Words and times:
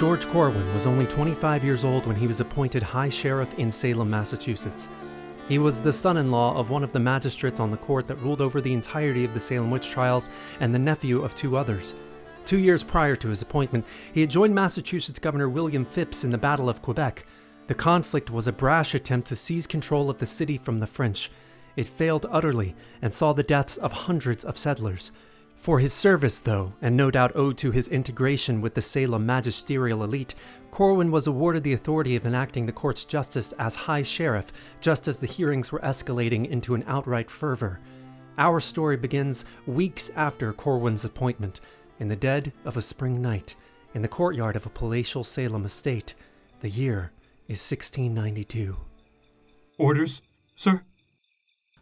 George 0.00 0.26
Corwin 0.28 0.72
was 0.72 0.86
only 0.86 1.04
25 1.04 1.62
years 1.62 1.84
old 1.84 2.06
when 2.06 2.16
he 2.16 2.26
was 2.26 2.40
appointed 2.40 2.82
High 2.82 3.10
Sheriff 3.10 3.52
in 3.58 3.70
Salem, 3.70 4.08
Massachusetts. 4.08 4.88
He 5.46 5.58
was 5.58 5.78
the 5.78 5.92
son 5.92 6.16
in 6.16 6.30
law 6.30 6.56
of 6.56 6.70
one 6.70 6.82
of 6.82 6.94
the 6.94 6.98
magistrates 6.98 7.60
on 7.60 7.70
the 7.70 7.76
court 7.76 8.08
that 8.08 8.22
ruled 8.22 8.40
over 8.40 8.62
the 8.62 8.72
entirety 8.72 9.26
of 9.26 9.34
the 9.34 9.40
Salem 9.40 9.70
witch 9.70 9.90
trials 9.90 10.30
and 10.58 10.74
the 10.74 10.78
nephew 10.78 11.22
of 11.22 11.34
two 11.34 11.54
others. 11.54 11.94
Two 12.46 12.58
years 12.58 12.82
prior 12.82 13.14
to 13.14 13.28
his 13.28 13.42
appointment, 13.42 13.84
he 14.14 14.22
had 14.22 14.30
joined 14.30 14.54
Massachusetts 14.54 15.18
Governor 15.18 15.50
William 15.50 15.84
Phips 15.84 16.24
in 16.24 16.30
the 16.30 16.38
Battle 16.38 16.70
of 16.70 16.80
Quebec. 16.80 17.26
The 17.66 17.74
conflict 17.74 18.30
was 18.30 18.48
a 18.48 18.52
brash 18.52 18.94
attempt 18.94 19.28
to 19.28 19.36
seize 19.36 19.66
control 19.66 20.08
of 20.08 20.18
the 20.18 20.24
city 20.24 20.56
from 20.56 20.78
the 20.78 20.86
French. 20.86 21.30
It 21.76 21.86
failed 21.86 22.24
utterly 22.30 22.74
and 23.02 23.12
saw 23.12 23.34
the 23.34 23.42
deaths 23.42 23.76
of 23.76 23.92
hundreds 23.92 24.46
of 24.46 24.56
settlers. 24.56 25.12
For 25.60 25.78
his 25.78 25.92
service, 25.92 26.38
though, 26.38 26.72
and 26.80 26.96
no 26.96 27.10
doubt 27.10 27.36
owed 27.36 27.58
to 27.58 27.70
his 27.70 27.86
integration 27.86 28.62
with 28.62 28.72
the 28.72 28.80
Salem 28.80 29.26
magisterial 29.26 30.02
elite, 30.02 30.34
Corwin 30.70 31.10
was 31.10 31.26
awarded 31.26 31.64
the 31.64 31.74
authority 31.74 32.16
of 32.16 32.24
enacting 32.24 32.64
the 32.64 32.72
court's 32.72 33.04
justice 33.04 33.52
as 33.58 33.74
High 33.74 34.02
Sheriff 34.02 34.50
just 34.80 35.06
as 35.06 35.18
the 35.18 35.26
hearings 35.26 35.70
were 35.70 35.80
escalating 35.80 36.48
into 36.48 36.74
an 36.74 36.82
outright 36.86 37.30
fervor. 37.30 37.78
Our 38.38 38.58
story 38.58 38.96
begins 38.96 39.44
weeks 39.66 40.10
after 40.16 40.54
Corwin's 40.54 41.04
appointment, 41.04 41.60
in 41.98 42.08
the 42.08 42.16
dead 42.16 42.54
of 42.64 42.78
a 42.78 42.82
spring 42.82 43.20
night, 43.20 43.54
in 43.92 44.00
the 44.00 44.08
courtyard 44.08 44.56
of 44.56 44.64
a 44.64 44.70
palatial 44.70 45.24
Salem 45.24 45.66
estate. 45.66 46.14
The 46.62 46.70
year 46.70 47.10
is 47.48 47.60
1692. 47.70 48.78
Orders, 49.76 50.22
sir? 50.56 50.80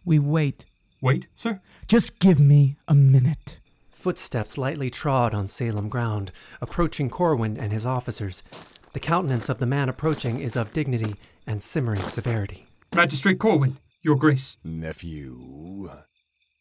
We 0.05 0.19
wait. 0.19 0.65
Wait, 1.01 1.29
sir? 1.37 1.61
Just 1.87 2.19
give 2.19 2.41
me 2.41 2.75
a 2.89 2.95
minute. 2.97 3.58
Footsteps 3.99 4.57
lightly 4.57 4.91
trod 4.91 5.35
on 5.35 5.49
Salem 5.49 5.89
ground, 5.89 6.31
approaching 6.63 7.11
Corwin 7.11 7.57
and 7.57 7.73
his 7.73 7.85
officers. 7.85 8.45
The 8.93 9.01
countenance 9.01 9.49
of 9.49 9.59
the 9.59 9.67
man 9.67 9.89
approaching 9.89 10.39
is 10.39 10.55
of 10.55 10.73
dignity 10.73 11.17
and 11.49 11.61
simmering 11.61 12.01
severity. 12.03 12.69
Magistrate 12.95 13.41
Corwin, 13.41 13.77
your 14.03 14.15
grace. 14.15 14.57
Nephew, 14.63 15.91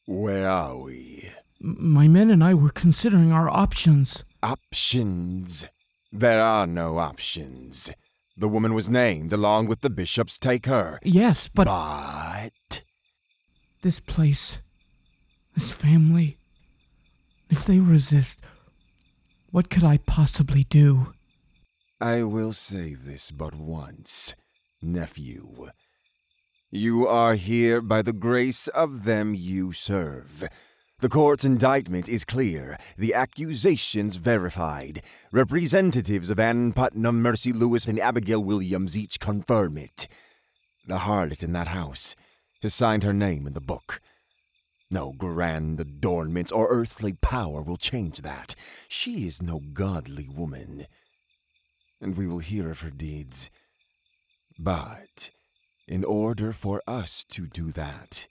where 0.07 0.49
are 0.49 0.77
we? 0.77 1.29
My 1.59 2.07
men 2.07 2.31
and 2.31 2.43
I 2.43 2.55
were 2.55 2.71
considering 2.71 3.31
our 3.31 3.51
options. 3.51 4.23
Options? 4.41 5.67
There 6.11 6.41
are 6.41 6.65
no 6.65 6.97
options. 6.97 7.91
The 8.35 8.49
woman 8.49 8.73
was 8.73 8.89
named 8.89 9.31
along 9.31 9.67
with 9.67 9.81
the 9.81 9.91
bishops. 9.91 10.39
Take 10.39 10.65
her. 10.65 10.99
Yes, 11.03 11.47
but 11.47 11.65
But 11.65 12.81
this 13.83 13.99
place, 13.99 14.57
this 15.55 15.71
family, 15.71 16.35
if 17.49 17.65
they 17.65 17.79
resist, 17.79 18.39
what 19.51 19.69
could 19.69 19.83
I 19.83 19.97
possibly 20.05 20.63
do? 20.63 21.13
I 21.99 22.23
will 22.23 22.53
say 22.53 22.93
this 22.93 23.31
but 23.31 23.55
once, 23.55 24.35
nephew. 24.81 25.69
You 26.69 27.07
are 27.07 27.35
here 27.35 27.81
by 27.81 28.01
the 28.01 28.13
grace 28.13 28.67
of 28.67 29.05
them 29.05 29.33
you 29.33 29.71
serve. 29.71 30.47
The 30.99 31.09
court's 31.09 31.45
indictment 31.45 32.09
is 32.09 32.25
clear, 32.25 32.77
the 32.97 33.13
accusations 33.13 34.15
verified. 34.15 35.01
Representatives 35.31 36.29
of 36.29 36.39
Ann 36.39 36.73
Putnam, 36.73 37.21
Mercy 37.21 37.53
Lewis, 37.53 37.85
and 37.85 37.99
Abigail 37.99 38.43
Williams 38.43 38.97
each 38.97 39.19
confirm 39.19 39.77
it. 39.77 40.07
The 40.85 40.97
harlot 40.97 41.43
in 41.43 41.53
that 41.53 41.67
house 41.67 42.15
has 42.61 42.73
signed 42.73 43.03
her 43.03 43.13
name 43.13 43.45
in 43.45 43.53
the 43.53 43.61
book. 43.61 44.01
No 44.89 45.13
grand 45.17 45.79
adornments 45.79 46.51
or 46.51 46.67
earthly 46.69 47.13
power 47.21 47.61
will 47.61 47.77
change 47.77 48.21
that. 48.21 48.55
She 48.87 49.27
is 49.27 49.41
no 49.41 49.59
godly 49.73 50.27
woman 50.29 50.85
and 52.01 52.17
we 52.17 52.27
will 52.27 52.39
hear 52.39 52.69
of 52.69 52.81
her 52.81 52.89
deeds. 52.89 53.49
But 54.59 55.31
in 55.87 56.03
order 56.03 56.51
for 56.51 56.81
us 56.87 57.23
to 57.31 57.47
do 57.47 57.71
that, 57.71 58.27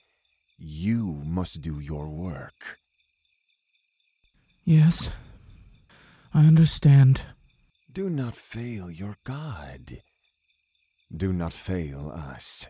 you 0.59 1.23
must 1.25 1.63
do 1.63 1.81
your 1.81 2.09
work. 2.09 2.79
Yes, 4.65 5.09
I 6.35 6.41
understand. 6.41 7.23
Do 7.93 8.11
not 8.11 8.35
fail 8.35 8.91
your 8.91 9.17
God. 9.25 9.99
Do 11.15 11.33
not 11.33 11.53
fail 11.53 12.11
us. 12.11 12.67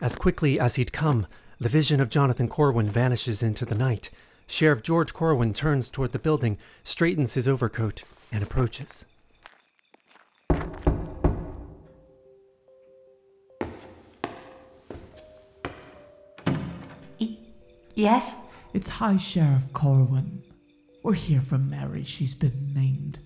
As 0.00 0.14
quickly 0.16 0.60
as 0.60 0.74
he'd 0.74 0.92
come, 0.92 1.26
the 1.58 1.68
vision 1.68 2.00
of 2.00 2.10
Jonathan 2.10 2.48
Corwin 2.48 2.86
vanishes 2.86 3.42
into 3.42 3.64
the 3.64 3.74
night. 3.74 4.10
Sheriff 4.46 4.82
George 4.82 5.12
Corwin 5.12 5.54
turns 5.54 5.88
toward 5.88 6.12
the 6.12 6.18
building, 6.18 6.58
straightens 6.84 7.34
his 7.34 7.48
overcoat, 7.48 8.02
and 8.30 8.42
approaches. 8.42 9.06
Yes? 17.94 18.44
It's 18.74 18.90
High 18.90 19.16
Sheriff 19.16 19.72
Corwin. 19.72 20.42
We're 21.02 21.14
here 21.14 21.40
for 21.40 21.56
Mary. 21.56 22.04
She's 22.04 22.34
been 22.34 22.74
named. 22.74 23.18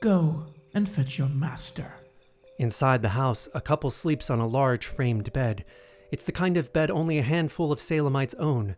Go 0.00 0.46
and 0.74 0.88
fetch 0.88 1.18
your 1.18 1.28
master. 1.28 1.90
Inside 2.60 3.02
the 3.02 3.08
house, 3.10 3.48
a 3.52 3.60
couple 3.60 3.90
sleeps 3.90 4.30
on 4.30 4.38
a 4.38 4.46
large 4.46 4.86
framed 4.86 5.32
bed. 5.32 5.64
It's 6.10 6.24
the 6.24 6.32
kind 6.32 6.56
of 6.56 6.72
bed 6.72 6.90
only 6.90 7.18
a 7.18 7.22
handful 7.22 7.72
of 7.72 7.80
Salemites 7.80 8.34
own. 8.38 8.76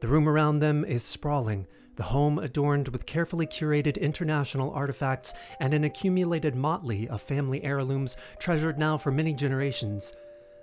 The 0.00 0.08
room 0.08 0.28
around 0.28 0.60
them 0.60 0.84
is 0.84 1.02
sprawling, 1.02 1.66
the 1.96 2.04
home 2.04 2.38
adorned 2.38 2.88
with 2.88 3.06
carefully 3.06 3.46
curated 3.46 4.00
international 4.00 4.70
artifacts 4.72 5.34
and 5.58 5.74
an 5.74 5.82
accumulated 5.82 6.54
motley 6.54 7.08
of 7.08 7.20
family 7.20 7.64
heirlooms 7.64 8.16
treasured 8.38 8.78
now 8.78 8.96
for 8.96 9.10
many 9.10 9.34
generations. 9.34 10.12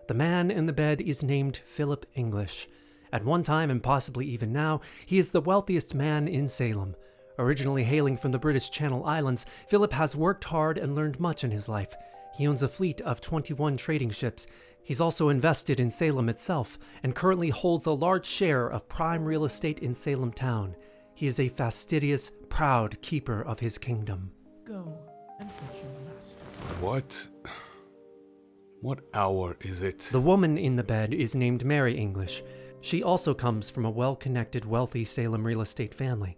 The 0.07 0.13
man 0.13 0.49
in 0.49 0.65
the 0.65 0.73
bed 0.73 1.01
is 1.01 1.23
named 1.23 1.59
Philip 1.65 2.05
English. 2.15 2.69
At 3.11 3.25
one 3.25 3.43
time, 3.43 3.69
and 3.69 3.83
possibly 3.83 4.25
even 4.27 4.53
now, 4.53 4.81
he 5.05 5.17
is 5.17 5.29
the 5.29 5.41
wealthiest 5.41 5.93
man 5.93 6.27
in 6.27 6.47
Salem. 6.47 6.95
Originally 7.37 7.83
hailing 7.83 8.15
from 8.15 8.31
the 8.31 8.39
British 8.39 8.69
Channel 8.69 9.03
Islands, 9.03 9.45
Philip 9.67 9.91
has 9.91 10.15
worked 10.15 10.45
hard 10.45 10.77
and 10.77 10.95
learned 10.95 11.19
much 11.19 11.43
in 11.43 11.51
his 11.51 11.67
life. 11.67 11.95
He 12.37 12.47
owns 12.47 12.63
a 12.63 12.67
fleet 12.67 13.01
of 13.01 13.19
21 13.19 13.77
trading 13.77 14.09
ships. 14.09 14.47
He's 14.85 15.01
also 15.01 15.29
invested 15.29 15.79
in 15.79 15.89
Salem 15.89 16.29
itself 16.29 16.77
and 17.01 17.15
currently 17.15 17.49
holds 17.49 17.87
a 17.87 17.91
large 17.91 18.27
share 18.27 18.67
of 18.67 18.87
prime 18.87 19.25
real 19.25 19.43
estate 19.43 19.79
in 19.79 19.95
Salem 19.95 20.31
town. 20.31 20.75
He 21.15 21.25
is 21.25 21.39
a 21.39 21.49
fastidious, 21.49 22.31
proud 22.49 23.01
keeper 23.01 23.41
of 23.41 23.59
his 23.59 23.79
kingdom. 23.79 24.31
Go 24.63 24.95
and 25.39 25.51
fetch 25.51 25.81
your 25.81 26.13
master. 26.15 26.39
What? 26.81 27.27
What 28.81 28.99
hour 29.15 29.57
is 29.61 29.81
it? 29.81 30.07
The 30.11 30.21
woman 30.21 30.55
in 30.55 30.75
the 30.75 30.83
bed 30.83 31.15
is 31.15 31.33
named 31.33 31.65
Mary 31.65 31.97
English. 31.97 32.43
She 32.79 33.01
also 33.01 33.33
comes 33.33 33.71
from 33.71 33.85
a 33.85 33.89
well 33.89 34.15
connected, 34.15 34.65
wealthy 34.65 35.03
Salem 35.03 35.47
real 35.47 35.61
estate 35.61 35.95
family. 35.95 36.37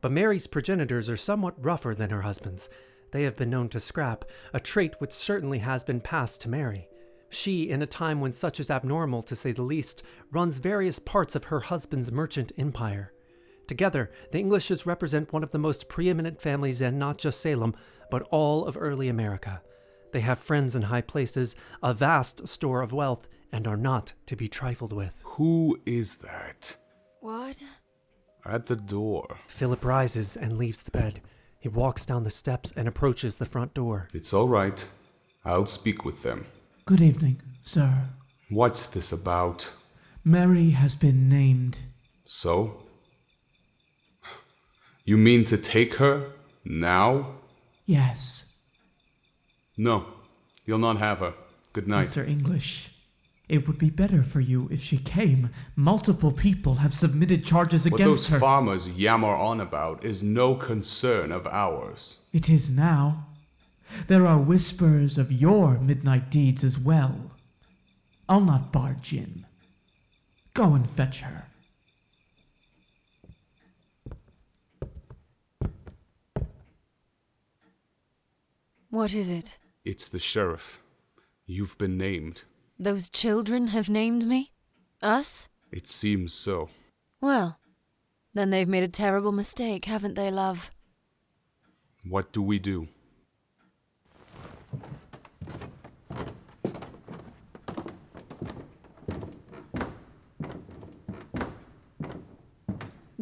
But 0.00 0.12
Mary's 0.12 0.46
progenitors 0.46 1.10
are 1.10 1.16
somewhat 1.16 1.56
rougher 1.60 1.96
than 1.96 2.10
her 2.10 2.22
husband's. 2.22 2.68
They 3.10 3.24
have 3.24 3.34
been 3.34 3.50
known 3.50 3.68
to 3.70 3.80
scrap, 3.80 4.24
a 4.52 4.60
trait 4.60 4.94
which 5.00 5.10
certainly 5.10 5.58
has 5.58 5.82
been 5.82 6.00
passed 6.00 6.40
to 6.42 6.48
Mary. 6.48 6.88
She, 7.30 7.70
in 7.70 7.82
a 7.82 7.86
time 7.86 8.20
when 8.20 8.32
such 8.32 8.58
is 8.58 8.70
abnormal 8.70 9.22
to 9.24 9.36
say 9.36 9.52
the 9.52 9.62
least, 9.62 10.02
runs 10.30 10.58
various 10.58 10.98
parts 10.98 11.34
of 11.34 11.44
her 11.44 11.60
husband's 11.60 12.10
merchant 12.10 12.52
empire. 12.56 13.12
Together, 13.66 14.10
the 14.32 14.38
Englishes 14.38 14.86
represent 14.86 15.32
one 15.32 15.42
of 15.42 15.50
the 15.50 15.58
most 15.58 15.88
preeminent 15.88 16.40
families 16.40 16.80
in 16.80 16.98
not 16.98 17.18
just 17.18 17.40
Salem, 17.40 17.76
but 18.10 18.22
all 18.30 18.64
of 18.64 18.78
early 18.80 19.08
America. 19.08 19.60
They 20.12 20.20
have 20.20 20.38
friends 20.38 20.74
in 20.74 20.82
high 20.82 21.02
places, 21.02 21.54
a 21.82 21.92
vast 21.92 22.48
store 22.48 22.80
of 22.80 22.92
wealth, 22.92 23.28
and 23.52 23.66
are 23.66 23.76
not 23.76 24.14
to 24.26 24.36
be 24.36 24.48
trifled 24.48 24.92
with. 24.92 25.20
Who 25.22 25.78
is 25.84 26.16
that? 26.16 26.76
What? 27.20 27.62
At 28.46 28.66
the 28.66 28.76
door. 28.76 29.38
Philip 29.48 29.84
rises 29.84 30.34
and 30.36 30.56
leaves 30.56 30.82
the 30.82 30.90
bed. 30.90 31.20
He 31.58 31.68
walks 31.68 32.06
down 32.06 32.22
the 32.24 32.30
steps 32.30 32.72
and 32.74 32.88
approaches 32.88 33.36
the 33.36 33.44
front 33.46 33.74
door. 33.74 34.08
It's 34.14 34.32
all 34.32 34.48
right. 34.48 34.86
I'll 35.44 35.66
speak 35.66 36.04
with 36.04 36.22
them. 36.22 36.46
Good 36.88 37.02
evening, 37.02 37.36
sir. 37.62 38.06
What's 38.48 38.86
this 38.86 39.12
about? 39.12 39.70
Mary 40.24 40.70
has 40.70 40.94
been 40.94 41.28
named. 41.28 41.80
So? 42.24 42.78
You 45.04 45.18
mean 45.18 45.44
to 45.44 45.58
take 45.58 45.96
her? 45.96 46.30
Now? 46.64 47.32
Yes, 47.84 48.46
No, 49.76 50.06
you'll 50.64 50.78
not 50.78 50.96
have 50.96 51.18
her. 51.18 51.34
Good 51.74 51.88
night. 51.88 52.06
Mr. 52.06 52.26
English. 52.26 52.88
It 53.50 53.66
would 53.68 53.78
be 53.78 53.90
better 53.90 54.22
for 54.22 54.40
you 54.40 54.66
if 54.70 54.80
she 54.82 54.96
came. 54.96 55.50
Multiple 55.76 56.32
people 56.32 56.76
have 56.76 56.94
submitted 56.94 57.44
charges 57.44 57.84
What 57.84 58.00
against 58.00 58.28
her. 58.28 58.36
What 58.36 58.40
those 58.40 58.40
farmers 58.40 58.88
yammer 58.88 59.36
on 59.36 59.60
about 59.60 60.04
is 60.04 60.22
no 60.22 60.54
concern 60.54 61.32
of 61.32 61.46
ours. 61.46 62.16
it 62.32 62.48
is 62.48 62.70
now. 62.70 63.26
There 64.06 64.26
are 64.26 64.38
whispers 64.38 65.18
of 65.18 65.32
your 65.32 65.78
midnight 65.78 66.30
deeds 66.30 66.64
as 66.64 66.78
well. 66.78 67.32
I'll 68.28 68.40
not 68.40 68.72
barge 68.72 69.12
in. 69.12 69.46
Go 70.54 70.74
and 70.74 70.88
fetch 70.88 71.20
her. 71.20 71.44
What 78.90 79.14
is 79.14 79.30
it? 79.30 79.58
It's 79.84 80.08
the 80.08 80.18
sheriff. 80.18 80.80
You've 81.46 81.78
been 81.78 81.96
named. 81.96 82.44
Those 82.78 83.08
children 83.08 83.68
have 83.68 83.88
named 83.88 84.26
me? 84.26 84.52
Us? 85.02 85.48
It 85.70 85.86
seems 85.86 86.32
so. 86.32 86.70
Well, 87.20 87.58
then 88.34 88.50
they've 88.50 88.68
made 88.68 88.82
a 88.82 88.88
terrible 88.88 89.32
mistake, 89.32 89.84
haven't 89.84 90.14
they, 90.14 90.30
love? 90.30 90.70
What 92.04 92.32
do 92.32 92.40
we 92.42 92.58
do? 92.58 92.88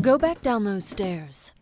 Go 0.07 0.19
back 0.19 0.41
down 0.41 0.63
those 0.63 0.85
stairs. 0.85 1.53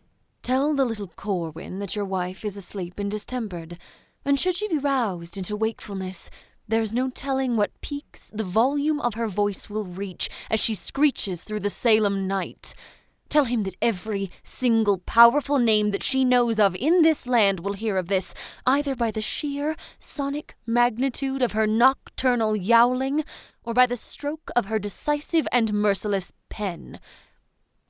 Tell 0.43 0.75
the 0.75 0.85
little 0.85 1.07
Corwin 1.15 1.79
that 1.79 1.95
your 1.95 2.05
wife 2.05 2.45
is 2.45 2.55
asleep 2.55 2.99
and 2.99 3.09
distempered, 3.09 3.79
and 4.23 4.39
should 4.39 4.53
she 4.53 4.67
be 4.67 4.77
roused 4.77 5.35
into 5.35 5.55
wakefulness, 5.55 6.29
there's 6.67 6.93
no 6.93 7.09
telling 7.09 7.55
what 7.55 7.81
peaks 7.81 8.29
the 8.31 8.43
volume 8.43 9.01
of 9.01 9.15
her 9.15 9.25
voice 9.25 9.67
will 9.67 9.83
reach 9.83 10.29
as 10.51 10.59
she 10.59 10.75
screeches 10.75 11.43
through 11.43 11.61
the 11.61 11.71
Salem 11.71 12.27
night. 12.27 12.75
Tell 13.29 13.45
him 13.45 13.63
that 13.63 13.77
every 13.81 14.29
single 14.43 14.99
powerful 14.99 15.57
name 15.57 15.89
that 15.89 16.03
she 16.03 16.23
knows 16.23 16.59
of 16.59 16.75
in 16.75 17.01
this 17.01 17.25
land 17.25 17.61
will 17.61 17.73
hear 17.73 17.97
of 17.97 18.09
this, 18.09 18.35
either 18.67 18.93
by 18.93 19.09
the 19.09 19.23
sheer 19.23 19.75
sonic 19.97 20.55
magnitude 20.67 21.41
of 21.41 21.53
her 21.53 21.65
nocturnal 21.65 22.55
yowling, 22.55 23.25
or 23.63 23.73
by 23.73 23.87
the 23.87 23.97
stroke 23.97 24.51
of 24.55 24.65
her 24.65 24.77
decisive 24.77 25.47
and 25.51 25.73
merciless 25.73 26.31
pen. 26.47 26.99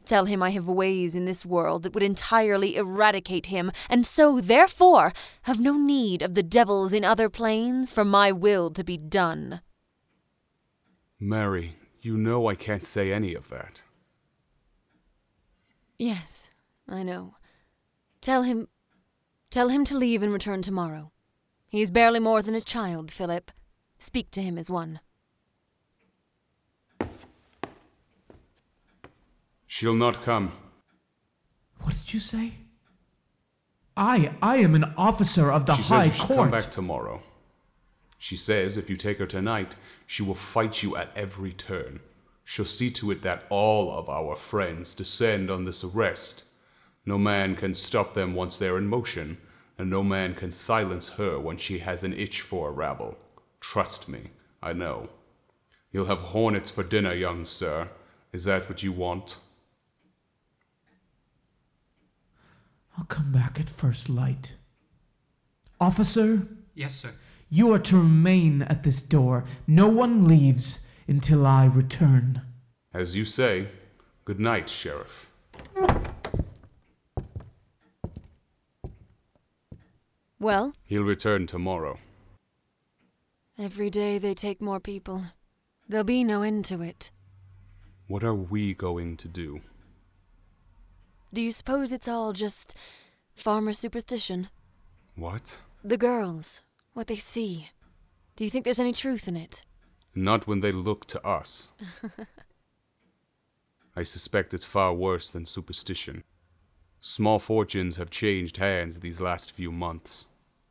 Tell 0.06 0.25
him 0.25 0.44
I 0.44 0.52
have 0.52 0.68
ways 0.68 1.16
in 1.16 1.25
this 1.25 1.46
world 1.46 1.84
that 1.84 1.94
would 1.94 2.04
entirely 2.04 2.75
eradicate 2.75 3.48
him, 3.48 3.72
and 3.90 4.06
so, 4.06 4.40
therefore, 4.40 5.13
have 5.44 5.60
no 5.60 5.78
need 5.78 6.22
of 6.22 6.36
the 6.36 6.44
devils 6.44 6.94
in 6.94 7.04
other 7.04 7.30
planes 7.30 7.92
for 7.92 8.06
my 8.06 8.31
will 8.31 8.69
to 8.72 8.84
be 8.84 8.98
done. 8.98 9.62
Mary, 11.19 11.78
you 12.02 12.18
know 12.18 12.48
I 12.48 12.56
can't 12.56 12.86
say 12.86 13.12
any 13.12 13.34
of 13.34 13.50
that. 13.50 13.81
Yes, 15.98 16.51
I 16.88 17.04
know. 17.04 17.36
Tell 18.22 18.44
him. 18.44 18.68
Tell 19.50 19.69
him 19.69 19.86
to 19.86 19.98
leave 19.98 20.22
and 20.22 20.34
return 20.34 20.62
tomorrow. 20.62 21.12
He 21.68 21.81
is 21.81 21.90
barely 21.92 22.19
more 22.19 22.42
than 22.42 22.56
a 22.56 22.62
child, 22.62 23.12
Philip. 23.12 23.51
Speak 23.98 24.30
to 24.31 24.42
him 24.42 24.58
as 24.58 24.69
one. 24.69 25.00
She'll 29.77 29.94
not 29.94 30.24
come. 30.24 30.54
What 31.81 31.95
did 31.95 32.13
you 32.13 32.22
say? 32.22 32.54
I, 33.98 34.31
I 34.42 34.56
am 34.60 34.74
an 34.74 34.94
officer 34.95 35.51
of 35.51 35.66
the 35.66 35.75
she 35.75 35.81
High 35.81 36.07
says 36.12 36.22
Court. 36.22 36.39
come 36.39 36.50
back 36.50 36.72
tomorrow. 36.72 37.22
She 38.18 38.38
says 38.38 38.77
if 38.77 38.89
you 38.89 38.95
take 38.95 39.18
her 39.18 39.25
tonight, 39.25 39.75
she 40.07 40.24
will 40.24 40.33
fight 40.33 40.81
you 40.81 40.95
at 40.95 41.10
every 41.13 41.51
turn. 41.51 42.00
She'll 42.45 42.63
see 42.63 42.89
to 42.92 43.12
it 43.12 43.22
that 43.24 43.44
all 43.50 43.92
of 43.92 44.07
our 44.07 44.38
friends 44.38 44.94
descend 44.94 45.51
on 45.51 45.66
this 45.66 45.83
arrest. 45.83 46.45
No 47.06 47.18
man 47.18 47.57
can 47.57 47.74
stop 47.74 48.13
them 48.13 48.33
once 48.33 48.56
they're 48.56 48.77
in 48.77 48.88
motion, 48.88 49.39
and 49.77 49.89
no 49.89 50.04
man 50.04 50.36
can 50.36 50.51
silence 50.51 51.10
her 51.19 51.38
when 51.38 51.57
she 51.57 51.80
has 51.80 52.01
an 52.06 52.13
itch 52.13 52.39
for 52.39 52.69
a 52.69 52.72
rabble. 52.72 53.18
Trust 53.60 54.07
me, 54.07 54.30
I 54.63 54.72
know. 54.72 55.10
You'll 55.92 56.06
have 56.06 56.31
hornets 56.31 56.72
for 56.72 56.81
dinner, 56.86 57.13
young 57.13 57.44
sir. 57.44 57.89
Is 58.31 58.45
that 58.45 58.69
what 58.69 58.81
you 58.81 58.94
want? 58.94 59.36
I'll 62.97 63.06
come 63.06 63.31
back 63.31 63.59
at 63.59 63.69
first 63.69 64.09
light. 64.09 64.53
Officer, 65.80 66.47
Yes, 66.74 66.95
sir. 66.95 67.12
you 67.50 67.71
are 67.74 67.80
to 67.80 67.97
remain 67.97 68.62
at 68.63 68.83
this 68.83 69.01
door. 69.01 69.44
No 69.68 69.88
one 69.88 70.27
leaves 70.27 70.89
until 71.07 71.45
I 71.45 71.65
return. 71.65 72.42
As 72.94 73.15
you 73.15 73.25
say, 73.25 73.68
good 74.24 74.39
night, 74.39 74.69
Sheriff. 74.69 75.30
Well, 80.39 80.74
He'll 80.83 81.03
return 81.03 81.48
tomorrow. 81.48 82.00
every 83.57 83.89
day 83.89 84.18
they 84.18 84.33
take 84.33 84.62
more 84.62 84.80
people. 84.80 85.24
There'll 85.88 86.03
be 86.03 86.24
no 86.24 86.41
end 86.41 86.65
to 86.65 86.81
it. 86.81 87.12
What 88.07 88.24
are 88.24 88.36
we 88.36 88.74
going 88.74 89.18
to 89.18 89.27
do? 89.27 89.62
Do 91.36 91.42
you 91.42 91.52
suppose 91.52 91.92
it's 91.92 92.08
all 92.08 92.32
just 92.32 92.78
farmer 93.34 93.74
superstition? 93.74 94.48
What? 95.18 95.60
The 95.84 95.98
girls, 95.98 96.64
what 96.94 97.08
they 97.08 97.18
see. 97.18 97.72
Do 98.38 98.46
you 98.46 98.50
think 98.50 98.64
there's 98.64 98.80
any 98.80 98.94
truth 98.94 99.28
in 99.28 99.36
it? 99.36 99.66
Not 100.16 100.48
when 100.48 100.62
they 100.62 100.72
look 100.72 101.06
to 101.08 101.22
us. 101.28 101.74
I 103.98 104.04
suspect 104.04 104.54
it's 104.54 104.64
far 104.64 104.94
worse 104.94 105.30
than 105.30 105.44
superstition. 105.44 106.24
Small 107.02 107.40
fortunes 107.40 107.98
have 107.98 108.10
changed 108.10 108.56
hands 108.56 109.02
these 109.02 109.20
last 109.20 109.52
few 109.52 109.74
months. 109.74 110.28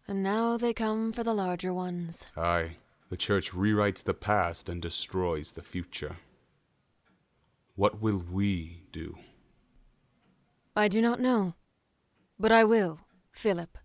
And 0.08 0.22
now 0.22 0.56
they 0.56 0.72
come 0.72 1.12
for 1.12 1.22
the 1.22 1.34
larger 1.34 1.74
ones. 1.74 2.26
Aye, 2.38 2.78
the 3.10 3.18
church 3.18 3.52
rewrites 3.52 4.02
the 4.02 4.14
past 4.14 4.70
and 4.70 4.80
destroys 4.80 5.52
the 5.52 5.62
future. 5.62 6.16
What 7.76 8.00
will 8.00 8.24
we 8.32 8.84
do? 8.92 9.18
I 10.76 10.88
do 10.88 11.00
not 11.00 11.20
know. 11.20 11.54
But 12.38 12.50
I 12.50 12.64
will, 12.64 12.98
Philip. 13.30 13.78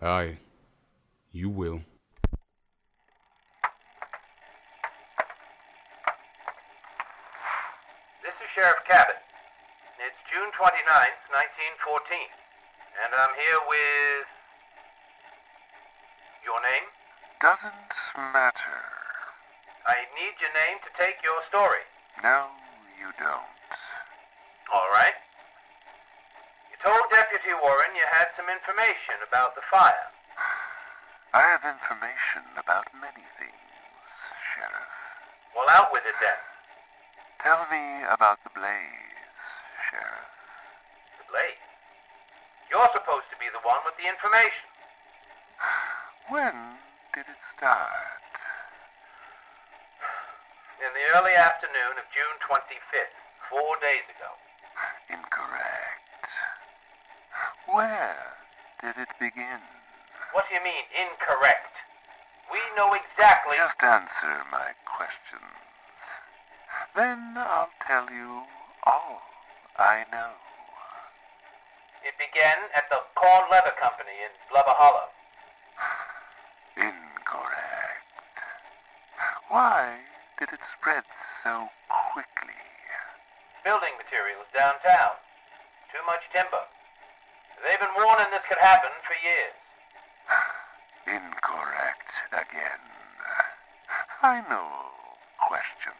Aye, 0.00 0.38
you 1.32 1.50
will. 1.50 1.80
This 8.22 8.36
is 8.38 8.48
Sheriff 8.54 8.78
Cabot. 8.86 9.18
It's 9.98 10.20
June 10.30 10.50
29th, 10.54 11.18
1914. 11.82 12.18
And 13.02 13.10
I'm 13.10 13.34
here 13.34 13.60
with. 13.66 14.26
Your 16.46 16.62
name? 16.62 16.86
Doesn't 17.42 17.92
matter. 18.32 18.78
I 19.86 20.06
need 20.14 20.38
your 20.38 20.54
name 20.54 20.78
to 20.86 20.90
take 20.94 21.18
your 21.24 21.42
story. 21.50 21.82
No, 22.22 22.46
you 22.98 23.10
don't. 23.18 23.42
All 24.72 24.86
right. 24.94 25.18
Told 26.80 27.04
Deputy 27.12 27.52
Warren 27.60 27.92
you 27.92 28.08
had 28.08 28.32
some 28.40 28.48
information 28.48 29.20
about 29.28 29.52
the 29.52 29.60
fire. 29.68 30.08
I 31.36 31.44
have 31.44 31.60
information 31.60 32.40
about 32.56 32.88
many 32.96 33.20
things, 33.36 34.08
Sheriff. 34.56 34.88
Well, 35.52 35.68
out 35.76 35.92
with 35.92 36.08
it 36.08 36.16
then. 36.24 36.40
Tell 37.44 37.68
me 37.68 38.00
about 38.08 38.40
the 38.48 38.52
blaze, 38.56 39.20
Sheriff. 39.92 40.32
The 41.20 41.26
blaze. 41.28 41.64
You're 42.72 42.88
supposed 42.96 43.28
to 43.28 43.36
be 43.36 43.52
the 43.52 43.60
one 43.60 43.84
with 43.84 44.00
the 44.00 44.08
information. 44.08 44.68
When 46.32 46.80
did 47.12 47.28
it 47.28 47.42
start? 47.56 48.24
In 50.80 50.88
the 50.96 51.04
early 51.18 51.36
afternoon 51.36 52.00
of 52.00 52.08
June 52.16 52.36
25th, 52.40 53.16
four 53.52 53.76
days 53.84 54.06
ago. 54.16 54.32
Incorrect. 55.12 55.39
Where 57.72 58.34
did 58.82 58.98
it 58.98 59.14
begin? 59.20 59.62
What 60.32 60.46
do 60.48 60.54
you 60.54 60.64
mean, 60.64 60.82
incorrect? 60.90 61.70
We 62.50 62.58
know 62.76 62.94
exactly. 62.94 63.56
Just 63.56 63.80
answer 63.82 64.42
my 64.50 64.74
questions. 64.82 65.54
Then 66.96 67.38
I'll 67.38 67.70
tell 67.86 68.10
you 68.10 68.42
all 68.82 69.22
I 69.78 70.04
know. 70.10 70.34
It 72.02 72.18
began 72.18 72.58
at 72.74 72.90
the 72.90 73.06
Korn 73.14 73.46
Leather 73.52 73.74
Company 73.80 74.18
in 74.18 74.34
Blubber 74.50 74.74
Hollow. 74.74 75.14
Incorrect. 76.74 78.10
Why 79.48 79.94
did 80.38 80.50
it 80.52 80.66
spread 80.66 81.04
so 81.44 81.68
quickly? 81.86 82.58
Building 83.62 83.94
materials 83.94 84.50
downtown. 84.50 85.14
Too 85.94 86.02
much 86.06 86.26
timber. 86.34 86.66
They've 87.64 87.78
been 87.78 87.96
warning 87.96 88.26
this 88.32 88.40
could 88.48 88.58
happen 88.58 88.90
for 89.04 89.16
years. 89.20 89.56
Incorrect 91.06 92.12
again. 92.32 92.80
I 94.22 94.40
know. 94.48 94.68
Question. 95.38 95.92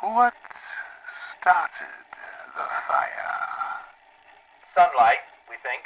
What 0.00 0.34
started 1.40 2.04
the 2.56 2.64
fire? 2.88 3.36
Sunlight, 4.74 5.18
we 5.48 5.56
think. 5.62 5.82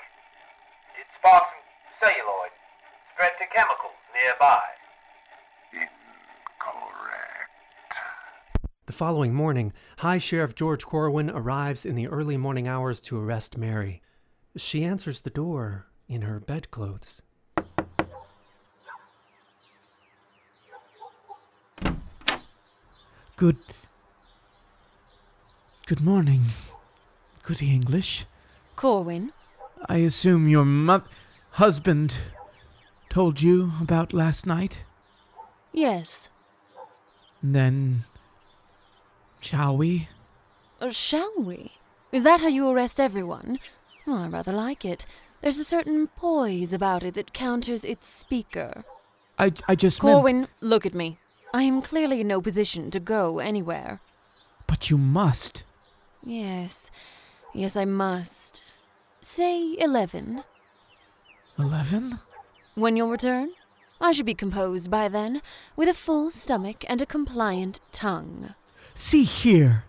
It 0.98 1.06
sparks 1.18 1.46
some 2.00 2.10
celluloid. 2.10 2.50
Spread 3.14 3.32
to 3.40 3.46
chemicals 3.54 3.98
nearby. 4.14 4.62
Incorrect. 5.72 5.92
The 8.86 8.92
following 8.92 9.34
morning, 9.34 9.72
High 9.98 10.18
Sheriff 10.18 10.54
George 10.54 10.84
Corwin 10.84 11.30
arrives 11.30 11.86
in 11.86 11.94
the 11.94 12.08
early 12.08 12.36
morning 12.36 12.66
hours 12.66 13.00
to 13.02 13.18
arrest 13.22 13.56
Mary. 13.56 14.02
She 14.56 14.84
answers 14.84 15.20
the 15.22 15.30
door 15.30 15.86
in 16.08 16.22
her 16.22 16.38
bedclothes. 16.38 17.22
Good. 23.36 23.56
Good 25.86 26.00
morning, 26.00 26.42
Goody 27.42 27.72
English. 27.72 28.26
Corwin. 28.76 29.32
I 29.88 29.98
assume 29.98 30.48
your 30.48 30.64
mother, 30.64 31.06
husband 31.52 32.18
told 33.10 33.40
you 33.42 33.72
about 33.80 34.12
last 34.12 34.46
night? 34.46 34.82
Yes. 35.72 36.30
Then. 37.42 38.04
shall 39.40 39.76
we? 39.76 40.08
Uh, 40.80 40.90
shall 40.90 41.32
we? 41.38 41.72
Is 42.12 42.22
that 42.22 42.40
how 42.40 42.48
you 42.48 42.68
arrest 42.68 43.00
everyone? 43.00 43.58
Well, 44.06 44.18
I 44.18 44.28
rather 44.28 44.52
like 44.52 44.84
it. 44.84 45.06
There's 45.40 45.58
a 45.58 45.64
certain 45.64 46.06
poise 46.08 46.72
about 46.72 47.02
it 47.02 47.14
that 47.14 47.32
counters 47.32 47.84
its 47.84 48.08
speaker. 48.08 48.84
I, 49.38 49.52
I 49.68 49.74
just 49.74 50.02
meant. 50.02 50.14
Corwin, 50.14 50.48
look 50.60 50.86
at 50.86 50.94
me. 50.94 51.18
I 51.54 51.62
am 51.62 51.82
clearly 51.82 52.20
in 52.20 52.28
no 52.28 52.40
position 52.40 52.90
to 52.90 53.00
go 53.00 53.38
anywhere. 53.38 54.00
But 54.66 54.90
you 54.90 54.98
must. 54.98 55.64
Yes, 56.24 56.90
yes, 57.52 57.76
I 57.76 57.84
must. 57.84 58.62
Say 59.20 59.76
eleven. 59.78 60.44
Eleven? 61.58 62.20
When 62.74 62.96
you'll 62.96 63.10
return? 63.10 63.50
I 64.00 64.12
should 64.12 64.26
be 64.26 64.34
composed 64.34 64.90
by 64.90 65.08
then, 65.08 65.42
with 65.76 65.88
a 65.88 65.94
full 65.94 66.30
stomach 66.30 66.84
and 66.88 67.02
a 67.02 67.06
compliant 67.06 67.80
tongue. 67.92 68.54
See 68.94 69.24
here. 69.24 69.84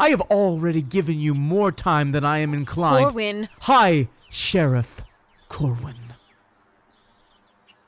I 0.00 0.08
have 0.10 0.22
already 0.22 0.82
given 0.82 1.20
you 1.20 1.34
more 1.34 1.70
time 1.70 2.12
than 2.12 2.24
I 2.24 2.38
am 2.38 2.54
inclined. 2.54 3.04
Corwin, 3.04 3.48
Hi, 3.62 4.08
Sheriff 4.30 5.02
Corwin. 5.48 6.14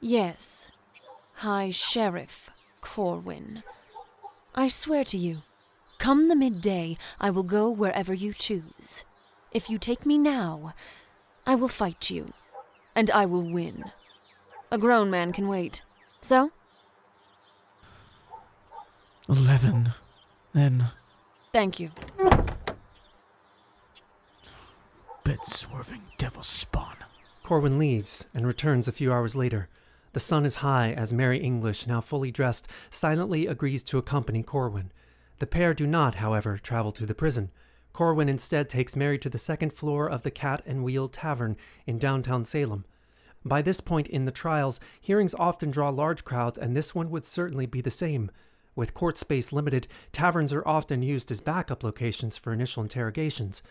yes. 0.01 0.69
High 1.37 1.71
Sheriff 1.71 2.51
Corwin. 2.83 3.63
I 4.55 4.69
swear 4.69 5.03
to 5.05 5.17
you, 5.19 5.43
come 5.99 6.29
the 6.29 6.37
midday, 6.37 6.97
I 7.19 7.31
will 7.31 7.43
go 7.43 7.71
wherever 7.71 8.13
you 8.13 8.33
choose. 8.35 9.03
If 9.51 9.69
you 9.71 9.79
take 9.79 10.05
me 10.07 10.19
now, 10.19 10.75
I 11.47 11.55
will 11.57 11.69
fight 11.69 12.11
you, 12.11 12.33
and 12.95 13.11
I 13.11 13.25
will 13.27 13.43
win. 13.51 13.85
A 14.71 14.79
grown 14.79 15.11
man 15.11 15.33
can 15.33 15.49
wait. 15.49 15.83
So, 16.21 16.53
Eleven. 19.29 19.93
Then. 20.53 20.91
Thank 21.53 21.79
you. 21.79 21.91
Bed 25.25 25.39
swerving 25.45 26.03
devil 26.19 26.43
spawn. 26.43 26.97
Corwin 27.43 27.79
leaves 27.79 28.27
and 28.35 28.47
returns 28.47 28.89
a 28.89 28.93
few 28.93 29.13
hours 29.13 29.37
later. 29.37 29.69
The 30.13 30.21
sun 30.21 30.45
is 30.45 30.57
high 30.57 30.93
as 30.93 31.13
Mary 31.13 31.39
English, 31.39 31.87
now 31.87 32.01
fully 32.01 32.31
dressed, 32.31 32.69
silently 32.91 33.47
agrees 33.47 33.83
to 33.85 33.99
accompany 33.99 34.43
Corwin. 34.43 34.91
The 35.39 35.47
pair 35.47 35.75
do 35.75 35.87
not, 35.87 36.17
however, 36.17 36.59
travel 36.59 36.93
to 36.93 37.07
the 37.07 37.15
prison. 37.15 37.51
Corwin 37.93 38.29
instead 38.29 38.69
takes 38.69 38.97
Mary 38.97 39.19
to 39.19 39.29
the 39.29 39.39
second 39.39 39.73
floor 39.73 40.09
of 40.09 40.23
the 40.23 40.31
Cat 40.31 40.63
and 40.67 40.83
Wheel 40.83 41.09
Tavern 41.09 41.57
in 41.87 41.99
downtown 41.99 42.45
Salem. 42.45 42.85
By 43.45 43.61
this 43.61 43.81
point 43.81 44.07
in 44.07 44.25
the 44.25 44.31
trials, 44.31 44.81
hearings 45.01 45.35
often 45.35 45.71
draw 45.71 45.89
large 45.89 46.25
crowds, 46.25 46.59
and 46.59 46.77
this 46.77 46.95
one 46.95 47.11
would 47.11 47.25
certainly 47.25 47.67
be 47.67 47.81
the 47.81 47.91
same. 47.91 48.31
With 48.75 48.95
court 48.95 49.19
space 49.19 49.53
limited, 49.53 49.87
taverns 50.13 50.53
are 50.53 50.67
often 50.67 51.03
used 51.03 51.31
as 51.31 51.41
backup 51.41 51.85
locations 51.85 52.37
for 52.39 52.53
initial 52.53 52.83
interrogations. 52.83 53.63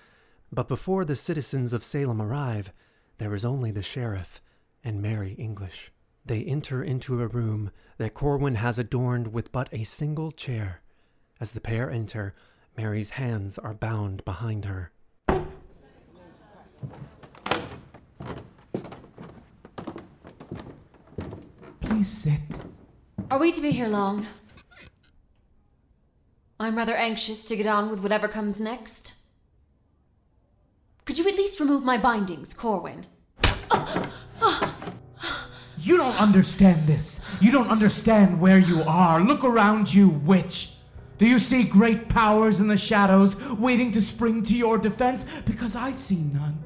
But 0.52 0.68
before 0.68 1.06
the 1.06 1.16
citizens 1.16 1.74
of 1.74 1.84
Salem 1.84 2.22
arrive, 2.22 2.72
there 3.18 3.34
is 3.34 3.46
only 3.46 3.72
the 3.72 3.82
sheriff 3.82 4.42
and 4.84 5.02
Mary 5.02 5.34
English. 5.34 5.92
They 6.26 6.44
enter 6.44 6.84
into 6.84 7.22
a 7.22 7.28
room 7.28 7.72
that 7.98 8.14
Corwin 8.14 8.56
has 8.56 8.78
adorned 8.78 9.34
with 9.34 9.52
but 9.52 9.70
a 9.72 9.84
single 9.84 10.32
chair. 10.32 10.82
As 11.40 11.54
the 11.54 11.62
pair 11.62 11.90
enter, 11.90 12.36
Mary's 12.78 13.12
hands 13.12 13.58
are 13.58 13.74
bound 13.74 14.24
behind 14.24 14.66
her. 14.66 14.92
Please 21.80 22.08
sit. 22.08 22.40
Are 23.32 23.40
we 23.40 23.52
to 23.52 23.62
be 23.62 23.72
here 23.72 23.88
long? 23.88 24.26
I'm 26.62 26.76
rather 26.76 26.96
anxious 26.96 27.48
to 27.48 27.56
get 27.56 27.66
on 27.66 27.90
with 27.90 28.04
whatever 28.04 28.28
comes 28.28 28.60
next. 28.60 29.16
Could 31.06 31.18
you 31.18 31.28
at 31.28 31.36
least 31.36 31.60
remove 31.60 31.84
my 31.84 31.98
bindings, 31.98 32.54
Corwin? 32.54 33.08
You 35.80 35.98
don't 35.98 36.22
understand 36.22 36.86
this. 36.86 37.20
You 37.40 37.52
don't 37.52 37.70
understand 37.70 38.40
where 38.40 38.60
you 38.60 38.84
are. 38.84 39.20
Look 39.20 39.44
around 39.44 39.92
you, 39.92 40.10
witch. 40.10 40.76
Do 41.18 41.26
you 41.26 41.40
see 41.40 41.64
great 41.64 42.08
powers 42.08 42.60
in 42.60 42.68
the 42.68 42.78
shadows 42.78 43.36
waiting 43.54 43.90
to 43.94 44.02
spring 44.02 44.44
to 44.44 44.56
your 44.56 44.78
defense? 44.78 45.26
Because 45.46 45.76
I 45.76 45.92
see 45.92 46.18
none. 46.18 46.64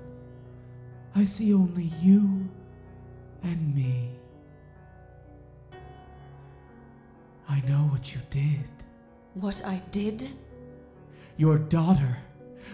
I 1.16 1.24
see 1.24 1.54
only 1.54 1.94
you 2.02 2.50
and 3.44 3.74
me. 3.74 4.10
I 7.48 7.62
know 7.62 7.88
what 7.92 8.14
you 8.14 8.20
did. 8.30 8.75
What 9.36 9.66
I 9.66 9.82
did? 9.92 10.30
Your 11.36 11.58
daughter. 11.58 12.18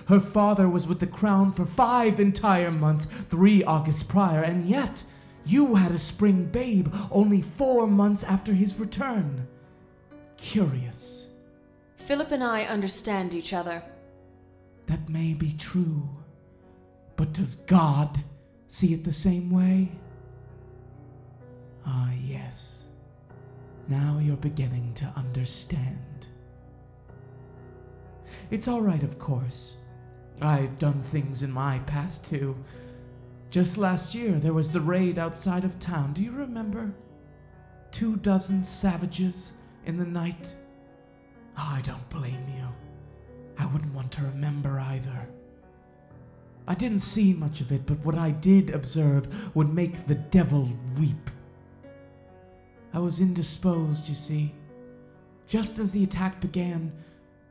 Her 0.06 0.20
father 0.20 0.70
was 0.70 0.88
with 0.88 1.00
the 1.00 1.08
crown 1.08 1.52
for 1.52 1.66
five 1.66 2.20
entire 2.20 2.70
months, 2.70 3.06
three 3.06 3.64
Augusts 3.64 4.04
prior, 4.04 4.42
and 4.42 4.70
yet 4.70 5.04
you 5.44 5.74
had 5.74 5.92
a 5.92 6.00
spring 6.00 6.46
babe 6.46 6.94
only 7.10 7.42
four 7.42 7.88
months 7.88 8.24
after 8.24 8.54
his 8.54 8.80
return. 8.80 9.48
Curious. 10.38 11.32
Philip 11.98 12.32
and 12.32 12.44
I 12.44 12.64
understand 12.64 13.34
each 13.34 13.54
other. 13.54 13.84
That 14.86 15.10
may 15.10 15.34
be 15.34 15.54
true. 15.54 16.08
But 17.16 17.34
does 17.34 17.56
God 17.56 18.20
see 18.68 18.94
it 18.94 19.04
the 19.04 19.14
same 19.14 19.50
way? 19.50 19.92
Ah, 21.88 22.12
yes. 22.24 22.86
Now 23.88 24.20
you're 24.22 24.38
beginning 24.38 24.94
to 24.96 25.06
understand. 25.16 25.98
It's 28.52 28.68
all 28.68 28.82
right, 28.82 29.02
of 29.02 29.18
course. 29.18 29.78
I've 30.42 30.78
done 30.78 31.02
things 31.02 31.42
in 31.42 31.52
my 31.52 31.80
past 31.80 32.26
too. 32.26 32.56
Just 33.50 33.78
last 33.78 34.14
year, 34.14 34.40
there 34.40 34.54
was 34.54 34.72
the 34.72 34.82
raid 34.82 35.18
outside 35.18 35.64
of 35.64 35.80
town. 35.80 36.14
Do 36.14 36.22
you 36.22 36.32
remember? 36.32 36.94
Two 37.92 38.18
dozen 38.18 38.64
savages 38.64 39.54
in 39.86 39.98
the 39.98 40.06
night. 40.06 40.54
Oh, 41.58 41.70
I 41.78 41.82
don't 41.82 42.10
blame 42.10 42.46
you. 42.56 42.68
I 43.58 43.66
wouldn't 43.68 43.94
want 43.94 44.12
to 44.14 44.24
remember 44.24 44.80
either. 44.80 45.28
I 46.68 46.76
didn't 46.76 47.00
see 47.00 47.34
much 47.34 47.62
of 47.62 47.72
it, 47.72 47.86
but 47.86 48.04
what 48.06 48.16
I 48.16 48.32
did 48.32 48.70
observe 48.72 49.56
would 49.56 49.74
make 49.74 50.08
the 50.08 50.16
devil 50.16 50.70
weep. 51.00 51.30
I 52.94 53.00
was 53.00 53.20
indisposed, 53.20 54.10
you 54.10 54.16
see. 54.16 54.54
Just 55.48 55.80
as 55.80 55.92
the 55.92 56.04
attack 56.04 56.42
began, 56.42 56.92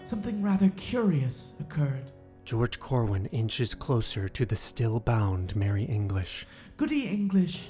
something 0.05 0.43
rather 0.43 0.71
curious 0.71 1.55
occurred. 1.61 2.11
George 2.45 2.81
Corwin 2.81 3.27
inches 3.27 3.75
closer 3.75 4.29
to 4.29 4.45
the 4.45 4.57
still 4.57 4.99
bound 4.99 5.55
Mary 5.55 5.85
English. 5.85 6.47
Goody 6.77 7.07
English, 7.07 7.69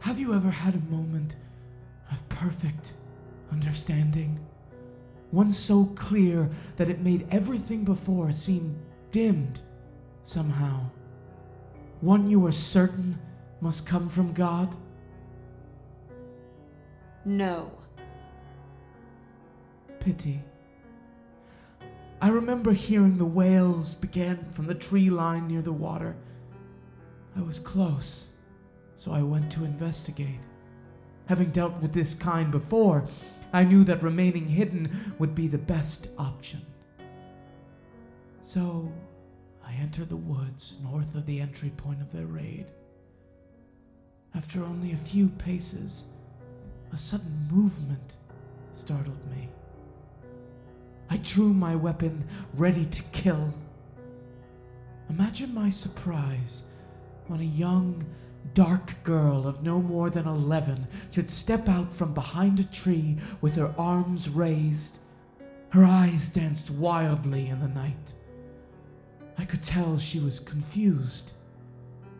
have 0.00 0.18
you 0.18 0.34
ever 0.34 0.50
had 0.50 0.74
a 0.74 0.90
moment 0.90 1.36
of 2.12 2.28
perfect 2.28 2.92
understanding? 3.50 4.38
One 5.30 5.50
so 5.50 5.86
clear 5.96 6.48
that 6.76 6.88
it 6.88 7.00
made 7.00 7.26
everything 7.30 7.84
before 7.84 8.30
seem 8.32 8.78
dimmed 9.10 9.60
somehow. 10.22 10.80
One 12.00 12.30
you 12.30 12.38
were 12.40 12.52
certain 12.52 13.18
must 13.60 13.86
come 13.86 14.08
from 14.08 14.32
God? 14.32 14.74
No. 17.24 17.72
Pity. 19.98 20.40
I 22.20 22.28
remember 22.28 22.72
hearing 22.72 23.16
the 23.16 23.24
wails 23.24 23.94
began 23.94 24.50
from 24.52 24.66
the 24.66 24.74
tree 24.74 25.08
line 25.08 25.46
near 25.46 25.62
the 25.62 25.72
water. 25.72 26.16
I 27.36 27.42
was 27.42 27.60
close, 27.60 28.28
so 28.96 29.12
I 29.12 29.22
went 29.22 29.52
to 29.52 29.64
investigate. 29.64 30.40
Having 31.26 31.50
dealt 31.50 31.80
with 31.80 31.92
this 31.92 32.14
kind 32.14 32.50
before, 32.50 33.06
I 33.52 33.62
knew 33.62 33.84
that 33.84 34.02
remaining 34.02 34.48
hidden 34.48 35.14
would 35.18 35.34
be 35.34 35.46
the 35.46 35.58
best 35.58 36.08
option. 36.18 36.60
So 38.42 38.90
I 39.64 39.74
entered 39.74 40.08
the 40.08 40.16
woods 40.16 40.78
north 40.82 41.14
of 41.14 41.24
the 41.24 41.40
entry 41.40 41.70
point 41.70 42.00
of 42.00 42.10
their 42.10 42.26
raid. 42.26 42.66
After 44.34 44.64
only 44.64 44.92
a 44.92 44.96
few 44.96 45.28
paces, 45.28 46.04
a 46.92 46.98
sudden 46.98 47.48
movement 47.50 48.16
startled 48.72 49.24
me. 49.30 49.48
I 51.10 51.16
drew 51.18 51.52
my 51.54 51.74
weapon, 51.74 52.26
ready 52.54 52.84
to 52.84 53.02
kill. 53.12 53.52
Imagine 55.08 55.54
my 55.54 55.70
surprise 55.70 56.64
when 57.28 57.40
a 57.40 57.44
young, 57.44 58.04
dark 58.54 59.02
girl 59.04 59.46
of 59.46 59.62
no 59.62 59.80
more 59.80 60.10
than 60.10 60.26
eleven 60.26 60.86
should 61.10 61.30
step 61.30 61.68
out 61.68 61.92
from 61.94 62.14
behind 62.14 62.60
a 62.60 62.64
tree 62.64 63.16
with 63.40 63.54
her 63.56 63.74
arms 63.78 64.28
raised 64.28 64.98
Her 65.70 65.84
eyes 65.84 66.30
danced 66.30 66.70
wildly 66.70 67.48
in 67.48 67.60
the 67.60 67.68
night. 67.68 68.14
I 69.36 69.44
could 69.44 69.62
tell 69.62 69.98
she 69.98 70.18
was 70.18 70.40
confused. 70.40 71.32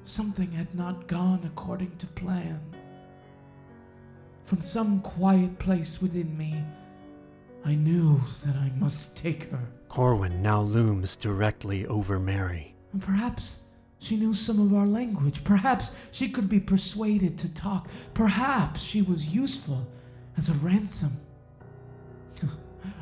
Something 0.04 0.52
had 0.52 0.74
not 0.74 1.08
gone 1.08 1.40
according 1.44 1.96
to 1.96 2.06
plan. 2.08 2.60
From 4.44 4.60
some 4.60 5.00
quiet 5.00 5.58
place 5.58 6.02
within 6.02 6.36
me, 6.36 6.62
I 7.64 7.74
knew 7.74 8.20
that 8.44 8.56
I 8.56 8.70
must 8.76 9.16
take 9.16 9.50
her. 9.50 9.68
Corwin 9.88 10.42
now 10.42 10.62
looms 10.62 11.16
directly 11.16 11.86
over 11.86 12.18
Mary. 12.18 12.74
And 12.92 13.02
perhaps 13.02 13.64
she 13.98 14.16
knew 14.16 14.32
some 14.32 14.60
of 14.60 14.74
our 14.74 14.86
language. 14.86 15.42
Perhaps 15.44 15.94
she 16.12 16.28
could 16.28 16.48
be 16.48 16.60
persuaded 16.60 17.38
to 17.38 17.54
talk. 17.54 17.88
Perhaps 18.14 18.82
she 18.82 19.02
was 19.02 19.26
useful 19.26 19.86
as 20.36 20.48
a 20.48 20.54
ransom. 20.54 21.12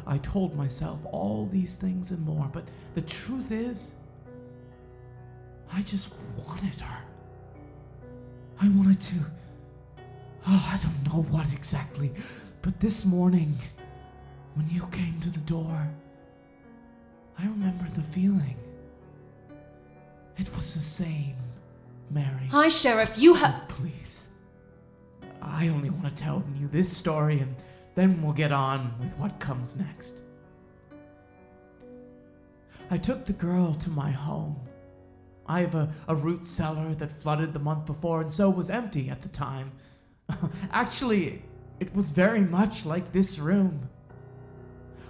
I 0.06 0.18
told 0.18 0.56
myself 0.56 1.00
all 1.04 1.48
these 1.52 1.76
things 1.76 2.10
and 2.10 2.24
more, 2.24 2.48
but 2.52 2.64
the 2.94 3.02
truth 3.02 3.52
is, 3.52 3.92
I 5.72 5.82
just 5.82 6.14
wanted 6.46 6.80
her. 6.80 6.98
I 8.60 8.68
wanted 8.70 9.00
to. 9.00 9.14
Oh, 10.48 10.72
I 10.72 10.78
don't 10.82 11.12
know 11.12 11.22
what 11.30 11.52
exactly, 11.52 12.12
but 12.62 12.80
this 12.80 13.04
morning, 13.04 13.58
when 14.56 14.68
you 14.70 14.86
came 14.90 15.20
to 15.20 15.30
the 15.30 15.40
door, 15.40 15.88
I 17.38 17.44
remembered 17.44 17.94
the 17.94 18.02
feeling. 18.02 18.56
It 20.38 20.54
was 20.56 20.74
the 20.74 20.80
same, 20.80 21.36
Mary. 22.10 22.46
Hi, 22.50 22.68
Sheriff. 22.68 23.12
You 23.16 23.34
have. 23.34 23.54
Oh, 23.54 23.64
please. 23.68 24.26
I 25.42 25.68
only 25.68 25.90
want 25.90 26.04
to 26.04 26.22
tell 26.22 26.42
you 26.58 26.68
this 26.68 26.94
story 26.94 27.40
and 27.40 27.54
then 27.94 28.22
we'll 28.22 28.32
get 28.32 28.50
on 28.50 28.94
with 28.98 29.16
what 29.18 29.38
comes 29.38 29.76
next. 29.76 30.14
I 32.90 32.96
took 32.98 33.24
the 33.24 33.32
girl 33.34 33.74
to 33.74 33.90
my 33.90 34.10
home. 34.10 34.56
I 35.46 35.60
have 35.60 35.74
a, 35.74 35.92
a 36.08 36.14
root 36.14 36.46
cellar 36.46 36.94
that 36.94 37.12
flooded 37.12 37.52
the 37.52 37.58
month 37.58 37.86
before 37.86 38.22
and 38.22 38.32
so 38.32 38.48
was 38.48 38.70
empty 38.70 39.10
at 39.10 39.22
the 39.22 39.28
time. 39.28 39.72
Actually, 40.72 41.42
it 41.78 41.94
was 41.94 42.10
very 42.10 42.40
much 42.40 42.86
like 42.86 43.12
this 43.12 43.38
room. 43.38 43.88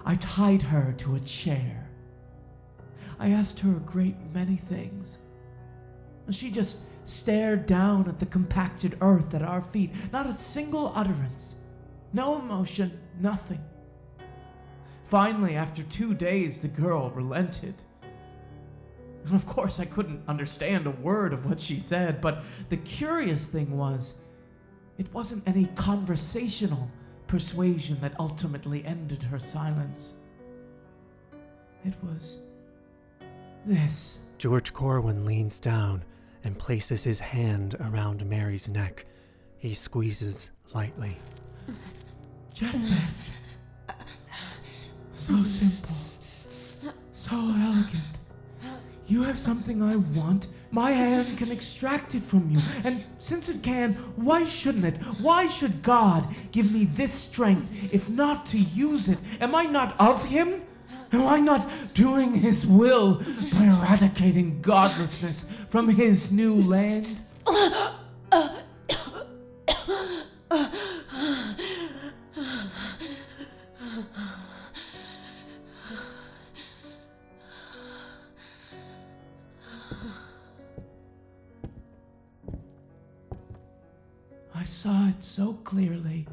I 0.07 0.15
tied 0.15 0.63
her 0.63 0.95
to 0.99 1.17
a 1.17 1.21
chair. 1.21 1.91
I 3.19 3.31
asked 3.31 3.59
her 3.61 3.73
a 3.73 3.81
great 3.81 4.15
many 4.33 4.57
things. 4.57 5.19
She 6.31 6.51
just 6.51 6.83
stared 7.05 7.67
down 7.67 8.09
at 8.09 8.21
the 8.21 8.27
compacted 8.27 8.97
earth 9.01 9.35
at 9.35 9.43
our 9.43 9.63
feet, 9.63 9.91
not 10.13 10.31
a 10.31 10.35
single 10.35 10.93
utterance, 10.95 11.57
no 12.13 12.39
emotion, 12.39 12.99
nothing. 13.21 13.61
Finally, 15.09 15.57
after 15.57 15.83
two 15.83 16.15
days, 16.15 16.61
the 16.61 16.69
girl 16.69 17.11
relented. 17.11 17.75
And 19.25 19.35
of 19.35 19.45
course, 19.47 19.81
I 19.81 19.87
couldn't 19.87 20.23
understand 20.29 20.87
a 20.87 20.91
word 20.91 21.33
of 21.33 21.47
what 21.47 21.59
she 21.59 21.81
said, 21.81 22.21
but 22.21 22.45
the 22.69 22.77
curious 22.77 23.49
thing 23.49 23.77
was, 23.77 24.21
it 24.99 25.13
wasn't 25.13 25.47
any 25.49 25.67
conversational 25.75 26.91
persuasion 27.27 27.99
that 28.01 28.19
ultimately 28.19 28.85
ended 28.85 29.23
her 29.23 29.39
silence. 29.39 30.15
It 31.85 31.95
was 32.03 32.41
this. 33.65 34.21
George 34.39 34.73
Corwin 34.73 35.25
leans 35.25 35.59
down 35.59 36.05
and 36.45 36.59
places 36.59 37.05
his 37.05 37.21
hand 37.21 37.77
around 37.81 38.25
Mary's 38.27 38.69
neck. 38.69 39.07
He 39.59 39.75
squeezes 39.75 40.51
lightly. 40.75 41.17
Just 42.55 42.89
this. 42.89 43.31
So 45.13 45.43
simple. 45.43 45.97
So 47.13 47.35
elegant. 47.35 47.97
You 49.09 49.23
have 49.25 49.39
something 49.39 49.83
I 49.83 49.97
want. 49.97 50.49
My 50.77 50.91
hand 50.91 51.39
can 51.39 51.51
extract 51.51 52.15
it 52.15 52.23
from 52.23 52.51
you. 52.51 52.61
And 52.85 53.03
since 53.19 53.49
it 53.49 53.63
can, 53.63 53.95
why 54.17 54.45
shouldn't 54.45 54.85
it? 54.85 54.99
Why 55.23 55.47
should 55.47 55.83
God 55.83 56.29
give 56.53 56.71
me 56.71 56.85
this 56.85 57.15
strength 57.15 57.67
if 57.95 58.11
not 58.11 58.45
to 58.53 58.59
use 58.59 59.09
it? 59.09 59.17
Am 59.41 59.55
I 59.55 59.63
not 59.63 59.99
of 59.99 60.27
Him? 60.27 60.61
Am 61.13 61.27
I 61.27 61.41
not 61.41 61.67
doing 61.95 62.35
His 62.35 62.67
will 62.67 63.23
by 63.55 63.65
eradicating 63.65 64.61
godlessness 64.61 65.51
from 65.71 65.89
His 65.89 66.31
new 66.31 66.61
land? 66.61 67.09
It 85.17 85.25
so 85.25 85.55
clearly. 85.65 86.27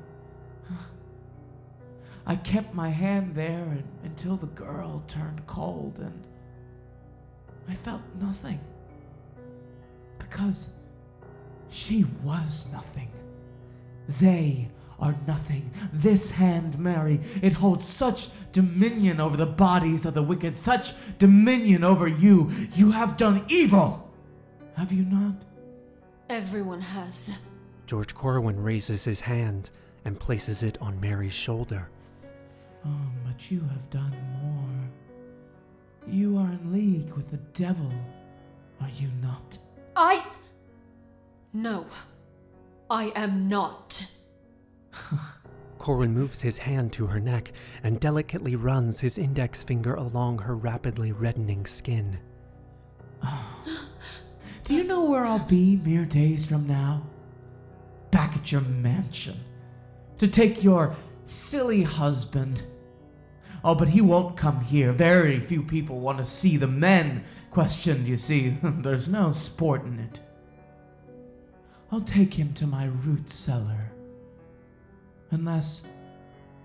I 2.25 2.35
kept 2.37 2.73
my 2.73 2.89
hand 2.89 3.35
there 3.35 3.63
and, 3.63 3.83
until 4.03 4.37
the 4.37 4.47
girl 4.47 5.03
turned 5.07 5.45
cold, 5.45 5.99
and 5.99 6.27
I 7.67 7.75
felt 7.75 8.01
nothing. 8.19 8.59
Because 10.19 10.71
she 11.69 12.05
was 12.23 12.71
nothing. 12.71 13.09
They 14.19 14.69
are 14.99 15.15
nothing. 15.27 15.69
This 15.91 16.31
hand, 16.31 16.79
Mary, 16.79 17.19
it 17.41 17.53
holds 17.53 17.87
such 17.87 18.29
dominion 18.51 19.19
over 19.19 19.35
the 19.35 19.45
bodies 19.45 20.05
of 20.05 20.13
the 20.13 20.23
wicked, 20.23 20.55
such 20.55 20.93
dominion 21.19 21.83
over 21.83 22.07
you. 22.07 22.51
You 22.73 22.91
have 22.91 23.17
done 23.17 23.45
evil, 23.47 24.09
have 24.75 24.91
you 24.91 25.03
not? 25.03 25.35
Everyone 26.29 26.81
has. 26.81 27.37
George 27.85 28.15
Corwin 28.15 28.61
raises 28.61 29.05
his 29.05 29.21
hand 29.21 29.69
and 30.05 30.19
places 30.19 30.63
it 30.63 30.77
on 30.81 30.99
Mary's 30.99 31.33
shoulder. 31.33 31.89
Oh, 32.85 33.11
but 33.25 33.49
you 33.49 33.61
have 33.61 33.89
done 33.89 34.15
more. 34.41 34.89
You 36.13 36.37
are 36.37 36.51
in 36.51 36.73
league 36.73 37.13
with 37.13 37.31
the 37.31 37.37
devil, 37.53 37.91
are 38.81 38.89
you 38.99 39.09
not? 39.21 39.57
I. 39.95 40.25
No. 41.53 41.85
I 42.89 43.11
am 43.15 43.47
not. 43.47 44.05
Corwin 45.77 46.13
moves 46.13 46.41
his 46.41 46.59
hand 46.59 46.93
to 46.93 47.07
her 47.07 47.19
neck 47.19 47.51
and 47.83 47.99
delicately 47.99 48.55
runs 48.55 48.99
his 48.99 49.17
index 49.17 49.63
finger 49.63 49.95
along 49.95 50.39
her 50.39 50.55
rapidly 50.55 51.11
reddening 51.11 51.65
skin. 51.65 52.19
Do 54.63 54.73
you 54.73 54.83
know 54.83 55.03
where 55.03 55.25
I'll 55.25 55.45
be 55.45 55.77
mere 55.77 56.05
days 56.05 56.45
from 56.45 56.67
now? 56.67 57.03
Back 58.13 58.35
at 58.35 58.51
your 58.51 58.61
mansion. 58.61 59.39
To 60.19 60.27
take 60.27 60.63
your 60.63 60.95
silly 61.25 61.81
husband. 61.81 62.61
Oh, 63.63 63.73
but 63.73 63.87
he 63.89 64.01
won't 64.01 64.37
come 64.37 64.61
here. 64.61 64.91
Very 64.91 65.39
few 65.39 65.63
people 65.63 65.99
want 65.99 66.19
to 66.19 66.23
see 66.23 66.55
the 66.57 66.67
men 66.67 67.23
questioned, 67.49 68.07
you 68.07 68.15
see. 68.15 68.55
There's 68.63 69.07
no 69.07 69.31
sport 69.31 69.83
in 69.85 69.99
it. 69.99 70.21
I'll 71.91 72.01
take 72.01 72.35
him 72.35 72.53
to 72.53 72.67
my 72.67 72.85
root 73.03 73.31
cellar. 73.31 73.91
Unless, 75.31 75.87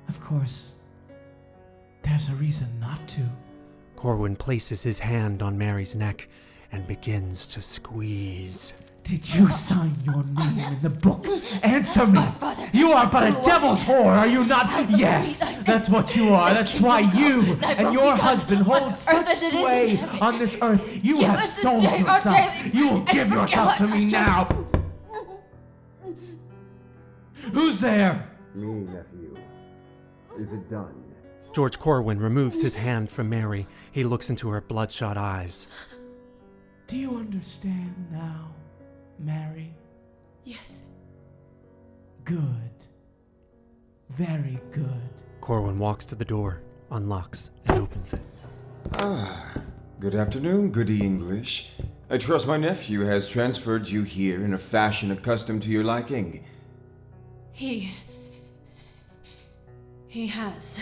of 0.09 0.21
course, 0.21 0.81
there's 2.03 2.29
a 2.29 2.35
reason 2.35 2.69
not 2.79 3.09
to. 3.09 3.23
Corwin 3.97 4.37
places 4.37 4.83
his 4.83 4.99
hand 4.99 5.43
on 5.43 5.57
Mary's 5.57 5.97
neck 5.97 6.29
and 6.73 6.87
begins 6.87 7.47
to 7.47 7.63
squeeze. 7.63 8.75
Did 9.09 9.35
you 9.35 9.49
sign 9.49 9.97
your 10.05 10.23
name 10.23 10.59
in 10.59 10.83
the 10.83 10.91
book? 10.91 11.27
Answer 11.63 12.07
me! 12.07 12.21
father. 12.21 12.69
You 12.75 12.93
are 12.93 13.07
but 13.07 13.27
a 13.27 13.43
devil's 13.43 13.81
whore, 13.81 14.05
are 14.05 14.27
you 14.27 14.45
not? 14.45 14.91
Yes, 14.91 15.41
that's 15.65 15.89
what 15.89 16.15
you 16.15 16.29
are. 16.35 16.53
That's 16.53 16.79
why 16.79 17.01
you 17.01 17.57
and 17.63 17.95
your 17.95 18.15
husband 18.17 18.65
hold 18.65 18.99
such 18.99 19.27
as 19.27 19.43
it 19.43 19.47
is 19.47 19.53
in 19.55 19.61
sway 19.63 20.21
on 20.21 20.39
this 20.39 20.59
earth. 20.61 21.03
You 21.03 21.21
Give 21.21 21.31
have 21.31 21.45
sold 21.47 21.85
yourself. 21.85 22.75
You 22.75 22.89
will 22.91 23.01
give 23.01 23.31
yourself 23.31 23.79
to 23.79 23.87
me 23.87 24.05
now. 24.05 24.67
Who's 27.55 27.81
there? 27.81 28.29
Me, 28.55 28.67
nephew. 28.67 29.39
Is 30.39 30.53
it 30.53 30.69
done? 30.69 31.03
George 31.55 31.79
Corwin 31.79 32.19
removes 32.19 32.61
his 32.61 32.75
hand 32.75 33.11
from 33.11 33.31
Mary. 33.31 33.67
He 33.91 34.05
looks 34.05 34.29
into 34.29 34.51
her 34.51 34.61
bloodshot 34.61 35.17
eyes. 35.17 35.67
Do 36.89 36.97
you 36.97 37.17
understand 37.17 37.95
now, 38.13 38.51
Mary? 39.19 39.75
Yes. 40.45 40.85
Good. 42.25 42.43
Very 44.11 44.61
good. 44.73 45.11
Corwin 45.41 45.79
walks 45.79 46.07
to 46.07 46.15
the 46.15 46.25
door, 46.25 46.63
unlocks, 46.91 47.51
and 47.67 47.79
opens 47.79 48.13
it. 48.13 48.21
Ah, 48.95 49.55
good 50.01 50.15
afternoon, 50.15 50.71
goody 50.71 51.03
English. 51.03 51.73
I 52.11 52.19
trust 52.19 52.47
my 52.47 52.57
nephew 52.57 53.01
has 53.01 53.29
transferred 53.29 53.89
you 53.89 54.03
here 54.03 54.43
in 54.43 54.55
a 54.55 54.59
fashion 54.59 55.11
accustomed 55.11 55.63
to 55.65 55.71
your 55.71 55.85
liking. 55.85 56.45
He. 57.53 57.93
He 60.07 60.27
has. 60.29 60.81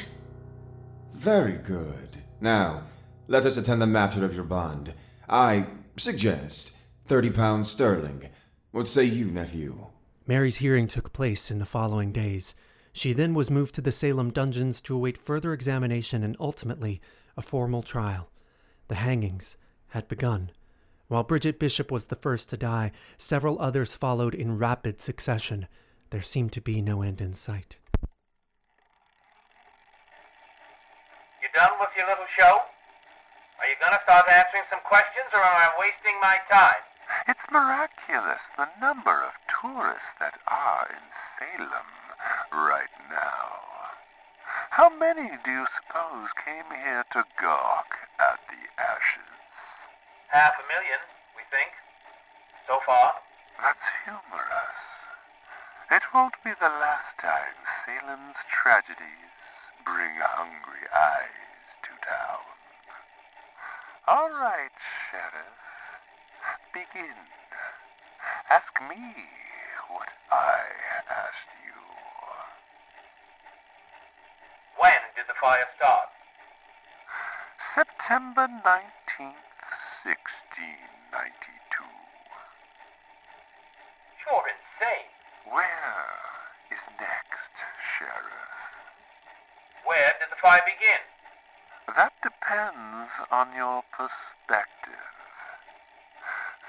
Very 1.15 1.55
good. 1.57 2.19
Now, 2.41 2.85
let 3.29 3.45
us 3.45 3.57
attend 3.57 3.83
the 3.83 3.87
matter 3.87 4.25
of 4.25 4.35
your 4.35 4.45
bond. 4.45 4.93
I 5.29 5.67
suggest 5.97 6.76
thirty 7.07 7.31
pounds 7.31 7.71
sterling. 7.71 8.29
What 8.73 8.89
say 8.89 9.05
you, 9.05 9.27
nephew? 9.27 9.87
Mary's 10.27 10.57
hearing 10.57 10.89
took 10.89 11.13
place 11.13 11.51
in 11.51 11.61
the 11.61 11.67
following 11.67 12.11
days. 12.11 12.55
She 12.93 13.13
then 13.13 13.33
was 13.33 13.51
moved 13.51 13.75
to 13.77 13.81
the 13.81 13.93
Salem 13.93 14.31
dungeons 14.31 14.81
to 14.83 14.95
await 14.95 15.17
further 15.17 15.53
examination 15.53 16.25
and 16.25 16.37
ultimately 16.41 17.01
a 17.37 17.43
formal 17.43 17.83
trial. 17.83 18.29
The 18.89 18.97
hangings 18.97 19.57
had 19.89 20.09
begun. 20.09 20.51
While 21.07 21.23
Bridget 21.23 21.61
Bishop 21.61 21.93
was 21.93 22.07
the 22.07 22.17
first 22.17 22.49
to 22.51 22.57
die, 22.57 22.91
several 23.17 23.61
others 23.61 23.95
followed 23.95 24.35
in 24.35 24.59
rapid 24.59 25.01
succession. 25.01 25.69
There 26.11 26.23
seemed 26.23 26.53
to 26.53 26.61
be 26.61 26.83
no 26.83 27.03
end 27.03 27.21
in 27.21 27.35
sight. 27.35 27.77
You 31.41 31.49
done 31.55 31.79
with 31.79 31.91
your 31.97 32.09
little 32.09 32.27
show? 32.37 32.59
Are 33.61 33.69
you 33.69 33.77
gonna 33.81 34.01
start 34.03 34.27
answering 34.29 34.65
some 34.71 34.81
questions, 34.85 35.31
or 35.33 35.41
am 35.41 35.55
I 35.55 35.71
wasting 35.79 36.19
my 36.21 36.39
time? 36.51 36.83
It's 37.29 37.51
miraculous 37.51 38.43
the 38.57 38.69
number 38.81 39.23
of 39.23 39.33
tourists 39.49 40.15
that 40.21 40.39
are 40.47 40.89
in 40.91 41.07
Salem 41.11 41.91
right 42.53 42.95
now. 43.11 43.67
How 44.71 44.89
many 44.91 45.31
do 45.45 45.51
you 45.51 45.67
suppose 45.67 46.31
came 46.45 46.71
here 46.71 47.05
to 47.13 47.25
gawk 47.41 47.97
at 48.19 48.41
the 48.49 48.63
ashes? 48.81 49.41
Half 50.29 50.55
a 50.61 50.67
million, 50.69 51.01
we 51.35 51.43
think. 51.51 51.73
So 52.67 52.81
far. 52.85 53.15
That's 53.63 53.87
humorous. 54.05 54.83
It 55.91 56.03
won't 56.13 56.37
be 56.45 56.51
the 56.51 56.69
last 56.69 57.19
time 57.19 57.57
Salem's 57.85 58.37
tragedies 58.49 59.35
bring 59.85 60.19
hungry 60.21 60.87
eyes 60.95 61.79
to 61.83 61.91
town. 62.07 62.45
All 64.07 64.31
right, 64.31 64.75
Sheriff. 65.11 65.66
Begin. 66.77 67.17
Ask 68.51 68.77
me 68.87 69.01
what 69.89 70.11
I 70.31 70.61
asked 71.09 71.49
you. 71.65 71.81
When 74.77 75.01
did 75.17 75.25
the 75.27 75.33
fire 75.41 75.65
start? 75.81 76.13
September 77.75 78.47
19th, 78.61 79.41
1692. 80.05 81.89
You're 84.29 84.45
insane. 84.53 85.09
Where 85.49 86.05
is 86.69 86.85
next, 87.01 87.57
Sheriff? 87.97 88.53
Where 89.87 90.13
did 90.21 90.29
the 90.29 90.37
fire 90.43 90.61
begin? 90.67 91.01
That 91.97 92.13
depends 92.21 93.13
on 93.33 93.57
your 93.57 93.81
perspective. 93.97 95.16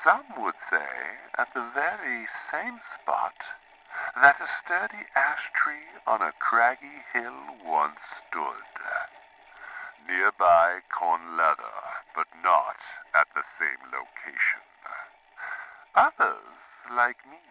Some 0.03 0.25
would 0.37 0.55
say 0.69 1.17
at 1.37 1.53
the 1.53 1.65
very 1.73 2.27
same 2.51 2.79
spot 2.79 3.33
that 4.15 4.39
a 4.39 4.47
sturdy 4.47 5.05
ash 5.15 5.49
tree 5.53 5.89
on 6.05 6.21
a 6.21 6.31
craggy 6.39 7.03
hill 7.13 7.57
once 7.65 8.01
stood. 8.29 8.63
Nearby 10.07 10.79
Korn 10.89 11.35
Leather, 11.35 11.81
but 12.15 12.27
not 12.43 12.77
at 13.13 13.27
the 13.35 13.43
same 13.59 13.81
location. 13.91 14.63
Others, 15.95 16.55
like 16.95 17.25
me, 17.29 17.41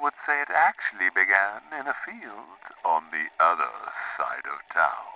would 0.00 0.14
say 0.24 0.40
it 0.42 0.50
actually 0.50 1.10
began 1.10 1.62
in 1.72 1.88
a 1.88 1.94
field 1.94 2.60
on 2.84 3.10
the 3.10 3.26
other 3.42 3.72
side 4.16 4.46
of 4.46 4.60
town. 4.72 5.10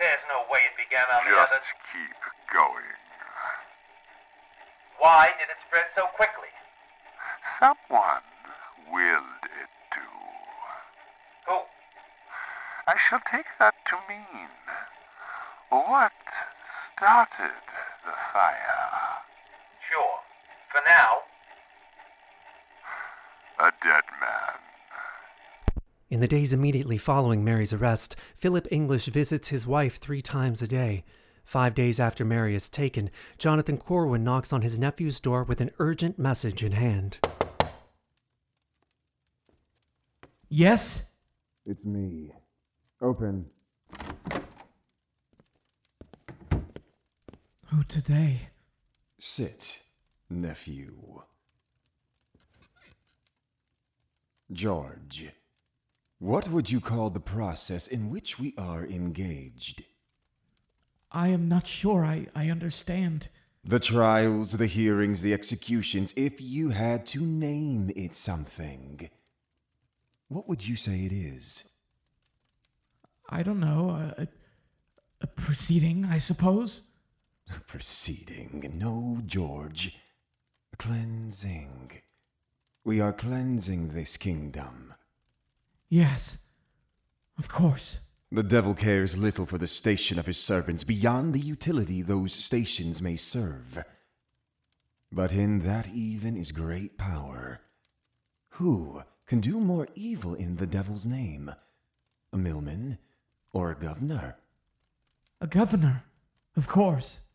There's 0.00 0.24
no 0.28 0.42
way 0.50 0.60
it 0.66 0.76
began 0.76 1.04
on 1.12 1.22
the 1.24 1.36
Just 1.36 1.52
other. 1.52 1.62
keep 1.92 2.18
going. 2.52 3.01
Why 5.02 5.30
did 5.36 5.50
it 5.50 5.58
spread 5.66 5.86
so 5.96 6.06
quickly? 6.14 6.54
Someone 7.58 8.22
willed 8.86 9.42
it 9.42 9.70
to. 9.94 10.06
Who? 11.48 11.58
I 12.86 12.94
shall 12.96 13.18
take 13.28 13.46
that 13.58 13.74
to 13.88 13.96
mean 14.08 14.48
what 15.70 16.12
started 16.94 17.50
the 18.04 18.12
fire? 18.32 19.24
Sure. 19.90 20.20
For 20.70 20.80
now, 20.86 21.16
A 23.58 23.72
dead 23.82 24.04
man. 24.20 24.58
In 26.10 26.20
the 26.20 26.28
days 26.28 26.52
immediately 26.52 26.96
following 26.96 27.42
Mary's 27.42 27.72
arrest, 27.72 28.14
Philip 28.36 28.68
English 28.70 29.06
visits 29.06 29.48
his 29.48 29.66
wife 29.66 29.98
three 29.98 30.22
times 30.22 30.62
a 30.62 30.68
day. 30.68 31.02
Five 31.44 31.74
days 31.74 32.00
after 32.00 32.24
Mary 32.24 32.54
is 32.54 32.68
taken, 32.68 33.10
Jonathan 33.38 33.76
Corwin 33.76 34.24
knocks 34.24 34.52
on 34.52 34.62
his 34.62 34.78
nephew's 34.78 35.20
door 35.20 35.44
with 35.44 35.60
an 35.60 35.70
urgent 35.78 36.18
message 36.18 36.62
in 36.62 36.72
hand. 36.72 37.18
Yes? 40.48 41.10
It's 41.64 41.84
me. 41.84 42.32
Open. 43.00 43.46
Who 47.66 47.82
today? 47.84 48.48
Sit, 49.18 49.82
nephew. 50.28 51.22
George, 54.52 55.28
what 56.18 56.48
would 56.48 56.70
you 56.70 56.80
call 56.80 57.08
the 57.08 57.20
process 57.20 57.88
in 57.88 58.10
which 58.10 58.38
we 58.38 58.54
are 58.58 58.84
engaged? 58.84 59.82
I 61.12 61.28
am 61.28 61.48
not 61.48 61.66
sure 61.66 62.04
I, 62.04 62.26
I 62.34 62.48
understand. 62.48 63.28
The 63.64 63.78
trials, 63.78 64.52
the 64.52 64.66
hearings, 64.66 65.22
the 65.22 65.34
executions, 65.34 66.12
if 66.16 66.40
you 66.40 66.70
had 66.70 67.06
to 67.08 67.20
name 67.20 67.92
it 67.94 68.14
something, 68.14 69.10
what 70.28 70.48
would 70.48 70.66
you 70.66 70.74
say 70.74 71.04
it 71.04 71.12
is? 71.12 71.68
I 73.28 73.42
don't 73.42 73.60
know. 73.60 73.90
A, 73.90 74.22
a, 74.22 74.28
a 75.20 75.26
proceeding, 75.26 76.06
I 76.06 76.18
suppose? 76.18 76.88
A 77.54 77.60
Proceeding. 77.60 78.72
No, 78.74 79.20
George. 79.26 79.98
Cleansing. 80.78 82.00
We 82.84 83.00
are 83.00 83.12
cleansing 83.12 83.88
this 83.88 84.16
kingdom. 84.16 84.94
Yes. 85.88 86.38
Of 87.38 87.48
course. 87.48 88.00
The 88.34 88.42
devil 88.42 88.72
cares 88.72 89.18
little 89.18 89.44
for 89.44 89.58
the 89.58 89.66
station 89.66 90.18
of 90.18 90.24
his 90.24 90.38
servants 90.38 90.84
beyond 90.84 91.34
the 91.34 91.38
utility 91.38 92.00
those 92.00 92.32
stations 92.32 93.02
may 93.02 93.14
serve. 93.14 93.84
But 95.12 95.32
in 95.32 95.58
that 95.66 95.90
even 95.90 96.38
is 96.38 96.50
great 96.50 96.96
power. 96.96 97.60
Who 98.52 99.02
can 99.26 99.40
do 99.40 99.60
more 99.60 99.86
evil 99.94 100.32
in 100.32 100.56
the 100.56 100.66
devil's 100.66 101.04
name? 101.04 101.52
A 102.32 102.38
millman 102.38 102.96
or 103.52 103.70
a 103.70 103.78
governor? 103.78 104.38
A 105.42 105.46
governor. 105.46 106.04
Of 106.56 106.66
course. 106.66 107.26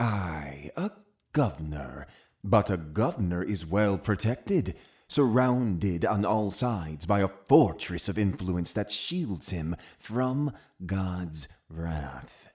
Aye, 0.00 0.72
a 0.76 0.90
governor. 1.34 2.08
But 2.42 2.68
a 2.68 2.76
governor 2.76 3.44
is 3.44 3.64
well 3.64 3.96
protected, 3.96 4.74
surrounded 5.08 6.04
on 6.04 6.24
all 6.24 6.50
sides 6.50 7.06
by 7.06 7.20
a 7.20 7.28
fortress 7.48 8.08
of 8.08 8.18
influence 8.18 8.72
that 8.72 8.90
shields 8.90 9.50
him 9.50 9.76
from 9.98 10.52
God's 10.84 11.48
wrath. 11.68 12.48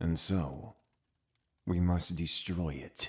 And 0.00 0.18
so, 0.18 0.74
we 1.66 1.78
must 1.78 2.16
destroy 2.16 2.70
it, 2.70 3.08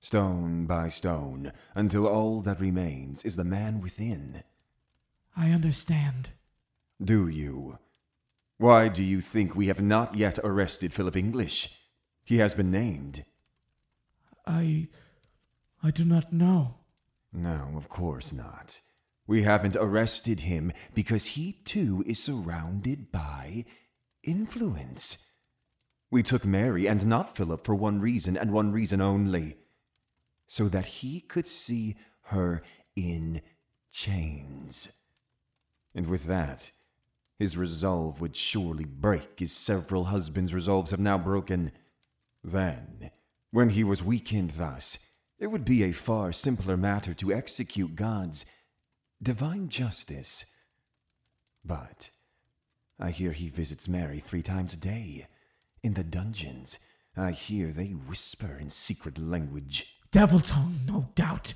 stone 0.00 0.66
by 0.66 0.88
stone, 0.88 1.52
until 1.74 2.06
all 2.06 2.42
that 2.42 2.60
remains 2.60 3.24
is 3.24 3.36
the 3.36 3.44
man 3.44 3.80
within. 3.80 4.42
I 5.36 5.50
understand. 5.50 6.30
Do 7.02 7.28
you? 7.28 7.78
Why 8.58 8.88
do 8.88 9.02
you 9.02 9.20
think 9.20 9.54
we 9.54 9.66
have 9.66 9.82
not 9.82 10.14
yet 10.14 10.38
arrested 10.42 10.92
Philip 10.92 11.16
English? 11.16 11.78
He 12.24 12.38
has 12.38 12.54
been 12.54 12.70
named. 12.70 13.24
I. 14.46 14.88
I 15.82 15.90
do 15.90 16.04
not 16.04 16.32
know. 16.32 16.76
No, 17.36 17.72
of 17.76 17.90
course 17.90 18.32
not. 18.32 18.80
We 19.26 19.42
haven't 19.42 19.76
arrested 19.76 20.40
him 20.40 20.72
because 20.94 21.26
he 21.26 21.52
too 21.52 22.02
is 22.06 22.18
surrounded 22.18 23.12
by 23.12 23.66
influence. 24.22 25.32
We 26.10 26.22
took 26.22 26.46
Mary 26.46 26.86
and 26.86 27.06
not 27.06 27.36
Philip 27.36 27.66
for 27.66 27.74
one 27.74 28.00
reason 28.00 28.38
and 28.38 28.52
one 28.52 28.72
reason 28.72 29.02
only 29.02 29.58
so 30.46 30.68
that 30.68 30.86
he 30.86 31.20
could 31.20 31.46
see 31.46 31.96
her 32.22 32.62
in 32.94 33.42
chains. 33.92 34.88
And 35.94 36.06
with 36.06 36.24
that, 36.24 36.70
his 37.38 37.58
resolve 37.58 38.18
would 38.22 38.34
surely 38.34 38.84
break 38.86 39.42
as 39.42 39.52
several 39.52 40.04
husbands' 40.04 40.54
resolves 40.54 40.90
have 40.90 41.00
now 41.00 41.18
broken. 41.18 41.72
Then, 42.42 43.10
when 43.50 43.70
he 43.70 43.84
was 43.84 44.02
weakened 44.02 44.52
thus, 44.52 45.05
it 45.38 45.48
would 45.48 45.64
be 45.64 45.84
a 45.84 45.92
far 45.92 46.32
simpler 46.32 46.76
matter 46.76 47.14
to 47.14 47.32
execute 47.32 47.96
God's 47.96 48.46
divine 49.22 49.68
justice. 49.68 50.46
But 51.64 52.10
I 52.98 53.10
hear 53.10 53.32
he 53.32 53.48
visits 53.48 53.88
Mary 53.88 54.18
three 54.20 54.42
times 54.42 54.74
a 54.74 54.78
day. 54.78 55.26
In 55.82 55.94
the 55.94 56.04
dungeons, 56.04 56.78
I 57.16 57.32
hear 57.32 57.68
they 57.68 57.90
whisper 57.90 58.58
in 58.60 58.70
secret 58.70 59.18
language. 59.18 59.98
Devil 60.10 60.40
tongue, 60.40 60.80
no 60.86 61.08
doubt. 61.14 61.54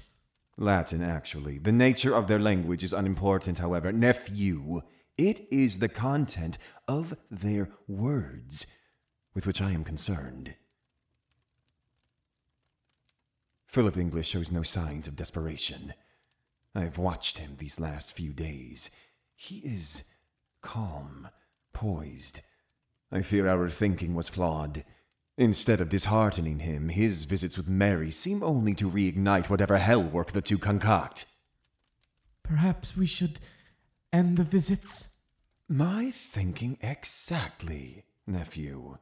Latin, 0.56 1.02
actually. 1.02 1.58
The 1.58 1.72
nature 1.72 2.14
of 2.14 2.28
their 2.28 2.38
language 2.38 2.84
is 2.84 2.92
unimportant, 2.92 3.58
however. 3.58 3.92
Nephew, 3.92 4.82
it 5.16 5.46
is 5.50 5.78
the 5.78 5.88
content 5.88 6.58
of 6.86 7.16
their 7.30 7.70
words 7.88 8.66
with 9.34 9.46
which 9.46 9.62
I 9.62 9.70
am 9.72 9.84
concerned. 9.84 10.54
Philip 13.70 13.96
English 13.96 14.26
shows 14.26 14.50
no 14.50 14.64
signs 14.64 15.06
of 15.06 15.14
desperation. 15.14 15.94
I 16.74 16.80
have 16.80 16.98
watched 16.98 17.38
him 17.38 17.54
these 17.56 17.78
last 17.78 18.12
few 18.12 18.32
days. 18.32 18.90
He 19.36 19.58
is 19.58 20.12
calm, 20.60 21.28
poised. 21.72 22.40
I 23.12 23.22
fear 23.22 23.46
our 23.46 23.70
thinking 23.70 24.16
was 24.16 24.28
flawed. 24.28 24.82
Instead 25.38 25.80
of 25.80 25.88
disheartening 25.88 26.58
him, 26.58 26.88
his 26.88 27.26
visits 27.26 27.56
with 27.56 27.68
Mary 27.68 28.10
seem 28.10 28.42
only 28.42 28.74
to 28.74 28.90
reignite 28.90 29.48
whatever 29.48 29.78
hell 29.78 30.02
work 30.02 30.32
the 30.32 30.42
two 30.42 30.58
concoct. 30.58 31.26
Perhaps 32.42 32.96
we 32.96 33.06
should 33.06 33.38
end 34.12 34.36
the 34.36 34.42
visits? 34.42 35.10
My 35.68 36.10
thinking 36.10 36.76
exactly, 36.80 38.02
nephew. 38.26 38.98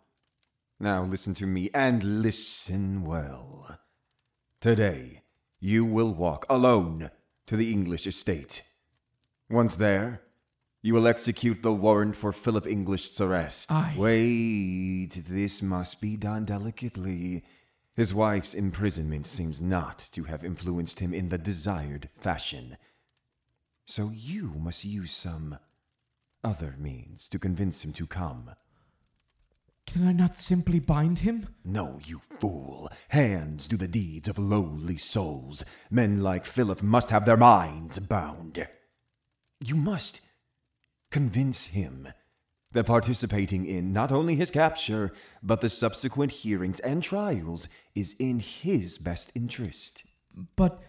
Now 0.79 1.05
listen 1.05 1.33
to 1.37 1.47
me, 1.47 1.71
and 1.73 2.23
listen 2.23 3.07
well. 3.07 3.79
Today, 4.61 5.23
you 5.61 5.85
will 5.85 6.13
walk 6.13 6.45
alone 6.51 7.11
to 7.47 7.57
the 7.57 7.71
English 7.71 8.09
estate. 8.09 8.63
Once 9.49 9.77
there, 9.77 10.23
you 10.83 10.95
will 10.95 11.07
execute 11.07 11.63
the 11.63 11.73
warrant 11.73 12.17
for 12.17 12.33
Philip 12.33 12.67
English's 12.67 13.21
arrest. 13.21 13.71
Aye. 13.71 13.95
Wait, 13.97 15.11
this 15.29 15.63
must 15.63 16.01
be 16.01 16.17
done 16.17 16.45
delicately. 16.45 17.45
His 17.95 18.13
wife's 18.13 18.53
imprisonment 18.53 19.29
seems 19.29 19.63
not 19.63 20.09
to 20.11 20.25
have 20.25 20.45
influenced 20.45 20.99
him 20.99 21.15
in 21.15 21.29
the 21.29 21.39
desired 21.39 22.09
fashion. 22.17 22.79
So 23.87 24.11
you 24.13 24.55
must 24.59 24.85
use 24.85 25.13
some 25.13 25.61
other 26.43 26.75
means 26.77 27.29
to 27.29 27.39
convince 27.39 27.85
him 27.85 27.93
to 27.93 28.09
come. 28.09 28.57
Can 29.89 30.07
I 30.07 30.13
not 30.13 30.37
simply 30.37 30.81
bind 30.81 31.21
him? 31.21 31.49
No, 31.65 31.99
you 32.05 32.21
fool. 32.41 32.91
Hands 33.09 33.67
do 33.67 33.79
the 33.79 33.89
deeds 33.89 34.29
of 34.29 34.39
lowly 34.39 34.99
souls. 34.99 35.65
Men 35.91 36.23
like 36.23 36.45
Philip 36.45 36.83
must 36.83 37.09
have 37.09 37.25
their 37.25 37.39
minds 37.39 37.99
bound. 37.99 38.69
You 39.65 39.77
must 39.77 40.21
convince 41.11 41.69
him 41.69 42.09
that 42.73 42.85
participating 42.85 43.65
in 43.65 43.95
not 43.95 44.13
only 44.13 44.35
his 44.35 44.51
capture, 44.51 45.11
but 45.43 45.63
the 45.63 45.71
subsequent 45.71 46.33
hearings 46.33 46.81
and 46.81 47.03
trials 47.03 47.67
is 47.95 48.15
in 48.21 48.41
his 48.41 48.99
best 48.99 49.33
interest. 49.35 50.05
But 50.55 50.83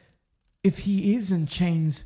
if 0.62 0.80
he 0.80 1.16
is 1.16 1.32
in 1.32 1.48
chains, 1.48 2.04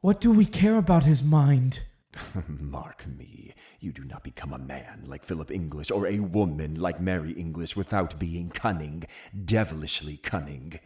what 0.00 0.20
do 0.20 0.32
we 0.32 0.46
care 0.46 0.78
about 0.78 1.04
his 1.04 1.22
mind? 1.22 1.78
Mark 2.48 3.06
me, 3.06 3.54
you 3.80 3.92
do 3.92 4.04
not 4.04 4.24
become 4.24 4.52
a 4.52 4.58
man 4.58 5.04
like 5.06 5.24
Philip 5.24 5.50
English 5.50 5.90
or 5.90 6.06
a 6.06 6.20
woman 6.20 6.74
like 6.80 7.00
Mary 7.00 7.32
English 7.32 7.76
without 7.76 8.18
being 8.18 8.50
cunning, 8.50 9.04
devilishly 9.44 10.16
cunning. 10.16 10.78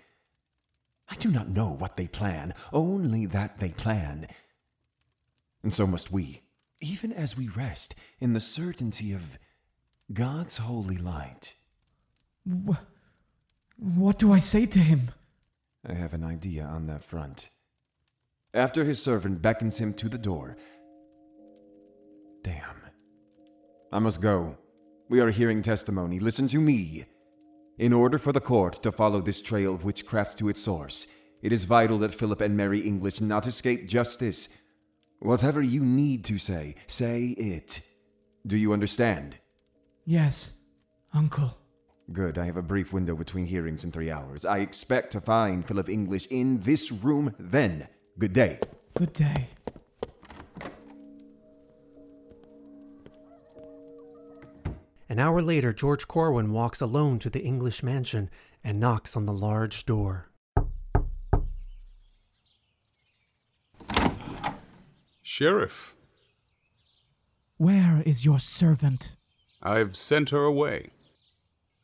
I 1.08 1.16
do 1.16 1.30
not 1.30 1.48
know 1.48 1.72
what 1.72 1.96
they 1.96 2.06
plan, 2.06 2.54
only 2.72 3.26
that 3.26 3.58
they 3.58 3.70
plan. 3.70 4.26
And 5.62 5.72
so 5.72 5.86
must 5.86 6.10
we, 6.10 6.42
even 6.80 7.12
as 7.12 7.36
we 7.36 7.48
rest 7.48 7.94
in 8.20 8.32
the 8.32 8.40
certainty 8.40 9.12
of 9.12 9.38
God's 10.12 10.58
holy 10.58 10.96
light. 10.96 11.54
Wh- 12.46 12.76
what 13.78 14.18
do 14.18 14.32
I 14.32 14.38
say 14.38 14.66
to 14.66 14.78
him? 14.78 15.10
I 15.88 15.94
have 15.94 16.14
an 16.14 16.24
idea 16.24 16.64
on 16.64 16.86
that 16.86 17.04
front. 17.04 17.50
After 18.54 18.84
his 18.84 19.02
servant 19.02 19.40
beckons 19.40 19.78
him 19.78 19.94
to 19.94 20.08
the 20.08 20.18
door, 20.18 20.56
Damn. 22.42 22.76
I 23.92 23.98
must 23.98 24.20
go. 24.20 24.58
We 25.08 25.20
are 25.20 25.30
hearing 25.30 25.62
testimony. 25.62 26.18
Listen 26.18 26.48
to 26.48 26.60
me. 26.60 27.04
In 27.78 27.92
order 27.92 28.18
for 28.18 28.32
the 28.32 28.40
court 28.40 28.74
to 28.82 28.92
follow 28.92 29.20
this 29.20 29.42
trail 29.42 29.74
of 29.74 29.84
witchcraft 29.84 30.38
to 30.38 30.48
its 30.48 30.62
source, 30.62 31.06
it 31.42 31.52
is 31.52 31.64
vital 31.64 31.98
that 31.98 32.14
Philip 32.14 32.40
and 32.40 32.56
Mary 32.56 32.80
English 32.80 33.20
not 33.20 33.46
escape 33.46 33.88
justice. 33.88 34.56
Whatever 35.18 35.62
you 35.62 35.84
need 35.84 36.24
to 36.24 36.38
say, 36.38 36.76
say 36.86 37.26
it. 37.38 37.80
Do 38.46 38.56
you 38.56 38.72
understand? 38.72 39.38
Yes, 40.04 40.62
Uncle. 41.14 41.56
Good. 42.12 42.38
I 42.38 42.44
have 42.44 42.56
a 42.56 42.62
brief 42.62 42.92
window 42.92 43.14
between 43.14 43.46
hearings 43.46 43.84
in 43.84 43.92
three 43.92 44.10
hours. 44.10 44.44
I 44.44 44.58
expect 44.58 45.12
to 45.12 45.20
find 45.20 45.66
Philip 45.66 45.88
English 45.88 46.26
in 46.26 46.60
this 46.60 46.90
room 46.90 47.34
then. 47.38 47.88
Good 48.18 48.32
day. 48.32 48.58
Good 48.94 49.12
day. 49.12 49.48
An 55.12 55.18
hour 55.18 55.42
later, 55.42 55.74
George 55.74 56.08
Corwin 56.08 56.54
walks 56.54 56.80
alone 56.80 57.18
to 57.18 57.28
the 57.28 57.42
English 57.42 57.82
mansion 57.82 58.30
and 58.64 58.80
knocks 58.80 59.14
on 59.14 59.26
the 59.26 59.32
large 59.34 59.84
door. 59.84 60.30
Sheriff, 65.20 65.94
Where 67.58 68.02
is 68.06 68.24
your 68.24 68.38
servant? 68.38 69.10
I've 69.62 69.98
sent 69.98 70.30
her 70.30 70.44
away. 70.44 70.92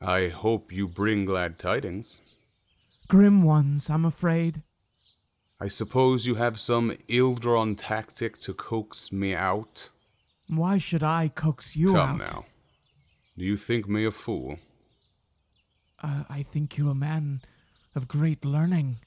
I 0.01 0.29
hope 0.29 0.73
you 0.73 0.89
bring 0.89 1.27
glad 1.27 1.59
tidings. 1.59 2.23
Grim 3.09 3.43
ones, 3.43 3.91
I'm 3.91 4.07
afraid. 4.07 4.63
I 5.61 5.69
suppose 5.69 6.27
you 6.27 6.37
have 6.37 6.59
some 6.59 6.97
ill 7.09 7.35
drawn 7.35 7.77
tactic 7.77 8.39
to 8.39 8.55
coax 8.55 9.13
me 9.13 9.35
out? 9.35 9.91
Why 10.49 10.79
should 10.79 11.03
I 11.03 11.29
coax 11.29 11.77
you 11.77 11.89
Come 11.89 11.97
out? 11.99 12.09
Come 12.09 12.19
now. 12.19 12.47
Do 13.39 13.45
you 13.45 13.57
think 13.57 13.89
me 13.89 14.05
a 14.05 14.11
fool? 14.11 14.59
Uh, 16.03 16.25
I 16.29 16.43
think 16.43 16.77
you 16.77 16.91
a 16.91 16.95
man 16.95 17.41
of 17.95 18.09
great 18.09 18.45
learning. 18.45 18.99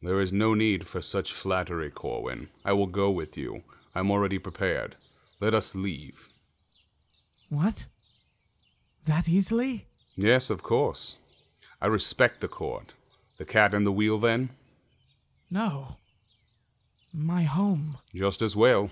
There 0.00 0.18
is 0.18 0.32
no 0.32 0.54
need 0.54 0.88
for 0.88 1.02
such 1.02 1.34
flattery, 1.34 1.90
Corwin. 1.90 2.48
I 2.64 2.72
will 2.72 2.86
go 2.86 3.10
with 3.10 3.36
you. 3.36 3.64
I'm 3.94 4.10
already 4.10 4.38
prepared. 4.38 4.96
Let 5.40 5.52
us 5.52 5.74
leave. 5.74 6.28
What? 7.50 7.84
That 9.04 9.28
easily? 9.28 9.88
Yes, 10.16 10.48
of 10.48 10.62
course. 10.62 11.16
I 11.82 11.88
respect 11.88 12.40
the 12.40 12.48
court. 12.48 12.94
The 13.36 13.44
cat 13.44 13.74
and 13.74 13.86
the 13.86 13.92
wheel, 13.92 14.18
then? 14.18 14.48
No. 15.50 15.96
My 17.12 17.42
home. 17.42 17.98
Just 18.14 18.40
as 18.40 18.56
well. 18.56 18.90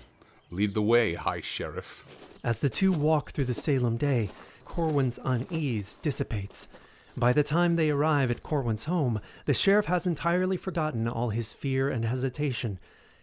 Lead 0.51 0.73
the 0.73 0.81
way, 0.81 1.15
High 1.15 1.41
Sheriff. 1.41 2.37
As 2.43 2.59
the 2.59 2.69
two 2.69 2.91
walk 2.91 3.31
through 3.31 3.45
the 3.45 3.53
Salem 3.53 3.97
day, 3.97 4.29
Corwin's 4.63 5.19
unease 5.23 5.95
dissipates. 5.95 6.67
By 7.17 7.31
the 7.31 7.43
time 7.43 7.75
they 7.75 7.89
arrive 7.89 8.29
at 8.29 8.43
Corwin's 8.43 8.85
home, 8.85 9.21
the 9.45 9.53
sheriff 9.53 9.85
has 9.85 10.05
entirely 10.05 10.57
forgotten 10.57 11.07
all 11.07 11.29
his 11.29 11.53
fear 11.53 11.89
and 11.89 12.05
hesitation. 12.05 12.77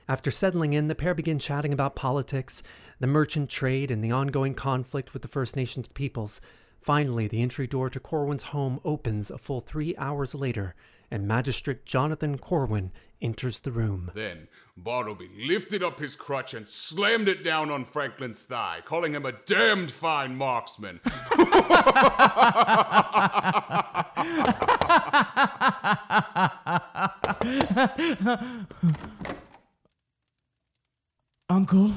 After 0.09 0.31
settling 0.31 0.73
in, 0.73 0.89
the 0.89 0.95
pair 0.95 1.15
begin 1.15 1.39
chatting 1.39 1.73
about 1.73 1.95
politics, 1.95 2.63
the 3.01 3.07
merchant 3.07 3.51
trade, 3.51 3.91
and 3.91 4.03
the 4.03 4.11
ongoing 4.11 4.55
conflict 4.55 5.13
with 5.13 5.23
the 5.23 5.29
First 5.29 5.57
Nations 5.57 5.89
peoples. 5.89 6.41
Finally, 6.81 7.29
the 7.29 7.43
entry 7.43 7.67
door 7.67 7.89
to 7.91 8.01
Corwin's 8.01 8.45
home 8.45 8.81
opens 8.85 9.31
a 9.31 9.39
full 9.39 9.61
three 9.61 9.95
hours 9.97 10.35
later, 10.35 10.75
and 11.13 11.29
Magistrate 11.29 11.85
Jonathan 11.85 12.39
Corwin 12.39 12.91
enters 13.21 13.61
the 13.61 13.71
room. 13.71 14.11
Then 14.15 14.49
Bartleby 14.79 15.29
lifted 15.37 15.83
up 15.83 16.01
his 16.01 16.17
crutch 16.17 16.55
and 16.55 16.67
slammed 16.67 17.29
it 17.29 17.45
down 17.45 17.71
on 17.71 17.85
Franklin's 17.85 18.45
thigh, 18.45 18.81
calling 18.87 19.15
him 19.15 19.27
a 19.27 19.33
damned 19.33 19.91
fine 19.91 20.35
marksman. 20.35 21.01
Uncle? 31.51 31.93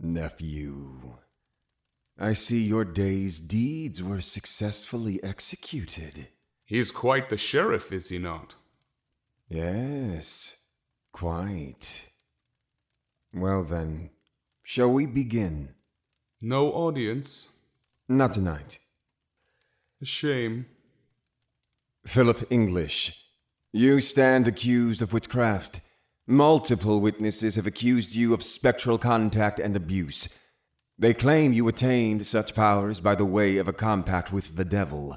Nephew, 0.00 1.18
I 2.18 2.32
see 2.32 2.62
your 2.62 2.84
day's 2.84 3.40
deeds 3.40 4.02
were 4.02 4.20
successfully 4.20 5.22
executed. 5.24 6.28
He's 6.64 6.92
quite 6.92 7.28
the 7.28 7.36
sheriff, 7.36 7.92
is 7.92 8.08
he 8.08 8.18
not? 8.18 8.54
Yes, 9.48 10.58
quite. 11.12 12.10
Well 13.32 13.64
then, 13.64 14.10
shall 14.62 14.92
we 14.92 15.06
begin? 15.06 15.74
No 16.40 16.72
audience? 16.72 17.50
Not 18.08 18.34
tonight. 18.34 18.78
A 20.00 20.04
shame. 20.04 20.66
Philip 22.06 22.46
English, 22.48 23.26
you 23.72 24.00
stand 24.00 24.46
accused 24.46 25.02
of 25.02 25.12
witchcraft. 25.12 25.80
Multiple 26.26 27.00
witnesses 27.00 27.56
have 27.56 27.66
accused 27.66 28.14
you 28.14 28.32
of 28.32 28.42
spectral 28.42 28.98
contact 28.98 29.58
and 29.58 29.74
abuse. 29.74 30.28
They 30.98 31.12
claim 31.12 31.52
you 31.52 31.66
attained 31.66 32.24
such 32.26 32.54
powers 32.54 33.00
by 33.00 33.16
the 33.16 33.24
way 33.24 33.56
of 33.56 33.66
a 33.66 33.72
compact 33.72 34.32
with 34.32 34.54
the 34.54 34.64
devil. 34.64 35.16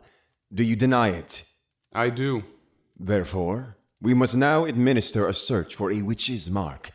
Do 0.52 0.64
you 0.64 0.76
deny 0.76 1.10
it? 1.10 1.44
I 1.94 2.10
do. 2.10 2.44
Therefore, 3.00 3.78
we 4.02 4.14
must 4.14 4.36
now 4.36 4.66
administer 4.66 5.28
a 5.28 5.34
search 5.34 5.76
for 5.76 5.92
a 5.92 6.02
witch's 6.02 6.50
mark. 6.50 6.90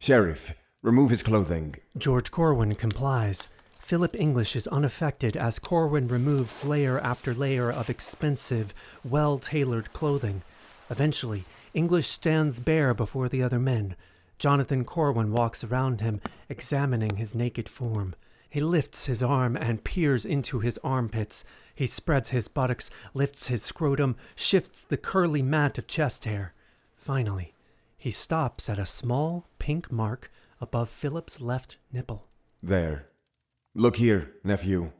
Sheriff, 0.00 0.54
remove 0.82 1.10
his 1.10 1.22
clothing. 1.22 1.76
George 1.98 2.30
Corwin 2.30 2.74
complies. 2.74 3.48
Philip 3.80 4.14
English 4.14 4.56
is 4.56 4.66
unaffected 4.68 5.36
as 5.36 5.58
Corwin 5.58 6.08
removes 6.08 6.64
layer 6.64 6.98
after 7.00 7.34
layer 7.34 7.70
of 7.70 7.90
expensive, 7.90 8.72
well 9.04 9.38
tailored 9.38 9.92
clothing. 9.92 10.42
Eventually, 10.88 11.44
English 11.74 12.08
stands 12.08 12.60
bare 12.60 12.94
before 12.94 13.28
the 13.28 13.42
other 13.42 13.58
men. 13.58 13.94
Jonathan 14.42 14.84
Corwin 14.84 15.30
walks 15.30 15.62
around 15.62 16.00
him, 16.00 16.20
examining 16.48 17.14
his 17.14 17.32
naked 17.32 17.68
form. 17.68 18.12
He 18.50 18.58
lifts 18.58 19.06
his 19.06 19.22
arm 19.22 19.54
and 19.54 19.84
peers 19.84 20.24
into 20.24 20.58
his 20.58 20.80
armpits. 20.82 21.44
He 21.76 21.86
spreads 21.86 22.30
his 22.30 22.48
buttocks, 22.48 22.90
lifts 23.14 23.46
his 23.46 23.62
scrotum, 23.62 24.16
shifts 24.34 24.82
the 24.82 24.96
curly 24.96 25.42
mat 25.42 25.78
of 25.78 25.86
chest 25.86 26.24
hair. 26.24 26.54
Finally, 26.96 27.54
he 27.96 28.10
stops 28.10 28.68
at 28.68 28.80
a 28.80 28.84
small 28.84 29.46
pink 29.60 29.92
mark 29.92 30.28
above 30.60 30.90
Philip's 30.90 31.40
left 31.40 31.76
nipple. 31.92 32.26
There. 32.60 33.10
Look 33.76 33.94
here, 33.94 34.32
nephew. 34.42 34.90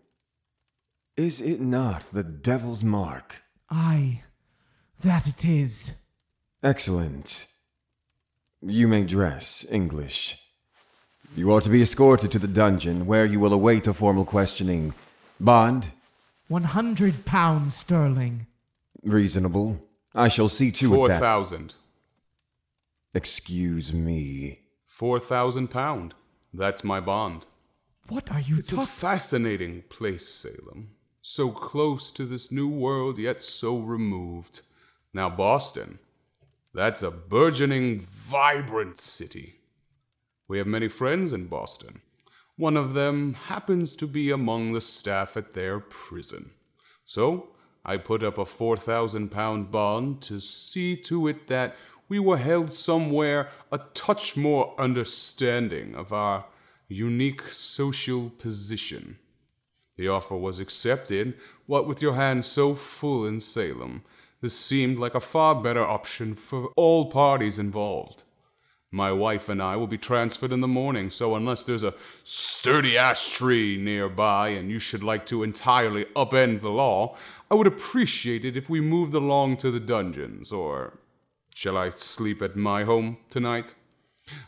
Is 1.16 1.40
it 1.40 1.60
not 1.60 2.02
the 2.12 2.22
devil's 2.22 2.84
mark? 2.84 3.42
Aye, 3.68 4.22
that 5.02 5.26
it 5.26 5.44
is. 5.44 5.94
Excellent. 6.62 7.51
You 8.64 8.86
may 8.86 9.02
dress, 9.04 9.66
English. 9.72 10.38
You 11.34 11.50
are 11.52 11.60
to 11.60 11.68
be 11.68 11.82
escorted 11.82 12.30
to 12.30 12.38
the 12.38 12.46
dungeon, 12.46 13.06
where 13.06 13.24
you 13.24 13.40
will 13.40 13.52
await 13.52 13.88
a 13.88 13.92
formal 13.92 14.24
questioning. 14.24 14.94
Bond? 15.40 15.90
One 16.46 16.64
hundred 16.64 17.24
pounds 17.24 17.74
sterling. 17.74 18.46
Reasonable. 19.02 19.82
I 20.14 20.28
shall 20.28 20.48
see 20.48 20.70
to 20.72 20.90
Four 20.90 21.06
it 21.06 21.08
that. 21.08 21.20
thousand. 21.20 21.74
Excuse 23.14 23.92
me. 23.92 24.60
Four 24.86 25.18
thousand 25.18 25.68
pound. 25.68 26.14
That's 26.54 26.84
my 26.84 27.00
bond. 27.00 27.46
What 28.08 28.30
are 28.30 28.40
you 28.40 28.58
It's 28.58 28.72
a 28.72 28.86
fascinating 28.86 29.82
place, 29.88 30.28
Salem. 30.28 30.90
So 31.20 31.50
close 31.50 32.12
to 32.12 32.24
this 32.26 32.52
new 32.52 32.68
world, 32.68 33.18
yet 33.18 33.42
so 33.42 33.78
removed. 33.78 34.60
Now, 35.12 35.30
Boston. 35.30 35.98
That's 36.74 37.02
a 37.02 37.10
burgeoning, 37.10 38.00
vibrant 38.00 38.98
city. 38.98 39.56
We 40.48 40.58
have 40.58 40.66
many 40.66 40.88
friends 40.88 41.32
in 41.32 41.46
Boston. 41.46 42.00
One 42.56 42.76
of 42.76 42.94
them 42.94 43.34
happens 43.34 43.94
to 43.96 44.06
be 44.06 44.30
among 44.30 44.72
the 44.72 44.80
staff 44.80 45.36
at 45.36 45.52
their 45.52 45.80
prison. 45.80 46.50
So, 47.04 47.48
I 47.84 47.96
put 47.96 48.22
up 48.22 48.38
a 48.38 48.46
4,000 48.46 49.30
pound 49.30 49.70
bond 49.70 50.22
to 50.22 50.40
see 50.40 50.96
to 50.96 51.28
it 51.28 51.48
that 51.48 51.76
we 52.08 52.18
were 52.18 52.38
held 52.38 52.72
somewhere 52.72 53.50
a 53.70 53.78
touch 53.92 54.36
more 54.36 54.74
understanding 54.78 55.94
of 55.94 56.12
our 56.12 56.46
unique 56.88 57.48
social 57.48 58.30
position. 58.30 59.18
The 59.96 60.08
offer 60.08 60.36
was 60.36 60.60
accepted. 60.60 61.34
What 61.66 61.86
with 61.86 62.00
your 62.00 62.14
hands 62.14 62.46
so 62.46 62.74
full 62.74 63.26
in 63.26 63.40
Salem, 63.40 64.04
this 64.42 64.58
seemed 64.58 64.98
like 64.98 65.14
a 65.14 65.20
far 65.20 65.54
better 65.54 65.80
option 65.80 66.34
for 66.34 66.66
all 66.76 67.10
parties 67.10 67.58
involved. 67.58 68.24
My 68.90 69.10
wife 69.10 69.48
and 69.48 69.62
I 69.62 69.76
will 69.76 69.86
be 69.86 69.96
transferred 69.96 70.52
in 70.52 70.60
the 70.60 70.68
morning, 70.68 71.08
so 71.08 71.34
unless 71.34 71.64
there's 71.64 71.84
a 71.84 71.94
sturdy 72.24 72.98
ash 72.98 73.32
tree 73.32 73.78
nearby 73.78 74.48
and 74.50 74.70
you 74.70 74.78
should 74.78 75.02
like 75.02 75.24
to 75.26 75.42
entirely 75.42 76.04
upend 76.14 76.60
the 76.60 76.70
law, 76.70 77.16
I 77.50 77.54
would 77.54 77.66
appreciate 77.66 78.44
it 78.44 78.56
if 78.56 78.68
we 78.68 78.82
moved 78.82 79.14
along 79.14 79.56
to 79.58 79.70
the 79.70 79.80
dungeons, 79.80 80.52
or 80.52 80.98
shall 81.54 81.78
I 81.78 81.88
sleep 81.88 82.42
at 82.42 82.54
my 82.54 82.84
home 82.84 83.16
tonight? 83.30 83.72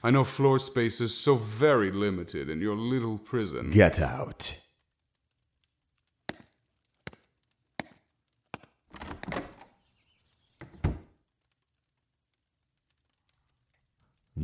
I 0.03 0.11
know 0.11 0.25
floor 0.25 0.59
space 0.59 1.01
is 1.01 1.17
so 1.17 1.37
very 1.37 1.91
limited 1.91 2.51
in 2.51 2.61
your 2.61 2.77
little 2.77 3.19
prison. 3.19 3.71
Get 3.71 3.99
out. 3.99 4.61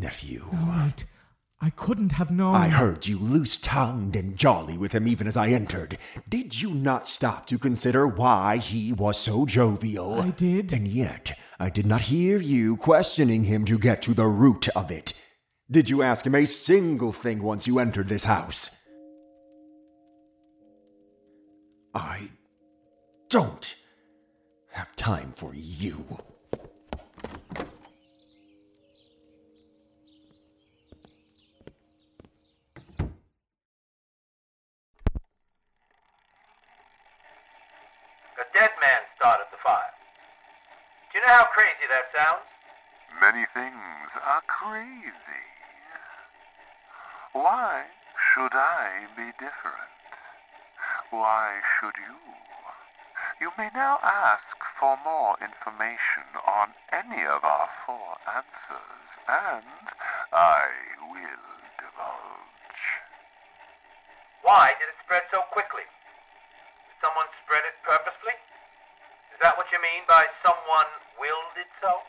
Nephew. 0.00 0.46
Wait, 0.52 1.04
I 1.60 1.70
couldn't 1.70 2.12
have 2.12 2.30
known. 2.30 2.54
I 2.54 2.68
heard 2.68 3.06
you 3.06 3.18
loose 3.18 3.58
tongued 3.58 4.16
and 4.16 4.36
jolly 4.36 4.78
with 4.78 4.92
him 4.92 5.06
even 5.06 5.26
as 5.26 5.36
I 5.36 5.48
entered. 5.50 5.98
Did 6.28 6.60
you 6.60 6.70
not 6.70 7.06
stop 7.06 7.46
to 7.46 7.58
consider 7.58 8.06
why 8.06 8.56
he 8.56 8.94
was 8.94 9.18
so 9.18 9.44
jovial? 9.44 10.14
I 10.20 10.30
did. 10.30 10.72
And 10.72 10.88
yet, 10.88 11.38
I 11.58 11.68
did 11.68 11.84
not 11.84 12.00
hear 12.02 12.38
you 12.38 12.78
questioning 12.78 13.44
him 13.44 13.66
to 13.66 13.78
get 13.78 14.00
to 14.02 14.14
the 14.14 14.24
root 14.24 14.68
of 14.70 14.90
it. 14.90 15.12
Did 15.70 15.90
you 15.90 16.02
ask 16.02 16.26
him 16.26 16.34
a 16.34 16.46
single 16.46 17.12
thing 17.12 17.42
once 17.42 17.66
you 17.66 17.78
entered 17.78 18.08
this 18.08 18.24
house? 18.24 18.80
I 21.94 22.30
don't 23.28 23.76
have 24.72 24.96
time 24.96 25.32
for 25.32 25.54
you. 25.54 26.04
A 38.40 38.46
dead 38.56 38.70
man 38.80 39.00
started 39.16 39.46
the 39.52 39.58
fire. 39.62 39.92
Do 41.12 41.18
you 41.18 41.26
know 41.26 41.32
how 41.32 41.44
crazy 41.52 41.86
that 41.90 42.08
sounds? 42.16 42.48
Many 43.20 43.44
things 43.52 44.10
are 44.16 44.42
crazy. 44.46 45.44
Why 47.32 47.84
should 48.16 48.54
I 48.54 49.06
be 49.16 49.30
different? 49.38 49.92
Why 51.10 51.60
should 51.78 51.96
you? 51.98 52.16
You 53.40 53.52
may 53.56 53.70
now 53.74 53.98
ask 54.02 54.56
for 54.78 54.98
more 55.04 55.36
information 55.40 56.28
on 56.46 56.74
any 56.92 57.24
of 57.24 57.44
our 57.44 57.68
four 57.86 58.18
answers, 58.28 59.08
and 59.28 59.88
I 60.32 60.68
will 61.00 61.46
divulge. 61.78 62.84
Why 64.42 64.74
did 64.78 64.88
it 64.88 64.98
spread 65.04 65.22
so 65.32 65.40
quickly? 65.50 65.88
Did 66.88 66.96
someone 67.00 67.26
spread 67.44 67.64
it 67.64 67.80
purposely? 67.82 68.36
Is 69.32 69.40
that 69.40 69.56
what 69.56 69.69
you 69.80 69.88
mean 69.88 70.04
by 70.08 70.26
someone 70.44 70.92
willed 71.18 71.56
it 71.56 71.72
so? 71.80 72.04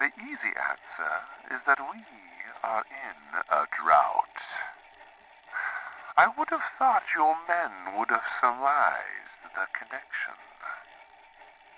The 0.00 0.12
easy 0.20 0.52
answer 0.52 1.14
is 1.50 1.60
that 1.66 1.80
we 1.80 2.04
are 2.62 2.84
in 2.84 3.40
a 3.48 3.64
drought. 3.72 4.36
I 6.16 6.28
would 6.36 6.50
have 6.50 6.68
thought 6.78 7.14
your 7.14 7.36
men 7.48 7.96
would 7.96 8.10
have 8.10 8.26
surmised 8.40 9.40
the 9.54 9.66
connection. 9.72 10.36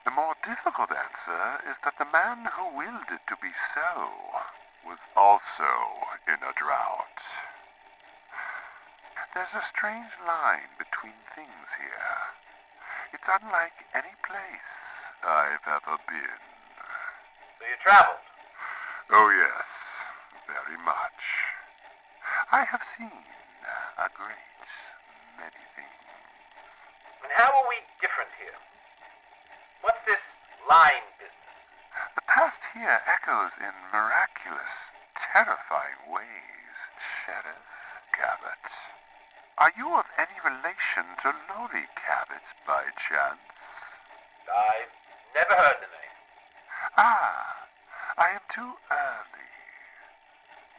The 0.04 0.10
more 0.10 0.34
difficult 0.42 0.90
answer 0.90 1.62
is 1.70 1.76
that 1.84 1.98
the 1.98 2.10
man 2.10 2.48
who 2.56 2.76
willed 2.76 3.12
it 3.12 3.22
to 3.28 3.36
be 3.40 3.52
so 3.74 4.10
was 4.84 4.98
also 5.14 5.70
in 6.26 6.42
a 6.42 6.56
drought. 6.56 7.20
There's 9.34 9.54
a 9.54 9.62
strange 9.62 10.18
line 10.26 10.74
between 10.78 11.20
things 11.36 11.68
here. 11.78 12.39
It's 13.12 13.26
unlike 13.26 13.86
any 13.94 14.14
place 14.22 14.70
I've 15.26 15.66
ever 15.66 15.98
been. 16.06 16.40
So 17.58 17.62
you 17.66 17.76
traveled. 17.82 18.22
Oh, 19.10 19.28
yes, 19.30 19.66
very 20.46 20.78
much. 20.84 21.20
I 22.52 22.64
have 22.64 22.82
seen 22.96 23.26
a 23.98 24.08
great 24.14 24.62
many 25.38 25.64
things. 25.74 26.06
And 27.22 27.32
how 27.34 27.50
are 27.50 27.68
we 27.68 27.82
different 28.00 28.30
here? 28.38 28.58
What's 29.82 30.02
this 30.06 30.22
line 30.70 31.10
business? 31.18 31.34
The 32.14 32.22
past 32.30 32.62
here 32.74 33.02
echoes 33.10 33.52
in 33.58 33.74
miraculous, 33.90 34.94
terrifying 35.18 36.06
ways, 36.06 36.76
Sheriff 37.26 37.66
Cabot. 38.14 38.64
Are 39.58 39.72
you 39.76 39.92
of 39.98 40.06
any 40.16 40.38
relation 40.40 41.04
to 41.22 41.34
Laurie 41.52 41.90
Cabot 41.98 42.40
by 42.59 42.59
chance? 42.96 43.40
I've 44.48 44.92
never 45.34 45.54
heard 45.54 45.76
the 45.80 45.90
name. 45.90 46.16
Ah, 46.96 47.66
I 48.18 48.30
am 48.30 48.40
too 48.52 48.74
early. 48.90 49.50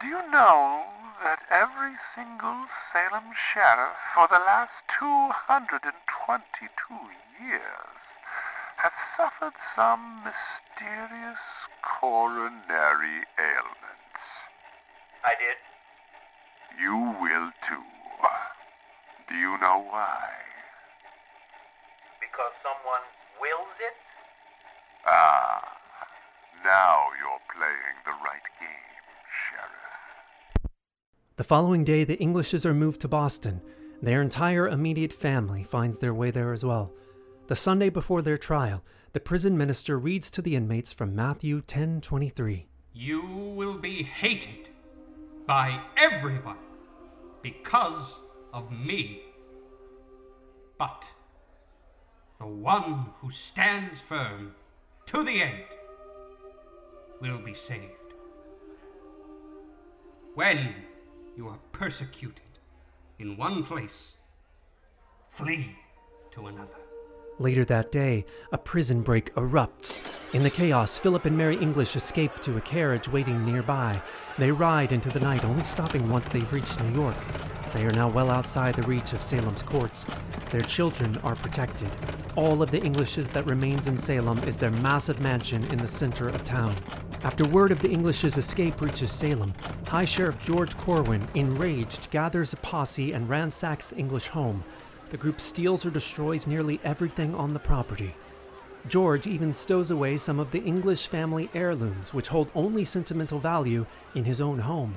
Do 0.00 0.06
you 0.08 0.30
know 0.30 0.84
that 1.22 1.46
every 1.50 1.94
single 2.14 2.66
Salem 2.92 3.32
sheriff 3.32 3.96
for 4.14 4.26
the 4.28 4.42
last 4.42 4.82
222 4.98 5.94
years 7.40 8.02
has 8.82 8.92
suffered 9.16 9.54
some 9.76 10.24
mysterious 10.26 11.38
coronary 11.82 13.22
ailments. 13.38 14.26
I 15.22 15.34
did. 15.38 15.54
You 16.82 16.96
will 16.96 17.52
too. 17.62 17.86
Do 19.28 19.36
you 19.36 19.56
know 19.58 19.86
why? 19.88 20.34
Because 22.20 22.50
someone 22.58 23.06
wills 23.40 23.78
it? 23.78 23.94
Ah, 25.06 25.62
now 26.64 27.06
you're 27.20 27.46
playing 27.54 27.98
the 28.04 28.18
right 28.18 28.48
game, 28.58 29.06
Sheriff. 29.30 29.92
The 31.36 31.44
following 31.44 31.82
day, 31.82 32.04
the 32.04 32.20
Englishes 32.20 32.66
are 32.66 32.74
moved 32.74 33.00
to 33.00 33.08
Boston. 33.08 33.62
Their 34.02 34.20
entire 34.20 34.68
immediate 34.68 35.14
family 35.14 35.62
finds 35.62 35.96
their 35.96 36.12
way 36.12 36.30
there 36.30 36.52
as 36.52 36.62
well. 36.62 36.92
The 37.46 37.56
Sunday 37.56 37.88
before 37.88 38.20
their 38.20 38.36
trial, 38.36 38.84
the 39.14 39.20
prison 39.20 39.56
minister 39.56 39.98
reads 39.98 40.30
to 40.32 40.42
the 40.42 40.54
inmates 40.54 40.92
from 40.92 41.14
Matthew 41.14 41.62
10:23. 41.62 42.66
You 42.92 43.22
will 43.56 43.78
be 43.78 44.02
hated 44.02 44.68
by 45.46 45.80
everyone 45.96 46.58
because 47.40 48.20
of 48.52 48.70
me. 48.70 49.22
But 50.76 51.10
the 52.38 52.46
one 52.46 53.06
who 53.20 53.30
stands 53.30 54.02
firm 54.02 54.54
to 55.06 55.24
the 55.24 55.40
end 55.40 55.64
will 57.20 57.38
be 57.38 57.54
saved. 57.54 58.12
When 60.34 60.74
you 61.36 61.48
are 61.48 61.58
persecuted 61.72 62.42
in 63.18 63.36
one 63.36 63.62
place, 63.62 64.14
flee 65.28 65.76
to 66.30 66.46
another. 66.46 66.74
Later 67.38 67.64
that 67.64 67.90
day, 67.90 68.24
a 68.52 68.58
prison 68.58 69.02
break 69.02 69.34
erupts. 69.34 70.34
In 70.34 70.42
the 70.42 70.50
chaos, 70.50 70.98
Philip 70.98 71.24
and 71.24 71.36
Mary 71.36 71.56
English 71.56 71.96
escape 71.96 72.40
to 72.40 72.56
a 72.56 72.60
carriage 72.60 73.08
waiting 73.08 73.44
nearby. 73.44 74.00
They 74.38 74.50
ride 74.50 74.92
into 74.92 75.08
the 75.08 75.20
night, 75.20 75.44
only 75.44 75.64
stopping 75.64 76.08
once 76.08 76.28
they've 76.28 76.52
reached 76.52 76.82
New 76.82 76.94
York. 76.94 77.16
They 77.72 77.84
are 77.84 77.90
now 77.90 78.08
well 78.08 78.30
outside 78.30 78.74
the 78.74 78.82
reach 78.82 79.12
of 79.12 79.22
Salem's 79.22 79.62
courts. 79.62 80.06
Their 80.50 80.60
children 80.60 81.16
are 81.18 81.34
protected. 81.34 81.90
All 82.36 82.62
of 82.62 82.70
the 82.70 82.82
Englishes 82.82 83.30
that 83.30 83.48
remains 83.48 83.86
in 83.86 83.96
Salem 83.96 84.38
is 84.40 84.56
their 84.56 84.70
massive 84.70 85.20
mansion 85.20 85.64
in 85.64 85.78
the 85.78 85.88
center 85.88 86.28
of 86.28 86.44
town. 86.44 86.74
After 87.24 87.48
word 87.50 87.70
of 87.70 87.80
the 87.80 87.88
Englishes' 87.88 88.36
escape 88.36 88.80
reaches 88.80 89.12
Salem, 89.12 89.54
High 89.86 90.04
Sheriff 90.04 90.44
George 90.44 90.76
Corwin, 90.76 91.24
enraged, 91.34 92.10
gathers 92.10 92.52
a 92.52 92.56
posse 92.56 93.12
and 93.12 93.28
ransacks 93.28 93.86
the 93.86 93.96
English 93.96 94.26
home. 94.26 94.64
The 95.10 95.16
group 95.18 95.40
steals 95.40 95.86
or 95.86 95.90
destroys 95.90 96.48
nearly 96.48 96.80
everything 96.82 97.32
on 97.36 97.52
the 97.52 97.60
property. 97.60 98.16
George 98.88 99.28
even 99.28 99.54
stows 99.54 99.92
away 99.92 100.16
some 100.16 100.40
of 100.40 100.50
the 100.50 100.64
English 100.64 101.06
family 101.06 101.48
heirlooms, 101.54 102.12
which 102.12 102.26
hold 102.26 102.50
only 102.56 102.84
sentimental 102.84 103.38
value, 103.38 103.86
in 104.16 104.24
his 104.24 104.40
own 104.40 104.58
home. 104.58 104.96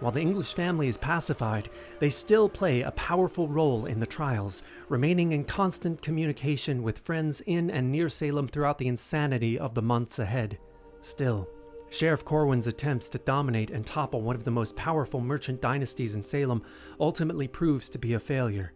While 0.00 0.10
the 0.10 0.20
English 0.20 0.54
family 0.54 0.88
is 0.88 0.96
pacified, 0.96 1.70
they 2.00 2.10
still 2.10 2.48
play 2.48 2.82
a 2.82 2.90
powerful 2.90 3.46
role 3.46 3.86
in 3.86 4.00
the 4.00 4.06
trials, 4.06 4.64
remaining 4.88 5.30
in 5.30 5.44
constant 5.44 6.02
communication 6.02 6.82
with 6.82 6.98
friends 6.98 7.40
in 7.42 7.70
and 7.70 7.92
near 7.92 8.08
Salem 8.08 8.48
throughout 8.48 8.78
the 8.78 8.88
insanity 8.88 9.56
of 9.56 9.74
the 9.74 9.82
months 9.82 10.18
ahead. 10.18 10.58
Still, 11.02 11.48
Sheriff 11.90 12.24
Corwin's 12.24 12.66
attempts 12.66 13.10
to 13.10 13.18
dominate 13.18 13.70
and 13.70 13.84
topple 13.84 14.22
one 14.22 14.34
of 14.34 14.44
the 14.44 14.50
most 14.50 14.76
powerful 14.76 15.20
merchant 15.20 15.60
dynasties 15.60 16.14
in 16.14 16.22
Salem 16.22 16.62
ultimately 16.98 17.46
proves 17.46 17.90
to 17.90 17.98
be 17.98 18.14
a 18.14 18.18
failure. 18.18 18.72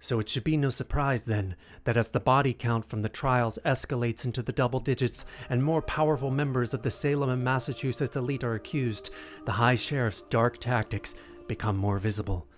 So 0.00 0.18
it 0.18 0.28
should 0.28 0.42
be 0.42 0.56
no 0.56 0.68
surprise 0.68 1.24
then 1.24 1.54
that 1.84 1.96
as 1.96 2.10
the 2.10 2.20
body 2.20 2.52
count 2.52 2.84
from 2.84 3.02
the 3.02 3.08
trials 3.08 3.58
escalates 3.64 4.24
into 4.24 4.42
the 4.42 4.52
double 4.52 4.80
digits 4.80 5.24
and 5.48 5.62
more 5.62 5.80
powerful 5.80 6.30
members 6.30 6.74
of 6.74 6.82
the 6.82 6.90
Salem 6.90 7.30
and 7.30 7.44
Massachusetts 7.44 8.16
elite 8.16 8.42
are 8.42 8.54
accused, 8.54 9.10
the 9.46 9.52
High 9.52 9.76
Sheriff's 9.76 10.22
dark 10.22 10.58
tactics 10.58 11.14
become 11.46 11.76
more 11.76 11.98
visible. 11.98 12.48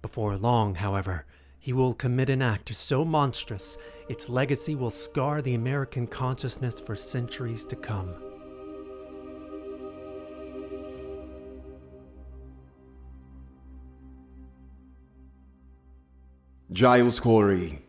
Before 0.00 0.36
long, 0.36 0.76
however, 0.76 1.26
he 1.60 1.72
will 1.72 1.94
commit 1.94 2.30
an 2.30 2.42
act 2.42 2.74
so 2.74 3.04
monstrous 3.04 3.78
its 4.08 4.28
legacy 4.28 4.74
will 4.74 4.90
scar 4.90 5.42
the 5.42 5.54
American 5.54 6.06
consciousness 6.06 6.80
for 6.80 6.96
centuries 6.96 7.64
to 7.66 7.76
come. 7.76 8.33
Giles 16.72 17.20
Corey, 17.20 17.82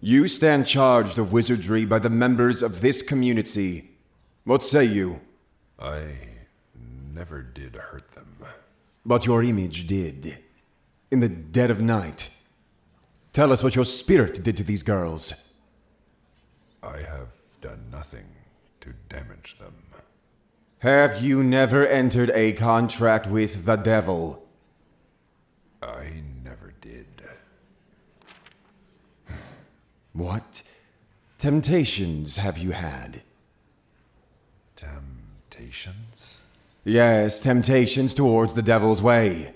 you 0.00 0.28
stand 0.28 0.66
charged 0.66 1.18
of 1.18 1.32
wizardry 1.32 1.84
by 1.84 1.98
the 1.98 2.10
members 2.10 2.62
of 2.62 2.80
this 2.80 3.02
community. 3.02 3.90
What 4.44 4.62
say 4.62 4.84
you? 4.84 5.20
I 5.78 6.14
never 7.12 7.42
did 7.42 7.74
hurt 7.74 8.12
them. 8.12 8.36
But 9.04 9.26
your 9.26 9.42
image 9.42 9.86
did. 9.86 10.38
In 11.10 11.20
the 11.20 11.28
dead 11.28 11.70
of 11.70 11.80
night. 11.80 12.30
Tell 13.32 13.52
us 13.52 13.62
what 13.62 13.74
your 13.74 13.84
spirit 13.84 14.42
did 14.44 14.56
to 14.58 14.64
these 14.64 14.82
girls. 14.82 15.50
I 16.82 16.98
have 16.98 17.32
done 17.60 17.86
nothing 17.90 18.26
to 18.80 18.94
damage 19.08 19.56
them. 19.58 19.74
Have 20.78 21.22
you 21.22 21.42
never 21.42 21.86
entered 21.86 22.30
a 22.34 22.52
contract 22.52 23.26
with 23.26 23.64
the 23.64 23.76
devil? 23.76 24.46
I 25.82 26.22
never 26.44 26.74
did. 26.80 27.06
What 30.14 30.62
temptations 31.38 32.36
have 32.36 32.56
you 32.56 32.70
had? 32.70 33.22
Temptations? 34.76 36.38
Yes, 36.84 37.40
temptations 37.40 38.14
towards 38.14 38.54
the 38.54 38.62
devil's 38.62 39.02
way. 39.02 39.54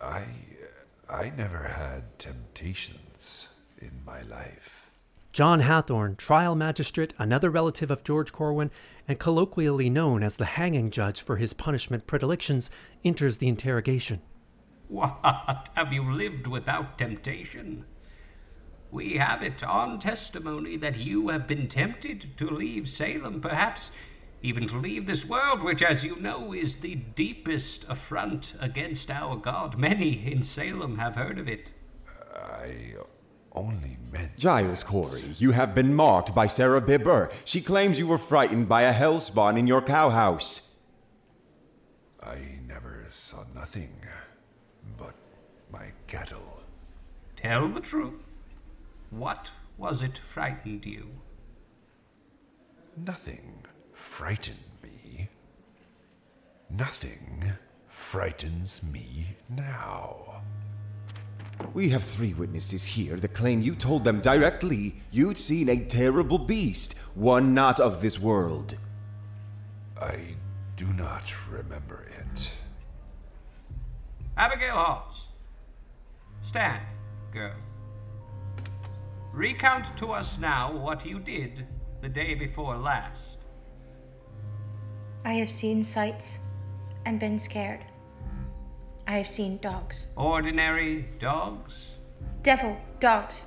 I. 0.00 0.20
Uh, 0.20 0.24
I 1.10 1.32
never 1.36 1.68
had 1.68 2.18
temptations 2.18 3.48
in 3.78 4.02
my 4.04 4.20
life. 4.22 4.90
John 5.32 5.62
Hathorne, 5.62 6.16
trial 6.16 6.54
magistrate, 6.54 7.14
another 7.18 7.48
relative 7.48 7.90
of 7.90 8.04
George 8.04 8.30
Corwin, 8.30 8.70
and 9.08 9.18
colloquially 9.18 9.88
known 9.88 10.22
as 10.22 10.36
the 10.36 10.44
hanging 10.44 10.90
judge 10.90 11.20
for 11.22 11.36
his 11.36 11.52
punishment 11.54 12.06
predilections, 12.06 12.70
enters 13.04 13.38
the 13.38 13.48
interrogation. 13.48 14.20
What? 14.88 15.70
Have 15.74 15.92
you 15.92 16.12
lived 16.12 16.46
without 16.46 16.98
temptation? 16.98 17.86
We 18.90 19.14
have 19.14 19.42
it 19.42 19.62
on 19.62 19.98
testimony 19.98 20.76
that 20.76 20.96
you 20.96 21.28
have 21.28 21.46
been 21.46 21.68
tempted 21.68 22.36
to 22.38 22.48
leave 22.48 22.88
Salem, 22.88 23.40
perhaps 23.40 23.90
even 24.42 24.66
to 24.68 24.78
leave 24.78 25.06
this 25.06 25.26
world, 25.26 25.62
which, 25.62 25.82
as 25.82 26.04
you 26.04 26.16
know, 26.20 26.54
is 26.54 26.78
the 26.78 26.94
deepest 26.94 27.84
affront 27.88 28.54
against 28.60 29.10
our 29.10 29.36
God. 29.36 29.76
Many 29.76 30.32
in 30.32 30.44
Salem 30.44 30.98
have 30.98 31.16
heard 31.16 31.38
of 31.38 31.48
it. 31.48 31.72
I 32.34 32.94
only 33.52 33.98
meant. 34.12 34.38
Giles 34.38 34.82
Corey, 34.82 35.24
you 35.36 35.50
have 35.50 35.74
been 35.74 35.94
marked 35.94 36.34
by 36.34 36.46
Sarah 36.46 36.80
Bibber. 36.80 37.30
She 37.44 37.60
claims 37.60 37.98
you 37.98 38.06
were 38.06 38.18
frightened 38.18 38.68
by 38.68 38.82
a 38.82 38.94
hellspawn 38.94 39.58
in 39.58 39.66
your 39.66 39.82
cowhouse. 39.82 40.76
I 42.22 42.58
never 42.66 43.06
saw 43.10 43.44
nothing 43.54 43.96
but 44.96 45.14
my 45.70 45.92
cattle. 46.06 46.62
Tell 47.36 47.68
the 47.68 47.80
truth. 47.80 48.27
What 49.10 49.50
was 49.76 50.02
it 50.02 50.18
frightened 50.18 50.84
you? 50.84 51.08
Nothing 52.96 53.64
frightened 53.92 54.58
me. 54.82 55.28
Nothing 56.70 57.52
frightens 57.86 58.82
me 58.82 59.36
now. 59.48 60.42
We 61.74 61.88
have 61.90 62.04
three 62.04 62.34
witnesses 62.34 62.84
here 62.84 63.16
that 63.16 63.34
claim 63.34 63.62
you 63.62 63.74
told 63.74 64.04
them 64.04 64.20
directly 64.20 64.96
you'd 65.10 65.38
seen 65.38 65.68
a 65.68 65.84
terrible 65.84 66.38
beast, 66.38 66.98
one 67.14 67.54
not 67.54 67.80
of 67.80 68.00
this 68.00 68.18
world. 68.18 68.76
I 70.00 70.36
do 70.76 70.92
not 70.92 71.34
remember 71.50 72.06
it. 72.20 72.52
Abigail 74.36 74.76
Halls. 74.76 75.24
Stand, 76.42 76.82
girl. 77.32 77.54
Recount 79.38 79.96
to 79.98 80.10
us 80.10 80.36
now 80.40 80.72
what 80.72 81.06
you 81.06 81.20
did 81.20 81.64
the 82.00 82.08
day 82.08 82.34
before 82.34 82.76
last. 82.76 83.38
I 85.24 85.34
have 85.34 85.48
seen 85.48 85.84
sights 85.84 86.38
and 87.06 87.20
been 87.20 87.38
scared. 87.38 87.84
I 89.06 89.16
have 89.16 89.28
seen 89.28 89.58
dogs. 89.58 90.08
Ordinary 90.16 91.06
dogs? 91.20 91.98
Devil 92.42 92.78
dogs. 92.98 93.44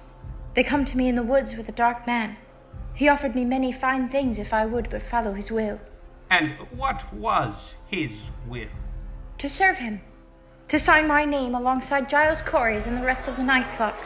They 0.54 0.64
come 0.64 0.86
to 0.86 0.96
me 0.96 1.10
in 1.10 1.16
the 1.16 1.24
woods 1.24 1.58
with 1.58 1.68
a 1.68 1.74
dark 1.74 2.08
man. 2.08 2.38
He 2.94 3.10
offered 3.10 3.36
me 3.36 3.44
many 3.44 3.74
fine 3.74 4.08
things 4.08 4.40
if 4.40 4.54
I 4.54 4.66
would 4.66 4.90
but 4.90 5.02
follow 5.02 5.34
his 5.34 5.52
will. 5.52 5.82
And 6.30 6.52
what 6.72 7.14
was 7.14 7.76
his 7.88 8.32
will? 8.48 8.72
To 9.40 9.50
serve 9.50 9.80
him. 9.80 10.00
To 10.70 10.80
sign 10.80 11.06
my 11.10 11.26
name 11.26 11.54
alongside 11.54 12.08
Giles 12.08 12.42
Corey's 12.42 12.88
and 12.88 12.96
the 12.96 13.06
rest 13.06 13.28
of 13.28 13.36
the 13.36 13.44
Night 13.44 13.70
Flock. 13.70 13.98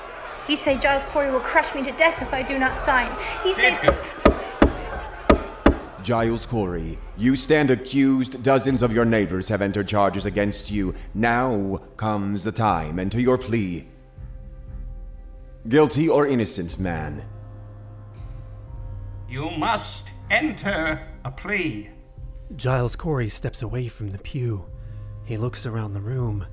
He 0.47 0.55
say 0.55 0.77
Giles 0.77 1.03
Corey 1.05 1.31
will 1.31 1.39
crush 1.39 1.73
me 1.73 1.83
to 1.83 1.91
death 1.91 2.21
if 2.21 2.33
I 2.33 2.41
do 2.43 2.59
not 2.59 2.79
sign. 2.79 3.11
He 3.43 3.53
say. 3.53 3.71
Edgar. 3.71 4.15
Giles 6.03 6.45
Corey, 6.45 6.99
you 7.17 7.35
stand 7.35 7.71
accused. 7.71 8.43
Dozens 8.43 8.83
of 8.83 8.93
your 8.93 9.05
neighbors 9.05 9.49
have 9.49 9.63
entered 9.63 9.87
charges 9.87 10.25
against 10.25 10.69
you. 10.69 10.93
Now 11.15 11.77
comes 11.97 12.43
the 12.43 12.51
time. 12.51 12.99
Enter 12.99 13.19
your 13.19 13.39
plea. 13.39 13.87
Guilty 15.67 16.07
or 16.07 16.27
innocent, 16.27 16.77
man? 16.77 17.25
You 19.27 19.49
must 19.49 20.11
enter 20.29 21.01
a 21.23 21.31
plea. 21.31 21.89
Giles 22.55 22.95
Corey 22.95 23.29
steps 23.29 23.63
away 23.63 23.87
from 23.87 24.09
the 24.09 24.19
pew. 24.19 24.65
He 25.23 25.37
looks 25.37 25.65
around 25.65 25.93
the 25.93 26.01
room. 26.01 26.45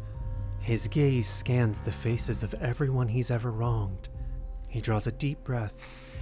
His 0.63 0.87
gaze 0.87 1.29
scans 1.29 1.81
the 1.81 1.93
faces 1.93 2.43
of 2.43 2.55
everyone 2.55 3.09
he's 3.09 3.31
ever 3.33 3.51
wronged. 3.51 4.09
He 4.69 4.81
draws 4.81 5.07
a 5.07 5.13
deep 5.13 5.43
breath 5.43 5.75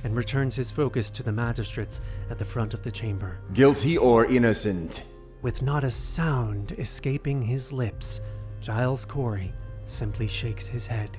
and 0.02 0.16
returns 0.16 0.56
his 0.56 0.70
focus 0.70 1.10
to 1.10 1.22
the 1.22 1.30
magistrates 1.30 2.00
at 2.30 2.38
the 2.38 2.44
front 2.44 2.72
of 2.72 2.82
the 2.82 2.90
chamber. 2.90 3.38
Guilty 3.52 3.98
or 3.98 4.24
innocent? 4.24 5.04
With 5.42 5.60
not 5.60 5.84
a 5.84 5.90
sound 5.90 6.72
escaping 6.72 7.42
his 7.42 7.72
lips, 7.72 8.22
Giles 8.60 9.04
Corey 9.04 9.52
simply 9.84 10.26
shakes 10.26 10.66
his 10.66 10.86
head. 10.86 11.18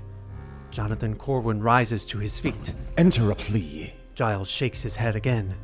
Jonathan 0.72 1.16
Corwin 1.16 1.62
rises 1.62 2.06
to 2.08 2.18
his 2.18 2.40
feet. 2.40 2.74
Enter 2.98 3.30
a 3.30 3.36
plea. 3.36 3.94
Giles 4.16 4.50
shakes 4.50 4.82
his 4.82 4.96
head 4.96 5.16
again. 5.16 5.56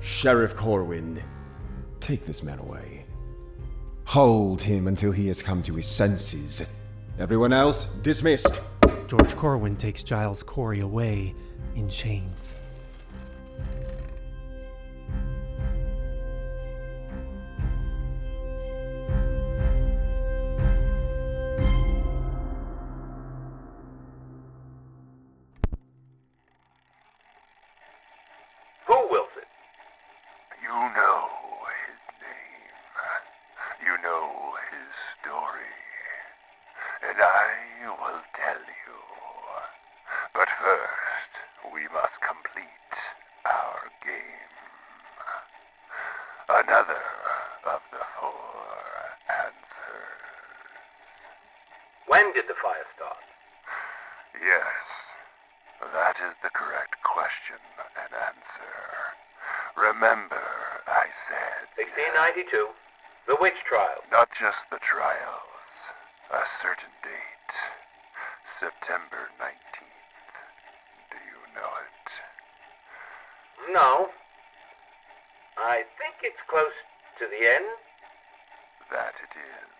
Sheriff 0.00 0.54
Corwin, 0.54 1.22
take 2.00 2.26
this 2.26 2.42
man 2.42 2.58
away. 2.58 2.95
Hold 4.06 4.62
him 4.62 4.86
until 4.86 5.12
he 5.12 5.26
has 5.28 5.42
come 5.42 5.62
to 5.64 5.74
his 5.74 5.86
senses. 5.86 6.76
Everyone 7.18 7.52
else, 7.52 7.92
dismissed. 7.96 8.60
George 9.08 9.34
Corwin 9.36 9.76
takes 9.76 10.02
Giles 10.02 10.42
Corey 10.42 10.80
away 10.80 11.34
in 11.74 11.88
chains. 11.88 12.54
When 52.16 52.32
did 52.32 52.48
the 52.48 52.56
fire 52.64 52.88
start? 52.96 53.28
Yes, 54.40 54.88
that 55.92 56.16
is 56.16 56.32
the 56.42 56.48
correct 56.48 56.96
question 57.04 57.60
and 57.76 58.08
answer. 58.08 58.72
Remember, 59.76 60.40
I 60.88 61.12
said 61.12 61.68
1692. 61.76 62.72
The 63.28 63.36
witch 63.36 63.60
trial. 63.68 64.00
not 64.10 64.32
just 64.32 64.64
the 64.72 64.80
trials, 64.80 65.60
a 66.32 66.40
certain 66.48 66.96
date. 67.04 67.52
September 68.48 69.28
19th. 69.36 70.40
Do 71.12 71.20
you 71.20 71.40
know 71.52 71.68
it? 71.84 72.08
No. 73.76 74.08
I 75.58 75.84
think 76.00 76.16
it's 76.24 76.40
close 76.48 76.80
to 77.20 77.28
the 77.28 77.44
end. 77.44 77.68
That 78.88 79.20
it 79.20 79.36
is. 79.36 79.76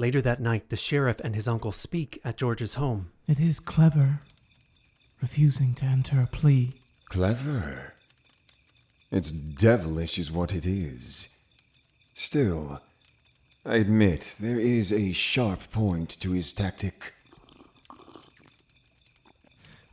Later 0.00 0.22
that 0.22 0.40
night, 0.40 0.70
the 0.70 0.76
sheriff 0.76 1.20
and 1.22 1.34
his 1.34 1.46
uncle 1.46 1.72
speak 1.72 2.22
at 2.24 2.38
George's 2.38 2.76
home. 2.76 3.10
It 3.28 3.38
is 3.38 3.60
clever, 3.60 4.20
refusing 5.20 5.74
to 5.74 5.84
enter 5.84 6.22
a 6.22 6.26
plea. 6.26 6.80
Clever. 7.10 7.92
It's 9.10 9.30
devilish, 9.30 10.18
is 10.18 10.32
what 10.32 10.54
it 10.54 10.64
is. 10.64 11.28
Still, 12.14 12.80
I 13.66 13.76
admit 13.76 14.36
there 14.40 14.58
is 14.58 14.90
a 14.90 15.12
sharp 15.12 15.70
point 15.70 16.18
to 16.22 16.32
his 16.32 16.54
tactic. 16.54 17.12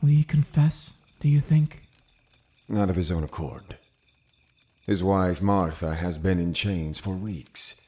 Will 0.01 0.07
he 0.07 0.23
confess, 0.23 0.93
do 1.19 1.27
you 1.27 1.41
think? 1.41 1.81
Not 2.69 2.89
of 2.89 2.95
his 2.95 3.11
own 3.11 3.25
accord. 3.25 3.75
His 4.85 5.03
wife, 5.03 5.41
Martha, 5.41 5.95
has 5.95 6.17
been 6.17 6.39
in 6.39 6.53
chains 6.53 6.97
for 6.97 7.13
weeks. 7.13 7.81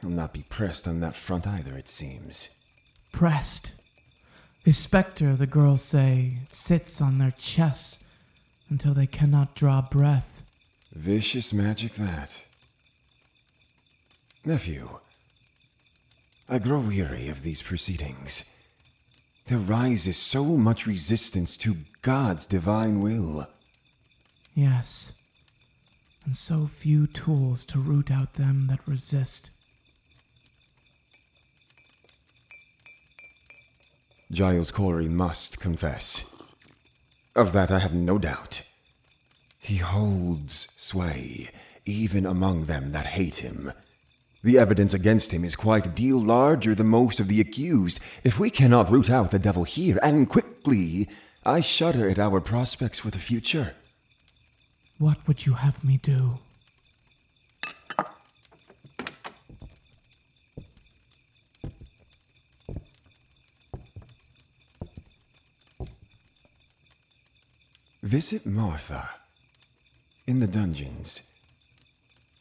He'll 0.00 0.10
not 0.10 0.32
be 0.32 0.44
pressed 0.48 0.88
on 0.88 1.00
that 1.00 1.14
front 1.14 1.46
either, 1.46 1.76
it 1.76 1.88
seems. 1.88 2.56
Pressed. 3.12 3.72
His 4.64 4.78
specter, 4.78 5.36
the 5.36 5.46
girls 5.46 5.82
say, 5.82 6.38
sits 6.48 7.00
on 7.00 7.18
their 7.18 7.34
chests 7.36 8.04
until 8.68 8.94
they 8.94 9.06
cannot 9.06 9.54
draw 9.54 9.82
breath. 9.82 10.42
Vicious 10.92 11.52
magic, 11.52 11.92
that. 11.92 12.44
Nephew, 14.44 14.98
I 16.48 16.58
grow 16.58 16.80
weary 16.80 17.28
of 17.28 17.42
these 17.42 17.62
proceedings. 17.62 18.50
There 19.46 19.58
rises 19.58 20.16
so 20.16 20.44
much 20.44 20.86
resistance 20.86 21.56
to 21.58 21.76
God's 22.02 22.46
divine 22.46 23.00
will. 23.00 23.48
Yes. 24.54 25.12
And 26.24 26.36
so 26.36 26.66
few 26.66 27.06
tools 27.06 27.64
to 27.66 27.78
root 27.78 28.10
out 28.10 28.34
them 28.34 28.66
that 28.68 28.86
resist. 28.86 29.50
Giles 34.32 34.70
Corey 34.70 35.08
must 35.08 35.58
confess. 35.58 36.32
Of 37.34 37.52
that 37.52 37.72
I 37.72 37.80
have 37.80 37.94
no 37.94 38.16
doubt. 38.16 38.62
He 39.60 39.78
holds 39.78 40.72
sway, 40.76 41.50
even 41.84 42.26
among 42.26 42.66
them 42.66 42.92
that 42.92 43.06
hate 43.06 43.36
him. 43.36 43.72
The 44.44 44.56
evidence 44.56 44.94
against 44.94 45.32
him 45.34 45.44
is 45.44 45.56
quite 45.56 45.86
a 45.86 45.90
deal 45.90 46.18
larger 46.18 46.76
than 46.76 46.86
most 46.86 47.18
of 47.18 47.26
the 47.26 47.40
accused. 47.40 47.98
If 48.22 48.38
we 48.38 48.50
cannot 48.50 48.90
root 48.90 49.10
out 49.10 49.32
the 49.32 49.38
devil 49.38 49.64
here, 49.64 49.98
and 50.00 50.28
quickly, 50.28 51.08
I 51.44 51.60
shudder 51.60 52.08
at 52.08 52.18
our 52.18 52.40
prospects 52.40 53.00
for 53.00 53.10
the 53.10 53.18
future. 53.18 53.74
What 54.98 55.26
would 55.26 55.44
you 55.44 55.54
have 55.54 55.82
me 55.82 55.98
do? 56.02 56.38
Visit 68.10 68.44
Martha 68.44 69.08
in 70.26 70.40
the 70.40 70.48
dungeons. 70.48 71.30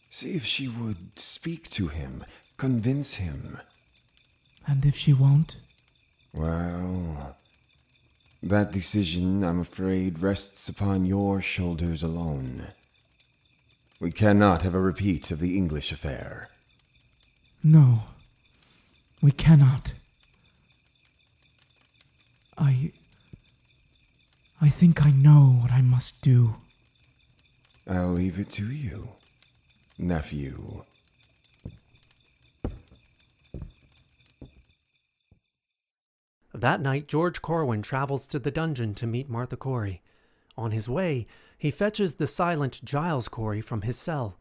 See 0.10 0.32
if 0.32 0.44
she 0.44 0.68
would 0.68 1.20
speak 1.20 1.70
to 1.70 1.90
him, 1.90 2.26
convince 2.58 3.14
him. 3.26 3.60
And 4.66 4.84
if 4.84 4.96
she 4.96 5.14
won't? 5.14 5.58
Well, 6.34 7.38
that 8.42 8.72
decision, 8.72 9.44
I'm 9.44 9.60
afraid, 9.60 10.18
rests 10.18 10.70
upon 10.70 11.06
your 11.06 11.40
shoulders 11.40 12.02
alone. 12.02 12.70
We 14.00 14.12
cannot 14.12 14.64
have 14.64 14.74
a 14.74 14.82
repeat 14.82 15.30
of 15.30 15.38
the 15.38 15.56
English 15.56 15.92
affair. 15.92 16.50
No. 17.64 18.06
We 19.22 19.32
cannot. 19.32 19.94
I. 22.58 22.92
I 24.62 24.68
think 24.70 25.06
I 25.06 25.12
know 25.12 25.58
what 25.62 25.72
I 25.72 25.82
must 25.82 26.22
do. 26.22 26.56
I'll 27.88 28.10
leave 28.12 28.38
it 28.40 28.50
to 28.52 28.72
you, 28.72 29.10
nephew. 29.98 30.84
That 36.54 36.82
night, 36.82 37.08
George 37.08 37.42
Corwin 37.42 37.82
travels 37.82 38.28
to 38.28 38.38
the 38.38 38.52
dungeon 38.52 38.94
to 38.96 39.08
meet 39.08 39.30
Martha 39.30 39.56
Corey. 39.56 40.02
On 40.58 40.72
his 40.72 40.90
way, 40.90 41.26
he 41.58 41.72
fetches 41.72 42.16
the 42.16 42.28
silent 42.28 42.84
Giles 42.84 43.30
Corey 43.30 43.62
from 43.62 43.84
his 43.84 43.98
cell. 43.98 44.38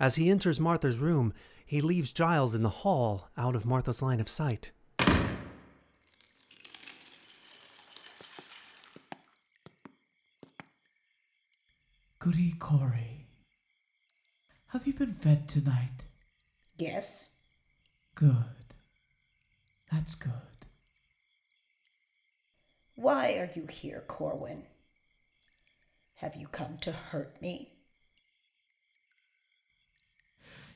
As 0.00 0.16
he 0.16 0.30
enters 0.30 0.58
Martha's 0.58 0.98
room, 0.98 1.32
he 1.64 1.80
leaves 1.80 2.12
Giles 2.12 2.56
in 2.56 2.64
the 2.64 2.68
hall 2.68 3.28
out 3.36 3.54
of 3.54 3.66
Martha's 3.66 4.02
line 4.02 4.18
of 4.18 4.28
sight. 4.28 4.72
Goody 12.30 12.54
Corey. 12.60 13.26
Have 14.68 14.86
you 14.86 14.92
been 14.92 15.14
fed 15.14 15.48
tonight? 15.48 16.04
Yes. 16.76 17.30
Good. 18.14 18.44
That's 19.90 20.14
good. 20.14 20.30
Why 22.94 23.32
are 23.32 23.50
you 23.56 23.66
here, 23.66 24.04
Corwin? 24.06 24.62
Have 26.18 26.36
you 26.36 26.46
come 26.46 26.76
to 26.82 26.92
hurt 26.92 27.42
me? 27.42 27.72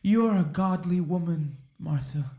You 0.02 0.26
are 0.26 0.36
a 0.36 0.42
godly 0.42 1.00
woman, 1.00 1.58
Martha. 1.78 2.32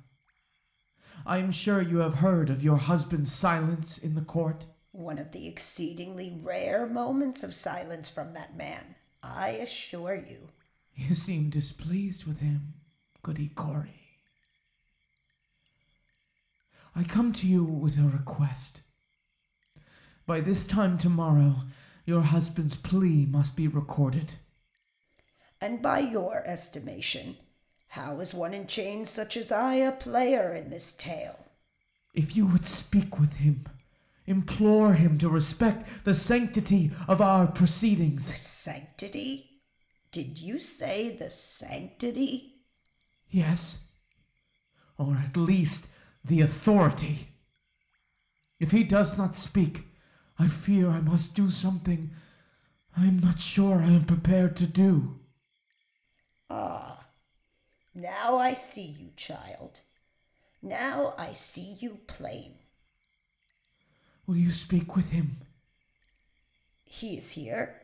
I 1.25 1.37
am 1.37 1.51
sure 1.51 1.81
you 1.81 1.99
have 1.99 2.15
heard 2.15 2.49
of 2.49 2.65
your 2.65 2.77
husband's 2.77 3.31
silence 3.31 3.97
in 3.97 4.15
the 4.15 4.21
court. 4.21 4.65
One 4.91 5.19
of 5.19 5.31
the 5.31 5.47
exceedingly 5.47 6.37
rare 6.43 6.85
moments 6.85 7.45
of 7.45 7.55
silence 7.55 8.09
from 8.09 8.33
that 8.33 8.57
man, 8.57 8.94
I 9.33 9.49
assure 9.49 10.15
you. 10.15 10.49
You 10.95 11.15
seem 11.15 11.49
displeased 11.49 12.25
with 12.25 12.39
him, 12.39 12.73
Goody 13.23 13.49
Corey. 13.49 14.01
I 16.95 17.03
come 17.03 17.33
to 17.33 17.47
you 17.47 17.63
with 17.63 17.97
a 17.97 18.03
request. 18.03 18.81
By 20.25 20.39
this 20.39 20.65
time 20.65 20.97
tomorrow, 20.97 21.55
your 22.05 22.21
husband's 22.21 22.75
plea 22.77 23.25
must 23.25 23.57
be 23.57 23.67
recorded. 23.67 24.35
And 25.59 25.81
by 25.81 25.99
your 25.99 26.43
estimation, 26.45 27.37
how 27.89 28.19
is 28.19 28.33
one 28.33 28.53
in 28.53 28.67
chains 28.67 29.09
such 29.09 29.35
as 29.35 29.51
I 29.51 29.75
a 29.75 29.91
player 29.91 30.53
in 30.53 30.69
this 30.69 30.93
tale? 30.93 31.39
If 32.13 32.35
you 32.35 32.45
would 32.45 32.65
speak 32.65 33.19
with 33.19 33.33
him, 33.33 33.65
implore 34.27 34.93
him 34.93 35.17
to 35.19 35.29
respect 35.29 35.87
the 36.03 36.15
sanctity 36.15 36.91
of 37.07 37.21
our 37.21 37.47
proceedings. 37.47 38.31
The 38.31 38.37
sanctity? 38.37 39.61
Did 40.11 40.39
you 40.39 40.59
say 40.59 41.15
the 41.15 41.29
sanctity? 41.29 42.55
Yes. 43.29 43.91
Or 44.97 45.17
at 45.23 45.37
least 45.37 45.87
the 46.23 46.41
authority. 46.41 47.29
If 48.59 48.71
he 48.71 48.83
does 48.83 49.17
not 49.17 49.35
speak, 49.35 49.83
I 50.39 50.47
fear 50.47 50.89
I 50.89 51.01
must 51.01 51.35
do 51.35 51.51
something 51.51 52.11
I 52.97 53.05
am 53.07 53.19
not 53.19 53.41
sure 53.41 53.81
I 53.81 53.87
am 53.87 54.05
prepared 54.05 54.55
to 54.57 54.67
do. 54.67 55.19
Ah, 56.49 57.07
now 57.93 58.37
I 58.37 58.53
see 58.53 58.85
you, 58.85 59.09
child. 59.17 59.81
Now 60.61 61.13
I 61.17 61.33
see 61.33 61.75
you 61.79 61.99
plain. 62.07 62.55
Will 64.27 64.37
you 64.37 64.51
speak 64.51 64.95
with 64.95 65.11
him? 65.11 65.37
He 66.85 67.17
is 67.17 67.31
here. 67.31 67.81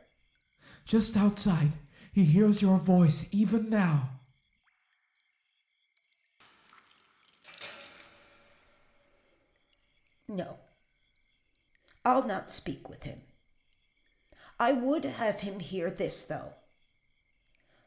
Just 0.86 1.16
outside. 1.16 1.72
He 2.12 2.26
hears 2.26 2.62
your 2.62 2.78
voice 2.78 3.30
even 3.32 3.70
now. 3.70 4.10
No. 10.28 10.58
I'll 12.04 12.26
not 12.26 12.52
speak 12.52 12.89
with 12.89 13.04
him. 13.04 13.22
I 14.60 14.72
would 14.72 15.06
have 15.06 15.42
him 15.42 15.60
hear 15.60 15.92
this, 15.92 16.24
though. 16.24 16.54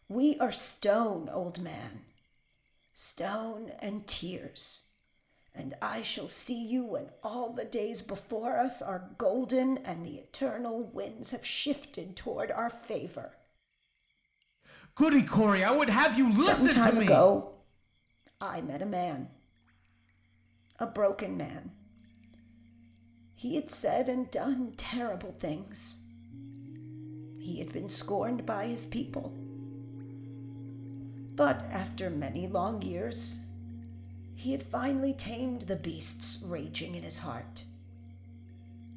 We 0.09 0.39
are 0.39 0.53
stone, 0.53 1.29
old 1.33 1.61
man, 1.61 2.03
stone 2.95 3.73
and 3.81 4.07
tears, 4.07 4.84
and 5.55 5.75
I 5.81 6.03
shall 6.03 6.27
see 6.27 6.67
you 6.67 6.85
when 6.85 7.11
all 7.23 7.51
the 7.51 7.65
days 7.65 8.03
before 8.03 8.59
us 8.59 8.83
are 8.83 9.11
golden 9.19 9.79
and 9.79 10.05
the 10.05 10.17
eternal 10.17 10.83
winds 10.83 11.31
have 11.31 11.47
shifted 11.47 12.17
toward 12.17 12.51
our 12.51 12.71
favor. 12.71 13.37
Goody 14.97 15.23
Corey, 15.23 15.63
I 15.63 15.71
would 15.71 15.89
have 15.89 16.19
you 16.19 16.29
listen 16.31 16.73
Some 16.73 16.83
time 16.83 16.95
to 16.95 17.01
me. 17.01 17.07
ago, 17.07 17.53
I 18.41 18.61
met 18.63 18.83
a 18.83 18.87
man, 18.87 19.29
a 20.79 20.87
broken 20.87 21.37
man. 21.37 21.71
He 23.35 23.57
had 23.57 23.71
said 23.71 24.09
and 24.09 24.31
done 24.31 24.73
terrible 24.77 25.35
things. 25.39 25.99
He 27.39 27.59
had 27.59 27.73
been 27.73 27.89
scorned 27.89 28.47
by 28.47 28.67
his 28.67 28.87
people. 28.87 29.33
But 31.37 31.65
after 31.73 32.09
many 32.11 32.47
long 32.47 32.81
years, 32.83 33.44
he 34.35 34.53
had 34.53 34.63
finally 34.63 35.13
tamed 35.13 35.63
the 35.63 35.77
beasts 35.77 36.43
raging 36.45 36.95
in 36.95 37.03
his 37.03 37.19
heart. 37.19 37.63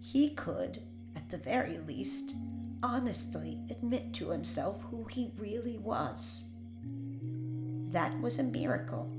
He 0.02 0.30
could, 0.32 0.80
at 1.16 1.30
the 1.30 1.38
very 1.38 1.78
least, 1.80 2.36
honestly 2.82 3.60
admit 3.70 4.14
to 4.14 4.30
himself 4.30 4.82
who 4.84 5.06
he 5.06 5.32
really 5.38 5.78
was. 5.78 6.44
That 7.92 8.20
was 8.22 8.40
a 8.40 8.44
miracle. 8.44 9.12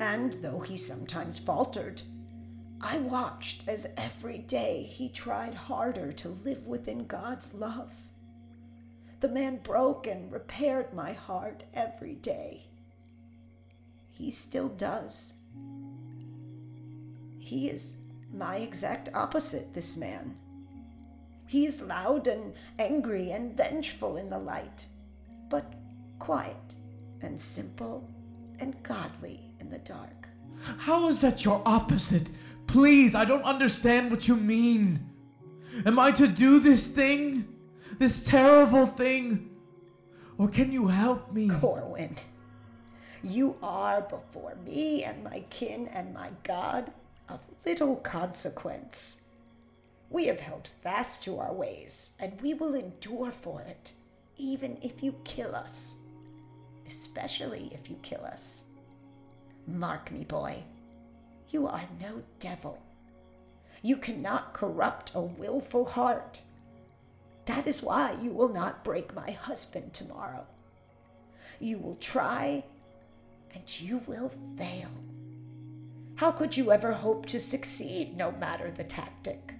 And 0.00 0.34
though 0.42 0.60
he 0.60 0.76
sometimes 0.76 1.38
faltered, 1.38 2.02
I 2.80 2.98
watched 2.98 3.68
as 3.68 3.92
every 3.96 4.38
day 4.38 4.82
he 4.82 5.08
tried 5.08 5.54
harder 5.54 6.12
to 6.12 6.28
live 6.28 6.66
within 6.66 7.06
God's 7.06 7.54
love. 7.54 7.94
The 9.20 9.28
man 9.28 9.60
broke 9.62 10.06
and 10.06 10.30
repaired 10.30 10.92
my 10.92 11.12
heart 11.12 11.64
every 11.72 12.14
day. 12.14 12.66
He 14.14 14.30
still 14.30 14.68
does. 14.68 15.34
He 17.38 17.68
is 17.68 17.96
my 18.32 18.56
exact 18.56 19.10
opposite, 19.12 19.74
this 19.74 19.96
man. 19.96 20.36
He 21.46 21.66
is 21.66 21.82
loud 21.82 22.26
and 22.26 22.54
angry 22.78 23.30
and 23.30 23.56
vengeful 23.56 24.16
in 24.16 24.30
the 24.30 24.38
light, 24.38 24.86
but 25.50 25.74
quiet 26.18 26.74
and 27.20 27.38
simple 27.40 28.08
and 28.60 28.82
godly 28.82 29.40
in 29.60 29.68
the 29.68 29.78
dark. 29.80 30.28
How 30.78 31.08
is 31.08 31.20
that 31.20 31.44
your 31.44 31.60
opposite? 31.66 32.30
Please, 32.66 33.14
I 33.14 33.24
don't 33.24 33.42
understand 33.42 34.10
what 34.10 34.26
you 34.26 34.36
mean. 34.36 35.00
Am 35.84 35.98
I 35.98 36.12
to 36.12 36.26
do 36.26 36.60
this 36.60 36.86
thing? 36.86 37.46
This 37.98 38.22
terrible 38.22 38.86
thing? 38.86 39.50
Or 40.38 40.48
can 40.48 40.72
you 40.72 40.86
help 40.86 41.32
me? 41.32 41.50
Corwin, 41.50 42.16
you 43.24 43.56
are 43.62 44.02
before 44.02 44.56
me 44.64 45.02
and 45.02 45.24
my 45.24 45.40
kin 45.50 45.88
and 45.88 46.12
my 46.12 46.30
God 46.42 46.92
of 47.28 47.40
little 47.64 47.96
consequence. 47.96 49.28
We 50.10 50.26
have 50.26 50.40
held 50.40 50.68
fast 50.82 51.22
to 51.24 51.38
our 51.38 51.52
ways, 51.52 52.12
and 52.20 52.40
we 52.40 52.54
will 52.54 52.74
endure 52.74 53.32
for 53.32 53.62
it, 53.62 53.92
even 54.36 54.78
if 54.82 55.02
you 55.02 55.14
kill 55.24 55.54
us. 55.54 55.94
Especially 56.86 57.70
if 57.72 57.88
you 57.88 57.96
kill 58.02 58.24
us. 58.24 58.62
Mark 59.66 60.12
me, 60.12 60.24
boy. 60.24 60.62
You 61.48 61.66
are 61.66 61.84
no 62.00 62.22
devil. 62.38 62.80
You 63.82 63.96
cannot 63.96 64.52
corrupt 64.52 65.12
a 65.14 65.20
willful 65.20 65.84
heart. 65.84 66.42
That 67.46 67.66
is 67.66 67.82
why 67.82 68.16
you 68.20 68.30
will 68.30 68.48
not 68.48 68.84
break 68.84 69.14
my 69.14 69.30
husband 69.30 69.92
tomorrow. 69.92 70.46
You 71.60 71.78
will 71.78 71.96
try, 71.96 72.64
and 73.54 73.80
you 73.80 74.02
will 74.06 74.32
fail. 74.56 74.90
How 76.16 76.30
could 76.30 76.56
you 76.56 76.70
ever 76.70 76.92
hope 76.92 77.26
to 77.26 77.40
succeed, 77.40 78.16
no 78.16 78.32
matter 78.32 78.70
the 78.70 78.84
tactic? 78.84 79.54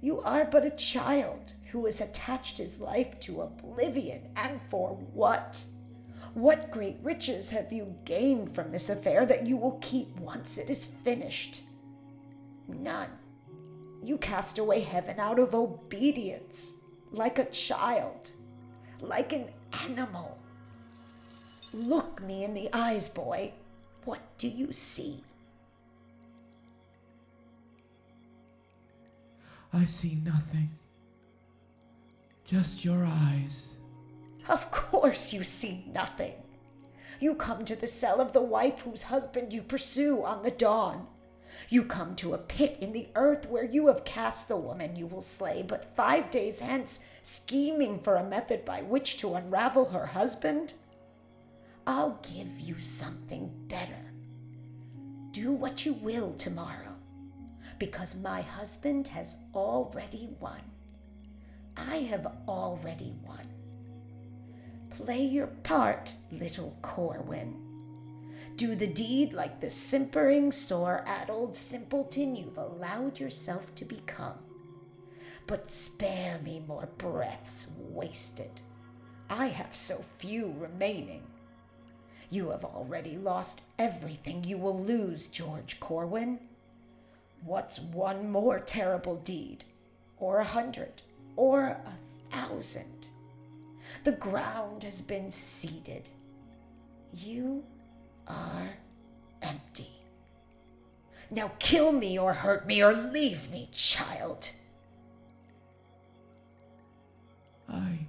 You 0.00 0.20
are 0.20 0.44
but 0.44 0.66
a 0.66 0.70
child 0.70 1.54
who 1.70 1.86
has 1.86 2.00
attached 2.00 2.58
his 2.58 2.80
life 2.80 3.18
to 3.20 3.42
oblivion, 3.42 4.28
and 4.36 4.60
for 4.68 4.90
what? 5.12 5.64
What 6.34 6.70
great 6.70 6.98
riches 7.02 7.50
have 7.50 7.72
you 7.72 7.94
gained 8.04 8.52
from 8.52 8.70
this 8.70 8.90
affair 8.90 9.24
that 9.26 9.46
you 9.46 9.56
will 9.56 9.78
keep 9.80 10.14
once 10.18 10.58
it 10.58 10.68
is 10.68 10.84
finished? 10.84 11.62
None. 12.68 13.10
You 14.02 14.18
cast 14.18 14.58
away 14.58 14.80
heaven 14.80 15.18
out 15.18 15.38
of 15.38 15.54
obedience, 15.54 16.82
like 17.10 17.38
a 17.38 17.46
child, 17.46 18.30
like 19.00 19.32
an 19.32 19.48
animal. 19.84 20.35
Look 21.76 22.22
me 22.22 22.42
in 22.42 22.54
the 22.54 22.70
eyes, 22.72 23.06
boy. 23.06 23.52
What 24.06 24.20
do 24.38 24.48
you 24.48 24.72
see? 24.72 25.22
I 29.74 29.84
see 29.84 30.18
nothing. 30.24 30.70
Just 32.46 32.82
your 32.82 33.04
eyes. 33.04 33.74
Of 34.48 34.70
course 34.70 35.34
you 35.34 35.44
see 35.44 35.84
nothing. 35.92 36.32
You 37.20 37.34
come 37.34 37.66
to 37.66 37.76
the 37.76 37.86
cell 37.86 38.22
of 38.22 38.32
the 38.32 38.40
wife 38.40 38.80
whose 38.80 39.04
husband 39.04 39.52
you 39.52 39.60
pursue 39.60 40.24
on 40.24 40.44
the 40.44 40.50
dawn. 40.50 41.06
You 41.68 41.84
come 41.84 42.16
to 42.16 42.32
a 42.32 42.38
pit 42.38 42.78
in 42.80 42.94
the 42.94 43.08
earth 43.14 43.50
where 43.50 43.64
you 43.64 43.88
have 43.88 44.06
cast 44.06 44.48
the 44.48 44.56
woman 44.56 44.96
you 44.96 45.06
will 45.06 45.20
slay, 45.20 45.62
but 45.62 45.94
five 45.94 46.30
days 46.30 46.60
hence, 46.60 47.04
scheming 47.22 47.98
for 47.98 48.16
a 48.16 48.24
method 48.24 48.64
by 48.64 48.80
which 48.80 49.18
to 49.18 49.34
unravel 49.34 49.90
her 49.90 50.06
husband. 50.06 50.72
I'll 51.86 52.20
give 52.34 52.60
you 52.60 52.78
something 52.80 53.50
better. 53.68 53.92
Do 55.30 55.52
what 55.52 55.86
you 55.86 55.92
will 55.92 56.34
tomorrow, 56.34 56.94
because 57.78 58.20
my 58.20 58.40
husband 58.40 59.08
has 59.08 59.36
already 59.54 60.28
won. 60.40 60.60
I 61.76 61.96
have 62.10 62.26
already 62.48 63.14
won. 63.24 63.46
Play 64.90 65.22
your 65.24 65.48
part, 65.48 66.14
little 66.32 66.76
Corwin. 66.82 67.62
Do 68.56 68.74
the 68.74 68.86
deed 68.86 69.34
like 69.34 69.60
the 69.60 69.70
simpering, 69.70 70.50
sore 70.50 71.04
addled 71.06 71.54
simpleton 71.54 72.34
you've 72.34 72.56
allowed 72.56 73.20
yourself 73.20 73.74
to 73.74 73.84
become. 73.84 74.38
but 75.46 75.70
spare 75.70 76.38
me 76.38 76.62
more 76.66 76.88
breaths 76.98 77.68
wasted. 77.78 78.50
I 79.30 79.46
have 79.46 79.74
so 79.76 79.96
few 80.18 80.54
remaining. 80.58 81.22
You 82.30 82.50
have 82.50 82.64
already 82.64 83.16
lost 83.16 83.64
everything 83.78 84.42
you 84.42 84.58
will 84.58 84.78
lose, 84.78 85.28
George 85.28 85.78
Corwin. 85.78 86.40
What's 87.44 87.78
one 87.78 88.30
more 88.30 88.58
terrible 88.58 89.16
deed? 89.16 89.64
Or 90.18 90.38
a 90.38 90.44
hundred? 90.44 91.02
Or 91.36 91.64
a 91.66 91.92
thousand? 92.30 93.08
The 94.04 94.12
ground 94.12 94.82
has 94.82 95.00
been 95.00 95.30
seeded. 95.30 96.08
You 97.12 97.64
are 98.26 98.70
empty. 99.42 99.90
Now 101.30 101.52
kill 101.58 101.92
me 101.92 102.18
or 102.18 102.32
hurt 102.32 102.66
me 102.66 102.82
or 102.82 102.92
leave 102.92 103.50
me, 103.50 103.68
child. 103.72 104.50
I. 107.68 108.05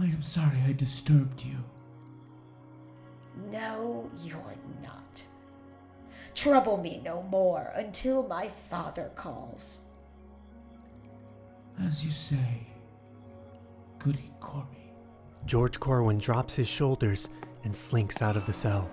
I 0.00 0.04
am 0.04 0.22
sorry 0.22 0.58
I 0.66 0.72
disturbed 0.72 1.44
you. 1.44 1.56
No, 3.50 4.10
you're 4.24 4.56
not. 4.82 5.22
Trouble 6.34 6.78
me 6.78 7.02
no 7.04 7.22
more 7.24 7.70
until 7.76 8.26
my 8.26 8.48
father 8.48 9.10
calls. 9.14 9.82
As 11.84 12.02
you 12.02 12.10
say, 12.10 12.66
Goody 13.98 14.32
Corey. 14.40 14.94
George 15.44 15.78
Corwin 15.78 16.16
drops 16.18 16.54
his 16.54 16.68
shoulders 16.68 17.28
and 17.64 17.76
slinks 17.76 18.22
out 18.22 18.38
of 18.38 18.46
the 18.46 18.54
cell. 18.54 18.90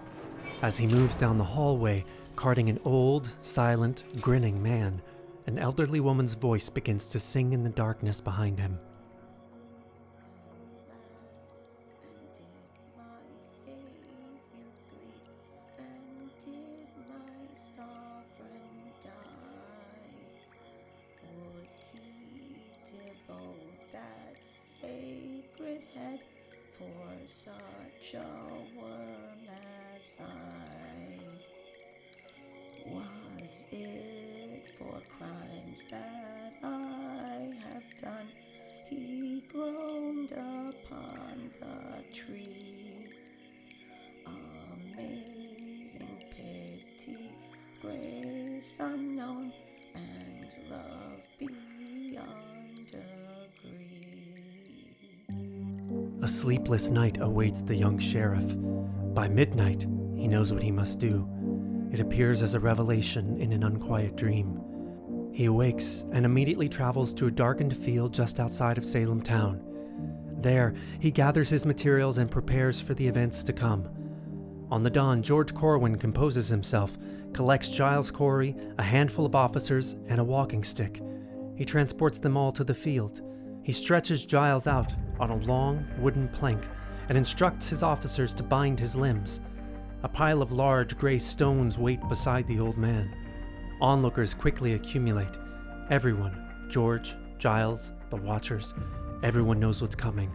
As 0.62 0.76
he 0.76 0.88
moves 0.88 1.16
down 1.16 1.38
the 1.38 1.44
hallway, 1.44 2.04
carting 2.36 2.68
an 2.68 2.80
old, 2.84 3.30
silent, 3.42 4.04
grinning 4.20 4.62
man, 4.62 5.02
an 5.46 5.58
elderly 5.58 6.02
woman's 6.02 6.34
voice 6.34 6.70
begins 6.70 7.06
to 7.08 7.20
sing 7.20 7.54
in 7.54 7.64
the 7.64 7.70
darkness 7.70 8.20
behind 8.20 8.60
him. 8.60 8.78
Such 27.58 28.14
a 28.16 28.80
worm 28.80 29.48
as 29.50 30.18
I. 30.20 31.20
Was 32.86 33.66
it 33.72 34.66
for 34.78 35.02
crimes 35.18 35.84
that 35.92 36.54
I 36.64 37.54
have 37.66 38.02
done? 38.02 38.30
He 38.90 39.44
groaned 39.52 40.32
upon 40.32 41.52
the 41.60 42.04
tree. 42.14 43.10
Amazing 44.26 46.18
pity, 46.32 47.32
grace 47.82 48.74
unknown, 48.80 49.52
and 49.96 50.48
love 50.70 51.17
A 56.28 56.30
sleepless 56.30 56.90
night 56.90 57.20
awaits 57.22 57.62
the 57.62 57.74
young 57.74 57.98
sheriff. 57.98 58.54
By 59.14 59.30
midnight, 59.30 59.88
he 60.14 60.28
knows 60.28 60.52
what 60.52 60.62
he 60.62 60.72
must 60.72 61.00
do. 61.00 61.26
It 61.90 62.02
appears 62.02 62.44
as 62.44 62.54
a 62.54 62.60
revelation 62.60 63.38
in 63.40 63.54
an 63.54 63.64
unquiet 63.64 64.18
dream. 64.18 64.60
He 65.32 65.46
awakes 65.46 66.04
and 66.12 66.26
immediately 66.26 66.68
travels 66.68 67.14
to 67.14 67.28
a 67.28 67.32
darkened 67.32 67.78
field 67.78 68.14
just 68.14 68.42
outside 68.42 68.78
of 68.78 68.86
Salem 68.86 69.22
town. 69.22 69.62
There, 70.42 70.76
he 71.00 71.12
gathers 71.12 71.50
his 71.50 71.66
materials 71.66 72.18
and 72.18 72.30
prepares 72.30 72.82
for 72.82 72.94
the 72.94 73.08
events 73.08 73.42
to 73.46 73.54
come. 73.54 73.88
On 74.70 74.84
the 74.84 74.90
dawn, 74.90 75.24
George 75.24 75.56
Corwin 75.56 75.98
composes 75.98 76.50
himself, 76.50 76.98
collects 77.32 77.70
Giles 77.70 78.12
Corey, 78.12 78.54
a 78.78 78.84
handful 78.84 79.26
of 79.26 79.34
officers, 79.34 79.96
and 80.08 80.20
a 80.20 80.26
walking 80.26 80.66
stick. 80.66 81.02
He 81.56 81.64
transports 81.64 82.20
them 82.20 82.36
all 82.36 82.52
to 82.52 82.66
the 82.66 82.76
field. 82.76 83.22
He 83.64 83.72
stretches 83.72 84.26
Giles 84.26 84.68
out 84.68 84.92
on 85.20 85.32
a 85.32 85.38
long 85.38 85.86
wooden 85.98 86.28
plank 86.30 86.62
and 87.10 87.18
instructs 87.18 87.70
his 87.70 87.84
officers 87.84 88.34
to 88.34 88.44
bind 88.44 88.80
his 88.80 88.96
limbs. 88.96 89.40
A 90.04 90.08
pile 90.08 90.42
of 90.42 90.52
large 90.52 90.98
gray 90.98 91.20
stones 91.20 91.78
wait 91.78 92.00
beside 92.08 92.48
the 92.48 92.60
old 92.60 92.78
man. 92.78 93.16
Onlookers 93.82 94.34
quickly 94.34 94.74
accumulate. 94.74 95.36
Everyone, 95.90 96.68
George, 96.70 97.16
Giles, 97.38 97.92
the 98.10 98.16
Watchers, 98.18 98.74
everyone 99.24 99.60
knows 99.60 99.82
what's 99.82 99.96
coming, 99.96 100.32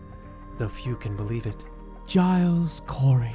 though 0.58 0.68
few 0.68 0.96
can 0.96 1.16
believe 1.16 1.46
it. 1.46 1.56
Giles 2.06 2.82
Corey, 2.86 3.34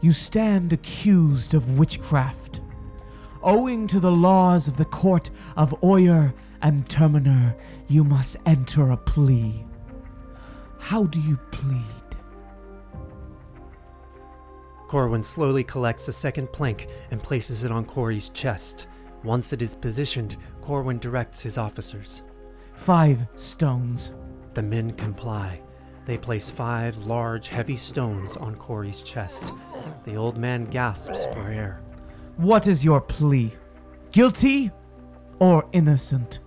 you 0.00 0.12
stand 0.12 0.72
accused 0.72 1.54
of 1.54 1.78
witchcraft. 1.78 2.60
Owing 3.42 3.86
to 3.88 4.00
the 4.00 4.10
laws 4.10 4.68
of 4.68 4.76
the 4.76 4.84
court 4.84 5.30
of 5.56 5.74
Oyer 5.84 6.34
and 6.62 6.88
Terminer, 6.88 7.54
you 7.88 8.02
must 8.02 8.36
enter 8.46 8.90
a 8.90 8.96
plea. 8.96 9.65
How 10.86 11.02
do 11.02 11.20
you 11.20 11.36
plead? 11.50 11.82
Corwin 14.86 15.20
slowly 15.20 15.64
collects 15.64 16.06
a 16.06 16.12
second 16.12 16.52
plank 16.52 16.86
and 17.10 17.20
places 17.20 17.64
it 17.64 17.72
on 17.72 17.84
Corey's 17.84 18.28
chest. 18.28 18.86
Once 19.24 19.52
it 19.52 19.62
is 19.62 19.74
positioned, 19.74 20.36
Corwin 20.60 21.00
directs 21.00 21.40
his 21.40 21.58
officers. 21.58 22.22
Five 22.74 23.18
stones. 23.34 24.12
The 24.54 24.62
men 24.62 24.92
comply. 24.92 25.60
They 26.04 26.18
place 26.18 26.50
five 26.50 26.96
large, 26.98 27.48
heavy 27.48 27.76
stones 27.76 28.36
on 28.36 28.54
Corey's 28.54 29.02
chest. 29.02 29.52
The 30.04 30.14
old 30.14 30.38
man 30.38 30.66
gasps 30.66 31.24
for 31.24 31.48
air. 31.48 31.82
What 32.36 32.68
is 32.68 32.84
your 32.84 33.00
plea? 33.00 33.52
Guilty 34.12 34.70
or 35.40 35.68
innocent? 35.72 36.38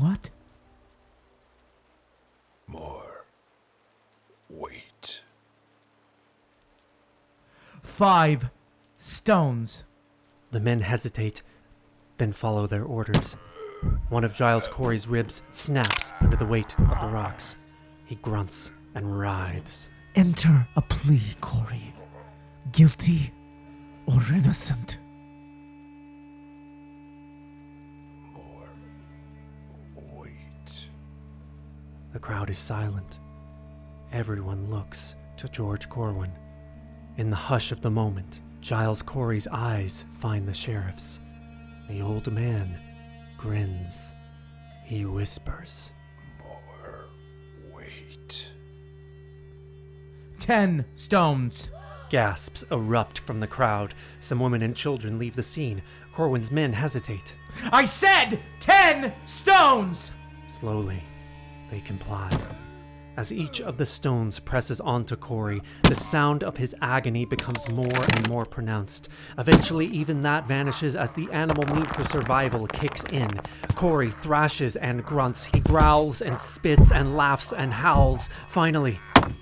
What? 0.00 0.30
More. 2.66 3.26
Wait. 4.48 5.20
Five 7.82 8.48
stones. 8.96 9.84
The 10.52 10.60
men 10.60 10.80
hesitate, 10.80 11.42
then 12.16 12.32
follow 12.32 12.66
their 12.66 12.82
orders. 12.82 13.36
One 14.08 14.24
of 14.24 14.34
Giles 14.34 14.68
Corey's 14.68 15.06
ribs 15.06 15.42
snaps 15.50 16.14
under 16.22 16.36
the 16.36 16.46
weight 16.46 16.74
of 16.78 16.98
the 16.98 17.06
rocks. 17.08 17.56
He 18.06 18.14
grunts 18.14 18.70
and 18.94 19.18
writhes. 19.18 19.90
Enter 20.14 20.66
a 20.76 20.80
plea, 20.80 21.36
Corey. 21.42 21.94
Guilty 22.72 23.34
or 24.06 24.22
innocent? 24.32 24.96
The 32.12 32.18
crowd 32.18 32.50
is 32.50 32.58
silent. 32.58 33.18
Everyone 34.12 34.68
looks 34.70 35.14
to 35.36 35.48
George 35.48 35.88
Corwin. 35.88 36.32
In 37.16 37.30
the 37.30 37.36
hush 37.36 37.70
of 37.70 37.80
the 37.80 37.90
moment, 37.90 38.40
Giles 38.60 39.02
Corey's 39.02 39.46
eyes 39.48 40.04
find 40.18 40.46
the 40.46 40.54
sheriff's. 40.54 41.20
The 41.88 42.02
old 42.02 42.30
man 42.32 42.78
grins. 43.36 44.14
He 44.84 45.04
whispers. 45.04 45.92
More. 46.42 47.08
Wait. 47.72 48.50
Ten 50.38 50.84
stones. 50.96 51.68
Gasps 52.10 52.64
erupt 52.72 53.20
from 53.20 53.38
the 53.38 53.46
crowd. 53.46 53.94
Some 54.18 54.40
women 54.40 54.62
and 54.62 54.74
children 54.74 55.16
leave 55.16 55.36
the 55.36 55.44
scene. 55.44 55.80
Corwin's 56.12 56.50
men 56.50 56.72
hesitate. 56.72 57.34
I 57.70 57.84
said 57.84 58.40
ten 58.58 59.14
stones! 59.24 60.10
Slowly, 60.48 61.04
they 61.70 61.80
comply. 61.80 62.30
As 63.16 63.32
each 63.32 63.60
of 63.60 63.76
the 63.76 63.84
stones 63.84 64.38
presses 64.38 64.80
onto 64.80 65.16
Corey, 65.16 65.60
the 65.82 65.94
sound 65.94 66.42
of 66.42 66.56
his 66.56 66.74
agony 66.80 67.24
becomes 67.24 67.70
more 67.70 68.04
and 68.16 68.28
more 68.28 68.46
pronounced. 68.46 69.08
Eventually, 69.36 69.86
even 69.86 70.20
that 70.22 70.46
vanishes 70.46 70.96
as 70.96 71.12
the 71.12 71.30
animal 71.32 71.64
need 71.74 71.88
for 71.88 72.04
survival 72.04 72.66
kicks 72.66 73.04
in. 73.04 73.28
Corey 73.74 74.10
thrashes 74.10 74.76
and 74.76 75.04
grunts. 75.04 75.44
He 75.44 75.60
growls 75.60 76.22
and 76.22 76.38
spits 76.38 76.92
and 76.92 77.16
laughs 77.16 77.52
and 77.52 77.74
howls. 77.74 78.30
Finally, 78.48 79.00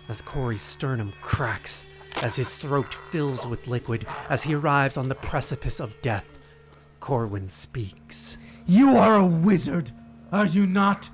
as 0.09 0.23
Corey's 0.23 0.63
sternum 0.63 1.13
cracks, 1.21 1.87
as 2.23 2.35
his 2.35 2.53
throat 2.57 2.93
fills 2.93 3.47
with 3.47 3.69
liquid, 3.69 4.07
as 4.29 4.43
he 4.43 4.55
arrives 4.55 4.97
on 4.97 5.09
the 5.09 5.15
precipice 5.15 5.79
of 5.79 6.01
death, 6.03 6.57
Corwin 6.99 7.47
speaks. 7.47 8.39
You 8.67 8.97
are 8.97 9.15
a 9.15 9.25
wizard, 9.25 9.93
are 10.33 10.47
you 10.47 10.67
not? 10.67 11.11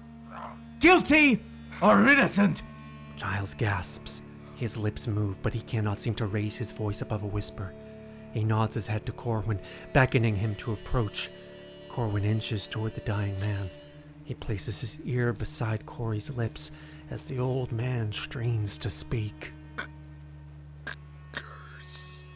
Guilty 0.85 1.41
or 1.81 2.07
innocent? 2.07 2.63
Giles 3.17 3.55
gasps. 3.55 4.21
His 4.55 4.77
lips 4.77 5.07
move, 5.07 5.43
but 5.43 5.55
he 5.55 5.63
cannot 5.63 5.99
seem 5.99 6.15
to 6.17 6.27
raise 6.27 6.57
his 6.57 6.73
voice 6.73 7.01
above 7.01 7.23
a 7.23 7.27
whisper. 7.27 7.73
He 8.35 8.45
nods 8.45 8.75
his 8.75 8.87
head 8.87 9.07
to 9.07 9.13
Corwin, 9.13 9.61
beckoning 9.95 10.37
him 10.37 10.55
to 10.57 10.75
approach. 10.75 11.31
Corwin 11.89 12.23
inches 12.23 12.67
toward 12.67 12.95
the 12.95 13.01
dying 13.01 13.41
man. 13.41 13.71
He 14.25 14.35
places 14.35 14.83
his 14.83 15.01
ear 15.07 15.33
beside 15.33 15.87
Corey's 15.87 16.29
lips 16.29 16.71
as 17.11 17.25
the 17.25 17.39
old 17.39 17.73
man 17.73 18.13
strains 18.13 18.77
to 18.77 18.91
speak. 18.91 19.53
Curse 21.33 22.27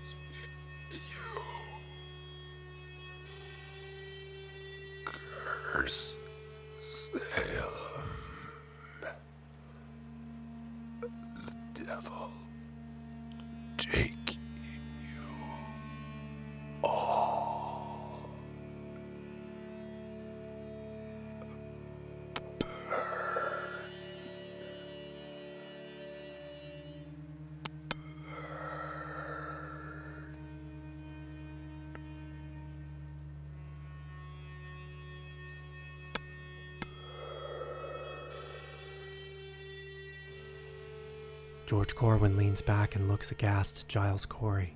you. 0.91 1.43
Curse 5.05 6.18
The 11.89 12.38
George 41.69 41.95
Corwin 41.95 42.39
leans 42.39 42.63
back 42.63 42.97
and 42.97 43.09
looks 43.09 43.31
aghast 43.31 43.81
at 43.81 43.89
Giles 43.89 44.25
Corey. 44.25 44.75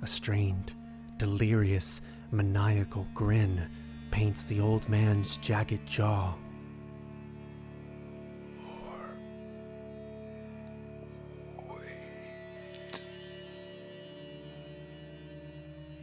A 0.00 0.06
strained, 0.06 0.72
delirious, 1.18 2.00
maniacal 2.30 3.06
grin 3.12 3.68
paints 4.10 4.42
the 4.44 4.58
old 4.58 4.88
man's 4.88 5.36
jagged 5.36 5.86
jaw. 5.86 6.32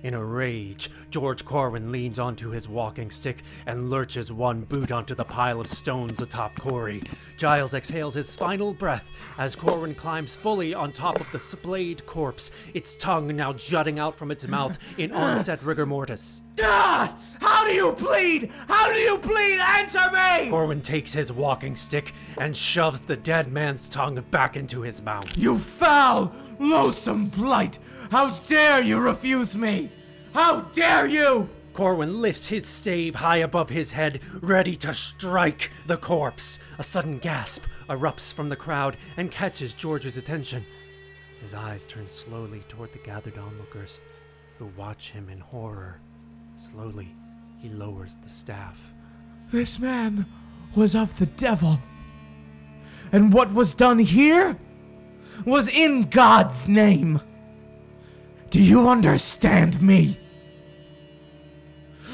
In 0.02 0.14
a 0.14 0.24
rage, 0.24 0.90
George 1.10 1.44
Corwin 1.44 1.92
leans 1.92 2.20
onto 2.20 2.52
his 2.52 2.70
walking 2.70 3.12
stick 3.12 3.44
and 3.66 3.90
lurches 3.90 4.32
one 4.32 4.62
boot 4.62 4.94
onto 4.94 5.14
the 5.14 5.26
pile 5.26 5.60
of 5.60 5.70
stones 5.70 6.22
atop 6.22 6.58
Corey. 6.60 7.04
Giles 7.38 7.74
exhales 7.74 8.14
his 8.14 8.34
final 8.34 8.74
breath 8.74 9.06
as 9.38 9.58
Corwin 9.58 9.96
climbs 9.96 10.36
fully 10.36 10.74
on 10.74 10.94
top 10.94 11.20
of 11.20 11.30
the 11.34 11.40
splayed 11.40 12.06
corpse, 12.06 12.52
its 12.74 12.96
tongue 12.96 13.36
now 13.36 13.52
jutting 13.52 14.00
out 14.00 14.16
from 14.16 14.32
its 14.32 14.48
mouth 14.48 14.78
in 14.98 15.12
onset 15.12 15.62
rigor 15.64 15.86
mortis. 15.86 16.44
Ah! 16.64 17.18
How 17.40 17.66
do 17.66 17.72
you 17.72 17.94
plead? 17.94 18.52
How 18.68 18.92
do 18.92 19.00
you 19.00 19.18
plead? 19.18 19.60
Answer 19.60 20.12
me! 20.12 20.50
Corwin 20.50 20.82
takes 20.82 21.14
his 21.14 21.32
walking 21.32 21.76
stick 21.76 22.14
and 22.38 22.56
shoves 22.56 23.02
the 23.02 23.16
dead 23.16 23.52
man's 23.52 23.88
tongue 23.88 24.24
back 24.30 24.58
into 24.58 24.82
his 24.82 25.02
mouth. 25.02 25.38
You 25.38 25.58
foul, 25.58 26.34
loathsome 26.60 27.30
blight! 27.30 27.80
How 28.12 28.30
dare 28.48 28.82
you 28.82 29.00
refuse 29.00 29.56
me? 29.56 29.92
How 30.34 30.62
dare 30.74 31.08
you! 31.08 31.50
Corwin 31.74 32.22
lifts 32.22 32.48
his 32.48 32.68
stave 32.68 33.16
high 33.16 33.38
above 33.38 33.70
his 33.70 33.94
head, 33.94 34.20
ready 34.42 34.76
to 34.78 34.94
strike 34.94 35.72
the 35.86 35.98
corpse. 35.98 36.60
A 36.78 36.84
sudden 36.84 37.20
gasp 37.20 37.64
erupts 37.88 38.34
from 38.34 38.50
the 38.50 38.56
crowd 38.56 38.98
and 39.16 39.32
catches 39.32 39.74
George's 39.74 40.18
attention. 40.18 40.66
His 41.42 41.54
eyes 41.54 41.86
turn 41.86 42.10
slowly 42.10 42.64
toward 42.68 42.92
the 42.92 43.00
gathered 43.00 43.38
onlookers, 43.38 44.02
who 44.58 44.66
watch 44.76 45.12
him 45.12 45.30
in 45.30 45.40
horror. 45.40 46.02
Slowly, 46.60 47.16
he 47.58 47.70
lowers 47.70 48.18
the 48.22 48.28
staff. 48.28 48.94
This 49.50 49.80
man 49.80 50.26
was 50.76 50.94
of 50.94 51.18
the 51.18 51.26
devil. 51.26 51.80
And 53.14 53.32
what 53.32 53.54
was 53.54 53.74
done 53.74 54.00
here 54.00 54.58
was 55.46 55.70
in 55.70 56.10
God's 56.10 56.68
name. 56.68 57.22
Do 58.50 58.62
you 58.62 58.90
understand 58.90 59.82
me? 59.82 60.20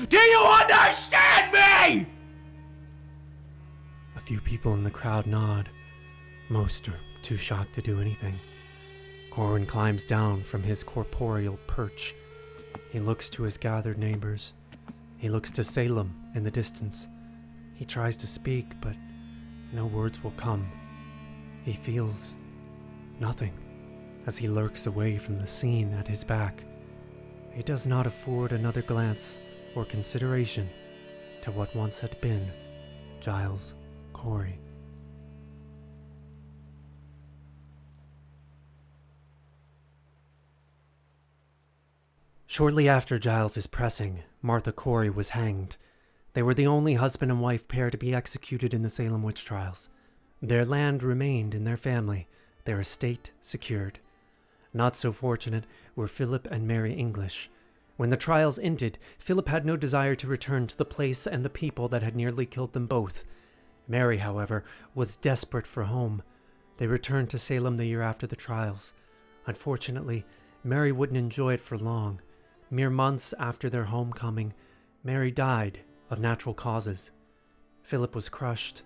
Do 0.10 0.18
you 0.20 0.40
understand 0.62 1.52
me? 1.52 2.06
A 4.16 4.20
few 4.20 4.40
people 4.40 4.76
in 4.76 4.84
the 4.84 4.92
crowd 4.92 5.26
nod. 5.26 5.70
Most 6.50 6.88
are 6.88 7.00
too 7.24 7.38
shocked 7.38 7.74
to 7.76 7.82
do 7.82 8.00
anything. 8.00 8.40
Corwin 9.32 9.66
climbs 9.66 10.06
down 10.06 10.44
from 10.44 10.62
his 10.62 10.84
corporeal 10.84 11.58
perch. 11.66 12.14
He 12.96 13.02
looks 13.02 13.30
to 13.32 13.44
his 13.44 13.58
gathered 13.58 13.98
neighbors. 13.98 14.54
He 15.18 15.28
looks 15.28 15.52
to 15.52 15.66
Salem 15.66 16.16
in 16.34 16.46
the 16.46 16.50
distance. 16.50 17.10
He 17.74 17.84
tries 17.84 18.16
to 18.16 18.26
speak, 18.26 18.68
but 18.80 18.96
no 19.74 19.86
words 19.86 20.24
will 20.24 20.32
come. 20.38 20.72
He 21.66 21.74
feels 21.74 22.38
nothing 23.20 23.52
as 24.28 24.38
he 24.38 24.48
lurks 24.48 24.88
away 24.88 25.18
from 25.18 25.36
the 25.36 25.46
scene 25.46 25.94
at 25.96 26.08
his 26.08 26.24
back. 26.24 26.64
He 27.52 27.64
does 27.64 27.86
not 27.86 28.08
afford 28.08 28.54
another 28.54 28.82
glance 28.82 29.40
or 29.76 29.84
consideration 29.84 30.70
to 31.42 31.52
what 31.52 31.76
once 31.76 32.00
had 32.00 32.22
been 32.22 32.50
Giles 33.20 33.74
Corey. 34.14 34.58
Shortly 42.56 42.88
after 42.88 43.20
Giles's 43.20 43.68
pressing, 43.68 44.24
Martha 44.42 44.72
Corey 44.72 45.10
was 45.10 45.32
hanged. 45.32 45.76
They 46.32 46.42
were 46.42 46.54
the 46.54 46.68
only 46.68 46.94
husband 46.94 47.30
and 47.30 47.42
wife 47.42 47.68
pair 47.68 47.92
to 47.92 47.98
be 47.98 48.16
executed 48.16 48.74
in 48.74 48.82
the 48.82 48.90
Salem 48.90 49.24
witch 49.24 49.44
trials. 49.44 49.90
Their 50.42 50.64
land 50.64 51.04
remained 51.04 51.54
in 51.54 51.66
their 51.66 51.76
family, 51.76 52.30
their 52.64 52.80
estate 52.80 53.32
secured. 53.42 54.00
Not 54.74 54.96
so 54.96 55.12
fortunate 55.12 55.66
were 55.98 56.08
Philip 56.08 56.48
and 56.50 56.66
Mary 56.66 56.94
English. 56.94 57.50
When 57.98 58.10
the 58.10 58.16
trials 58.16 58.58
ended, 58.58 59.00
Philip 59.20 59.50
had 59.50 59.66
no 59.66 59.76
desire 59.76 60.16
to 60.16 60.26
return 60.26 60.66
to 60.68 60.78
the 60.78 60.86
place 60.86 61.28
and 61.28 61.44
the 61.44 61.50
people 61.50 61.90
that 61.90 62.04
had 62.04 62.16
nearly 62.16 62.46
killed 62.46 62.72
them 62.72 62.88
both. 62.88 63.26
Mary, 63.86 64.20
however, 64.20 64.64
was 64.94 65.18
desperate 65.18 65.68
for 65.68 65.84
home. 65.84 66.24
They 66.78 66.88
returned 66.88 67.30
to 67.32 67.38
Salem 67.38 67.76
the 67.76 67.86
year 67.86 68.02
after 68.02 68.26
the 68.26 68.38
trials. 68.38 68.94
Unfortunately, 69.46 70.24
Mary 70.64 70.94
wouldn't 70.94 71.18
enjoy 71.18 71.52
it 71.56 71.60
for 71.60 71.78
long. 71.78 72.22
Mere 72.72 72.90
months 72.90 73.34
after 73.40 73.70
their 73.70 73.86
homecoming, 73.86 74.54
Mary 75.04 75.30
died 75.30 75.80
of 76.10 76.20
natural 76.20 76.56
causes. 76.56 77.12
Philip 77.84 78.16
was 78.16 78.30
crushed. 78.30 78.82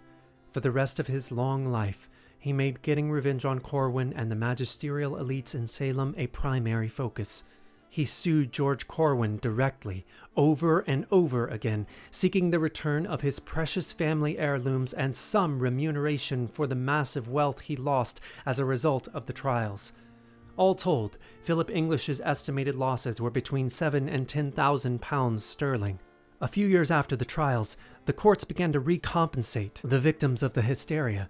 For 0.51 0.59
the 0.59 0.71
rest 0.71 0.99
of 0.99 1.07
his 1.07 1.31
long 1.31 1.65
life, 1.65 2.09
he 2.37 2.51
made 2.51 2.81
getting 2.81 3.09
revenge 3.11 3.45
on 3.45 3.59
Corwin 3.59 4.13
and 4.13 4.29
the 4.29 4.35
magisterial 4.35 5.13
elites 5.13 5.55
in 5.55 5.67
Salem 5.67 6.13
a 6.17 6.27
primary 6.27 6.87
focus. 6.87 7.43
He 7.89 8.05
sued 8.05 8.51
George 8.51 8.87
Corwin 8.87 9.37
directly, 9.37 10.05
over 10.35 10.81
and 10.81 11.05
over 11.09 11.47
again, 11.47 11.87
seeking 12.11 12.51
the 12.51 12.59
return 12.59 13.05
of 13.05 13.21
his 13.21 13.39
precious 13.39 13.91
family 13.91 14.37
heirlooms 14.37 14.93
and 14.93 15.15
some 15.15 15.59
remuneration 15.59 16.47
for 16.47 16.67
the 16.67 16.75
massive 16.75 17.27
wealth 17.27 17.61
he 17.61 17.75
lost 17.75 18.21
as 18.45 18.59
a 18.59 18.65
result 18.65 19.07
of 19.13 19.25
the 19.25 19.33
trials. 19.33 19.91
All 20.59 20.75
told, 20.75 21.17
Philip 21.41 21.71
English's 21.71 22.19
estimated 22.19 22.75
losses 22.75 23.21
were 23.21 23.29
between 23.29 23.69
seven 23.69 24.09
and 24.09 24.27
ten 24.27 24.51
thousand 24.51 25.01
pounds 25.01 25.45
sterling. 25.45 25.99
A 26.41 26.49
few 26.49 26.67
years 26.67 26.91
after 26.91 27.15
the 27.15 27.23
trials, 27.23 27.77
the 28.07 28.11
courts 28.11 28.43
began 28.43 28.73
to 28.73 28.81
recompensate 28.81 29.79
the 29.85 29.99
victims 29.99 30.43
of 30.43 30.55
the 30.55 30.61
hysteria. 30.61 31.29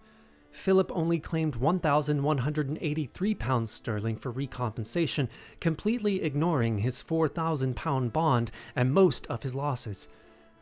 Philip 0.50 0.92
only 0.96 1.20
claimed 1.20 1.58
1,183 1.58 3.36
pounds 3.36 3.70
sterling 3.70 4.18
for 4.18 4.32
recompensation, 4.32 5.30
completely 5.60 6.24
ignoring 6.24 6.80
his 6.80 7.00
4,000 7.00 7.76
pound 7.76 8.12
bond 8.12 8.50
and 8.76 8.92
most 8.92 9.28
of 9.28 9.44
his 9.44 9.54
losses. 9.54 10.08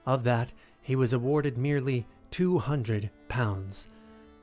Of 0.06 0.26
that, 0.26 0.52
he 0.82 0.98
was 0.98 1.14
awarded 1.14 1.58
merely 1.58 2.06
200 2.32 3.12
pounds. 3.30 3.88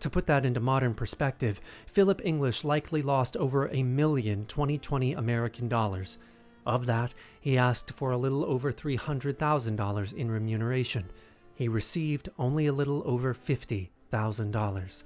To 0.05 0.11
put 0.11 0.27
that 0.27 0.45
into 0.45 0.61
modern 0.61 0.93
perspective, 0.93 1.63
Philip 1.87 2.21
English 2.27 2.63
likely 2.63 3.01
lost 3.01 3.39
over 3.39 3.69
a 3.69 3.83
million 3.83 4.45
2020 4.45 5.15
American 5.15 5.67
dollars. 5.67 6.19
Of 6.67 6.85
that, 6.85 7.15
he 7.41 7.57
asked 7.57 7.91
for 7.91 8.11
a 8.11 8.19
little 8.19 8.45
over 8.45 8.71
$300,000 8.71 10.13
in 10.13 10.31
remuneration. 10.31 11.09
He 11.55 11.69
received 11.69 12.29
only 12.39 12.67
a 12.67 12.73
little 12.75 13.03
over 13.07 13.33
$50,000. 13.33 15.05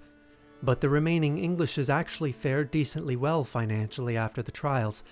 But 0.65 0.81
the 0.81 0.89
remaining 0.89 1.39
Englishes 1.39 1.89
actually 1.89 2.33
fared 2.33 2.73
decently 2.73 3.15
well 3.15 3.45
financially 3.45 4.17
after 4.17 4.43
the 4.43 4.51
trials. 4.51 5.05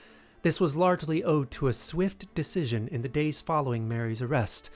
This 0.42 0.58
was 0.58 0.74
largely 0.74 1.22
owed 1.22 1.52
to 1.52 1.68
a 1.68 1.72
swift 1.72 2.34
decision 2.34 2.88
in 2.88 3.02
the 3.02 3.08
days 3.08 3.40
following 3.40 3.86
Mary's 3.86 4.20
arrest. 4.20 4.68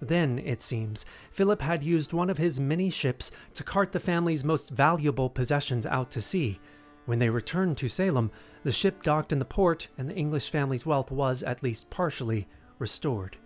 Then, 0.00 0.38
it 0.38 0.62
seems, 0.62 1.04
Philip 1.32 1.60
had 1.60 1.82
used 1.82 2.12
one 2.12 2.30
of 2.30 2.38
his 2.38 2.60
many 2.60 2.88
ships 2.90 3.32
to 3.54 3.64
cart 3.64 3.92
the 3.92 4.00
family's 4.00 4.44
most 4.44 4.70
valuable 4.70 5.28
possessions 5.28 5.86
out 5.86 6.10
to 6.12 6.22
sea. 6.22 6.60
When 7.06 7.18
they 7.18 7.30
returned 7.30 7.78
to 7.78 7.88
Salem, 7.88 8.30
the 8.62 8.72
ship 8.72 9.02
docked 9.02 9.32
in 9.32 9.38
the 9.38 9.44
port, 9.44 9.88
and 9.98 10.08
the 10.08 10.14
English 10.14 10.50
family's 10.50 10.86
wealth 10.86 11.10
was, 11.10 11.42
at 11.42 11.62
least 11.62 11.90
partially, 11.90 12.46
restored. 12.78 13.36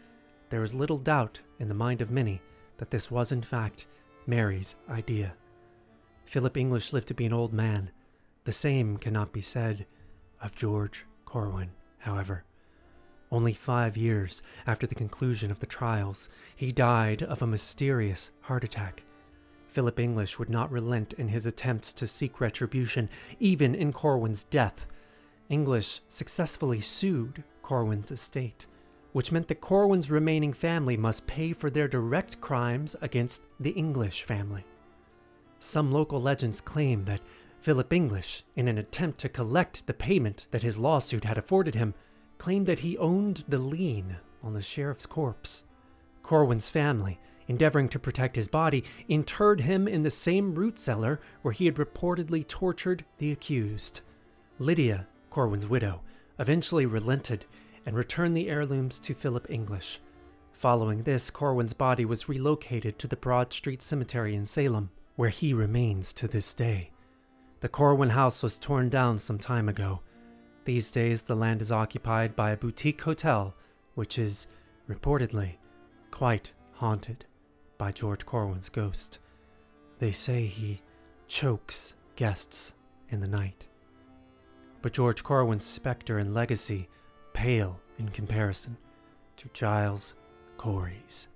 There 0.50 0.62
is 0.62 0.74
little 0.74 0.98
doubt 0.98 1.40
in 1.58 1.68
the 1.68 1.74
mind 1.74 2.00
of 2.00 2.10
many 2.10 2.42
that 2.76 2.90
this 2.90 3.10
was, 3.10 3.32
in 3.32 3.42
fact, 3.42 3.86
Mary's 4.26 4.76
idea. 4.90 5.34
Philip 6.26 6.56
English 6.56 6.92
lived 6.92 7.08
to 7.08 7.14
be 7.14 7.26
an 7.26 7.32
old 7.32 7.52
man. 7.52 7.90
The 8.44 8.52
same 8.52 8.96
cannot 8.96 9.32
be 9.32 9.40
said 9.40 9.86
of 10.40 10.54
George 10.54 11.06
Corwin, 11.24 11.70
however. 11.98 12.44
Only 13.32 13.54
five 13.54 13.96
years 13.96 14.42
after 14.66 14.86
the 14.86 14.94
conclusion 14.94 15.50
of 15.50 15.58
the 15.58 15.66
trials, 15.66 16.28
he 16.54 16.70
died 16.70 17.22
of 17.22 17.40
a 17.40 17.46
mysterious 17.46 18.30
heart 18.42 18.62
attack. 18.62 19.04
Philip 19.68 19.98
English 19.98 20.38
would 20.38 20.50
not 20.50 20.70
relent 20.70 21.14
in 21.14 21.28
his 21.28 21.46
attempts 21.46 21.94
to 21.94 22.06
seek 22.06 22.42
retribution, 22.42 23.08
even 23.40 23.74
in 23.74 23.90
Corwin's 23.90 24.44
death. 24.44 24.86
English 25.48 26.02
successfully 26.10 26.82
sued 26.82 27.42
Corwin's 27.62 28.10
estate, 28.10 28.66
which 29.12 29.32
meant 29.32 29.48
that 29.48 29.62
Corwin's 29.62 30.10
remaining 30.10 30.52
family 30.52 30.98
must 30.98 31.26
pay 31.26 31.54
for 31.54 31.70
their 31.70 31.88
direct 31.88 32.38
crimes 32.42 32.94
against 33.00 33.44
the 33.58 33.70
English 33.70 34.24
family. 34.24 34.64
Some 35.58 35.90
local 35.90 36.20
legends 36.20 36.60
claim 36.60 37.06
that 37.06 37.22
Philip 37.60 37.94
English, 37.94 38.44
in 38.56 38.68
an 38.68 38.76
attempt 38.76 39.20
to 39.20 39.30
collect 39.30 39.86
the 39.86 39.94
payment 39.94 40.48
that 40.50 40.62
his 40.62 40.76
lawsuit 40.76 41.24
had 41.24 41.38
afforded 41.38 41.74
him, 41.74 41.94
claimed 42.42 42.66
that 42.66 42.80
he 42.80 42.98
owned 42.98 43.44
the 43.46 43.56
lien 43.56 44.16
on 44.42 44.52
the 44.52 44.60
sheriff's 44.60 45.06
corpse. 45.06 45.62
Corwin's 46.24 46.68
family, 46.68 47.20
endeavoring 47.46 47.88
to 47.88 48.00
protect 48.00 48.34
his 48.34 48.48
body, 48.48 48.82
interred 49.06 49.60
him 49.60 49.86
in 49.86 50.02
the 50.02 50.10
same 50.10 50.52
root 50.52 50.76
cellar 50.76 51.20
where 51.42 51.52
he 51.52 51.66
had 51.66 51.76
reportedly 51.76 52.44
tortured 52.48 53.04
the 53.18 53.30
accused. 53.30 54.00
Lydia, 54.58 55.06
Corwin's 55.30 55.68
widow, 55.68 56.00
eventually 56.36 56.84
relented 56.84 57.44
and 57.86 57.94
returned 57.94 58.36
the 58.36 58.48
heirlooms 58.48 58.98
to 58.98 59.14
Philip 59.14 59.48
English. 59.48 60.00
Following 60.52 61.02
this, 61.02 61.30
Corwin's 61.30 61.74
body 61.74 62.04
was 62.04 62.28
relocated 62.28 62.98
to 62.98 63.06
the 63.06 63.14
Broad 63.14 63.52
Street 63.52 63.82
Cemetery 63.82 64.34
in 64.34 64.46
Salem, 64.46 64.90
where 65.14 65.28
he 65.28 65.54
remains 65.54 66.12
to 66.14 66.26
this 66.26 66.54
day. 66.54 66.90
The 67.60 67.68
Corwin 67.68 68.10
house 68.10 68.42
was 68.42 68.58
torn 68.58 68.88
down 68.88 69.20
some 69.20 69.38
time 69.38 69.68
ago, 69.68 70.00
these 70.64 70.90
days, 70.90 71.22
the 71.22 71.34
land 71.34 71.60
is 71.60 71.72
occupied 71.72 72.36
by 72.36 72.50
a 72.50 72.56
boutique 72.56 73.00
hotel, 73.00 73.54
which 73.94 74.18
is, 74.18 74.46
reportedly, 74.88 75.54
quite 76.10 76.52
haunted 76.74 77.24
by 77.78 77.90
George 77.90 78.24
Corwin's 78.24 78.68
ghost. 78.68 79.18
They 79.98 80.12
say 80.12 80.46
he 80.46 80.80
chokes 81.26 81.94
guests 82.16 82.74
in 83.08 83.20
the 83.20 83.26
night. 83.26 83.66
But 84.82 84.92
George 84.92 85.24
Corwin's 85.24 85.64
specter 85.64 86.18
and 86.18 86.34
legacy 86.34 86.88
pale 87.32 87.80
in 87.98 88.08
comparison 88.10 88.76
to 89.38 89.48
Giles 89.52 90.14
Corey's. 90.58 91.28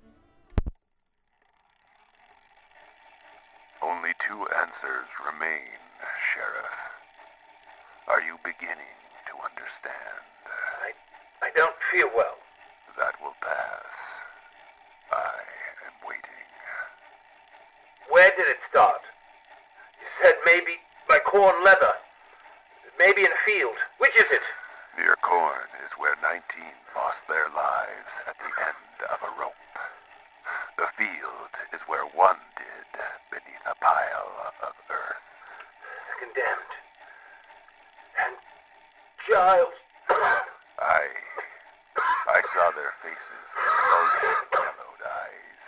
Only 3.81 4.13
two 4.25 4.45
answers 4.57 5.07
remain, 5.25 5.79
Sheriff. 6.33 6.65
Are 8.07 8.21
you 8.21 8.37
beginning 8.43 8.97
to 9.27 9.33
understand. 9.43 10.19
I, 10.83 10.91
I 11.43 11.49
don't 11.55 11.75
feel 11.91 12.09
well. 12.15 12.39
That 12.97 13.13
will 13.21 13.35
pass. 13.41 13.93
I 15.11 15.37
am 15.85 15.95
waiting. 16.07 16.43
Where 18.09 18.31
did 18.35 18.47
it 18.47 18.57
start? 18.69 19.01
You 20.01 20.07
said 20.23 20.35
maybe 20.45 20.81
by 21.07 21.19
Korn 21.19 21.63
Leather. 21.63 21.93
Maybe 22.97 23.21
in 23.21 23.31
a 23.31 23.41
field. 23.45 23.77
Which 23.99 24.15
is 24.17 24.25
it? 24.31 24.41
Near 24.97 25.15
Korn 25.21 25.69
is 25.85 25.93
where 25.99 26.15
19 26.23 26.41
lost 26.95 27.21
their 27.29 27.45
lives 27.53 28.13
at 28.25 28.35
the 28.41 28.49
end 28.65 28.97
of 29.13 29.21
a 29.21 29.31
rope. 29.39 29.53
The 30.77 30.89
field 30.97 31.53
is 31.73 31.81
where 31.85 32.05
one 32.17 32.41
did 32.57 32.87
beneath 33.29 33.65
a 33.69 33.75
pile 33.77 34.31
of 34.63 34.73
earth. 34.89 35.25
Condemned. 36.17 36.73
And 38.25 38.33
Giles. 39.27 39.75
I. 40.79 41.03
I 42.27 42.41
saw 42.53 42.71
their 42.71 42.93
faces, 43.03 43.43
bulging, 43.91 44.39
yellowed 44.55 45.03
eyes. 45.03 45.61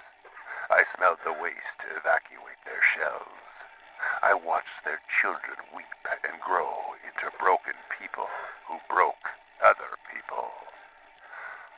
I 0.71 0.83
smelled 0.95 1.19
the 1.25 1.33
waste 1.33 1.75
to 1.83 1.97
evacuate 1.97 2.61
their 2.63 2.79
shells. 2.95 3.43
I 4.23 4.33
watched 4.33 4.85
their 4.85 5.01
children 5.21 5.59
weep 5.75 5.91
and 6.07 6.39
grow 6.39 6.95
into 7.03 7.35
broken 7.39 7.75
people 7.99 8.27
who 8.67 8.79
broke 8.87 9.27
other 9.59 9.91
people. 10.07 10.47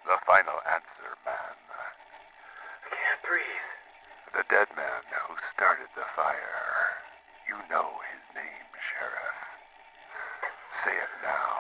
The 0.06 0.22
final 0.26 0.62
answer, 0.70 1.18
man. 1.26 1.58
I 1.66 2.90
can't 2.94 3.22
breathe. 3.26 3.70
The 4.38 4.46
dead 4.54 4.70
man 4.78 5.02
who 5.26 5.34
started 5.50 5.90
the 5.96 6.06
fire. 6.16 7.02
You 7.50 7.58
know 7.74 7.90
his 8.12 8.24
name, 8.38 8.70
Sheriff. 8.78 9.40
Say 10.84 10.94
it 10.98 11.14
now. 11.22 11.58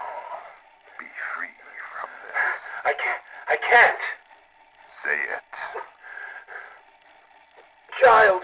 Be 0.97 1.05
free 1.35 1.53
from 1.99 2.09
this. 2.25 2.70
I 2.83 2.93
can't. 2.93 3.21
I 3.47 3.55
can't. 3.57 3.97
Say 5.03 5.13
it. 5.13 5.43
Giles. 8.01 8.43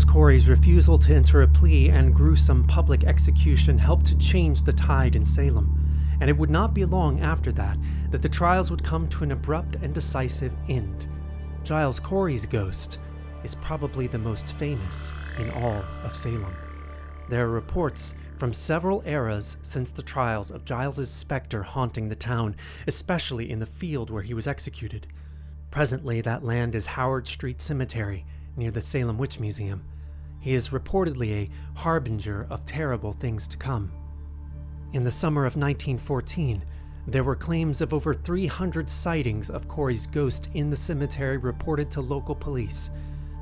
Giles 0.00 0.12
Corey's 0.12 0.48
refusal 0.48 0.98
to 0.98 1.14
enter 1.14 1.42
a 1.42 1.46
plea 1.46 1.90
and 1.90 2.14
gruesome 2.14 2.66
public 2.66 3.04
execution 3.04 3.76
helped 3.76 4.06
to 4.06 4.16
change 4.16 4.62
the 4.62 4.72
tide 4.72 5.14
in 5.14 5.26
Salem, 5.26 6.16
and 6.22 6.30
it 6.30 6.38
would 6.38 6.48
not 6.48 6.72
be 6.72 6.86
long 6.86 7.20
after 7.20 7.52
that 7.52 7.76
that 8.10 8.22
the 8.22 8.28
trials 8.30 8.70
would 8.70 8.82
come 8.82 9.08
to 9.08 9.24
an 9.24 9.32
abrupt 9.32 9.76
and 9.76 9.92
decisive 9.92 10.54
end. 10.70 11.06
Giles 11.64 12.00
Corey's 12.00 12.46
ghost 12.46 12.96
is 13.44 13.54
probably 13.56 14.06
the 14.06 14.16
most 14.16 14.54
famous 14.54 15.12
in 15.38 15.50
all 15.50 15.84
of 16.02 16.16
Salem. 16.16 16.56
There 17.28 17.44
are 17.44 17.50
reports 17.50 18.14
from 18.38 18.54
several 18.54 19.02
eras 19.04 19.58
since 19.62 19.90
the 19.90 20.00
trials 20.00 20.50
of 20.50 20.64
Giles's 20.64 21.10
specter 21.10 21.62
haunting 21.62 22.08
the 22.08 22.16
town, 22.16 22.56
especially 22.86 23.50
in 23.50 23.58
the 23.58 23.66
field 23.66 24.08
where 24.08 24.22
he 24.22 24.32
was 24.32 24.46
executed. 24.46 25.08
Presently, 25.70 26.22
that 26.22 26.42
land 26.42 26.74
is 26.74 26.86
Howard 26.86 27.28
Street 27.28 27.60
Cemetery 27.60 28.24
near 28.56 28.70
the 28.70 28.80
Salem 28.80 29.18
Witch 29.18 29.38
Museum. 29.38 29.82
He 30.40 30.54
is 30.54 30.70
reportedly 30.70 31.32
a 31.32 31.50
harbinger 31.78 32.46
of 32.50 32.66
terrible 32.66 33.12
things 33.12 33.46
to 33.48 33.56
come. 33.56 33.92
In 34.92 35.04
the 35.04 35.10
summer 35.10 35.42
of 35.42 35.54
1914, 35.54 36.64
there 37.06 37.24
were 37.24 37.36
claims 37.36 37.80
of 37.80 37.94
over 37.94 38.12
300 38.14 38.88
sightings 38.88 39.50
of 39.50 39.68
Corey's 39.68 40.06
ghost 40.06 40.50
in 40.54 40.70
the 40.70 40.76
cemetery 40.76 41.36
reported 41.36 41.90
to 41.92 42.00
local 42.00 42.34
police. 42.34 42.90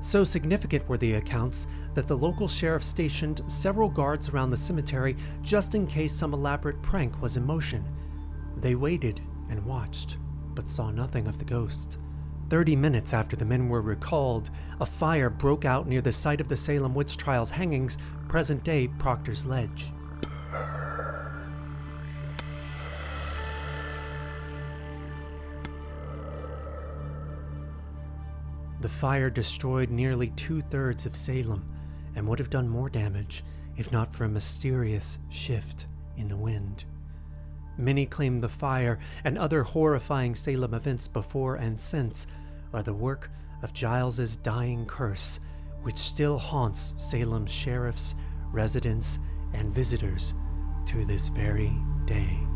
So 0.01 0.25
significant 0.25 0.89
were 0.89 0.99
the 0.99 1.15
accounts 1.15 1.67
that 1.95 2.07
the 2.07 2.17
local 2.17 2.47
sheriff 2.47 2.85
stationed 2.85 3.43
several 3.47 3.89
guards 3.89 4.29
around 4.29 4.51
the 4.51 4.57
cemetery 4.57 5.17
just 5.43 5.75
in 5.75 5.87
case 5.87 6.13
some 6.13 6.35
elaborate 6.35 6.81
prank 6.83 7.21
was 7.21 7.37
in 7.37 7.45
motion. 7.45 7.85
They 8.57 8.75
waited 8.75 9.21
and 9.51 9.65
watched, 9.65 10.19
but 10.55 10.69
saw 10.69 10.91
nothing 10.91 11.27
of 11.27 11.39
the 11.39 11.45
ghost. 11.45 11.99
Thirty 12.49 12.77
minutes 12.77 13.13
after 13.13 13.37
the 13.37 13.45
men 13.45 13.69
were 13.69 13.83
recalled, 13.83 14.49
a 14.81 14.87
fire 14.87 15.29
broke 15.29 15.67
out 15.67 15.87
near 15.87 16.01
the 16.01 16.13
site 16.13 16.41
of 16.41 16.49
the 16.49 16.57
Salem 16.57 16.95
witch 16.95 17.19
trials 17.19 17.51
hangings, 17.51 17.99
present 18.27 18.65
day 18.65 18.89
Proctor's 18.99 19.45
Ledge. 19.45 19.93
The 28.81 28.89
fire 28.89 29.29
destroyed 29.29 29.91
nearly 29.91 30.29
two 30.31 30.63
thirds 30.63 31.05
of 31.05 31.17
Salem 31.17 31.69
and 32.17 32.27
would 32.27 32.39
have 32.39 32.49
done 32.49 32.69
more 32.69 32.89
damage 32.89 33.45
if 33.77 33.93
not 33.93 34.15
for 34.15 34.25
a 34.25 34.29
mysterious 34.29 35.19
shift 35.29 35.87
in 36.17 36.29
the 36.29 36.37
wind. 36.37 36.85
Many 37.79 38.07
claim 38.07 38.41
the 38.41 38.49
fire 38.49 38.99
and 39.23 39.39
other 39.39 39.63
horrifying 39.63 40.35
Salem 40.35 40.75
events 40.75 41.07
before 41.07 41.55
and 41.55 41.81
since 41.81 42.27
are 42.73 42.83
the 42.83 42.93
work 42.93 43.31
of 43.63 43.73
Giles's 43.73 44.35
dying 44.37 44.85
curse, 44.85 45.39
which 45.83 45.97
still 45.97 46.39
haunts 46.39 46.95
Salem's 46.99 47.53
sheriffs, 47.53 48.17
residents, 48.53 49.21
and 49.55 49.73
visitors 49.73 50.35
to 50.87 51.05
this 51.05 51.29
very 51.29 51.73
day. 52.05 52.48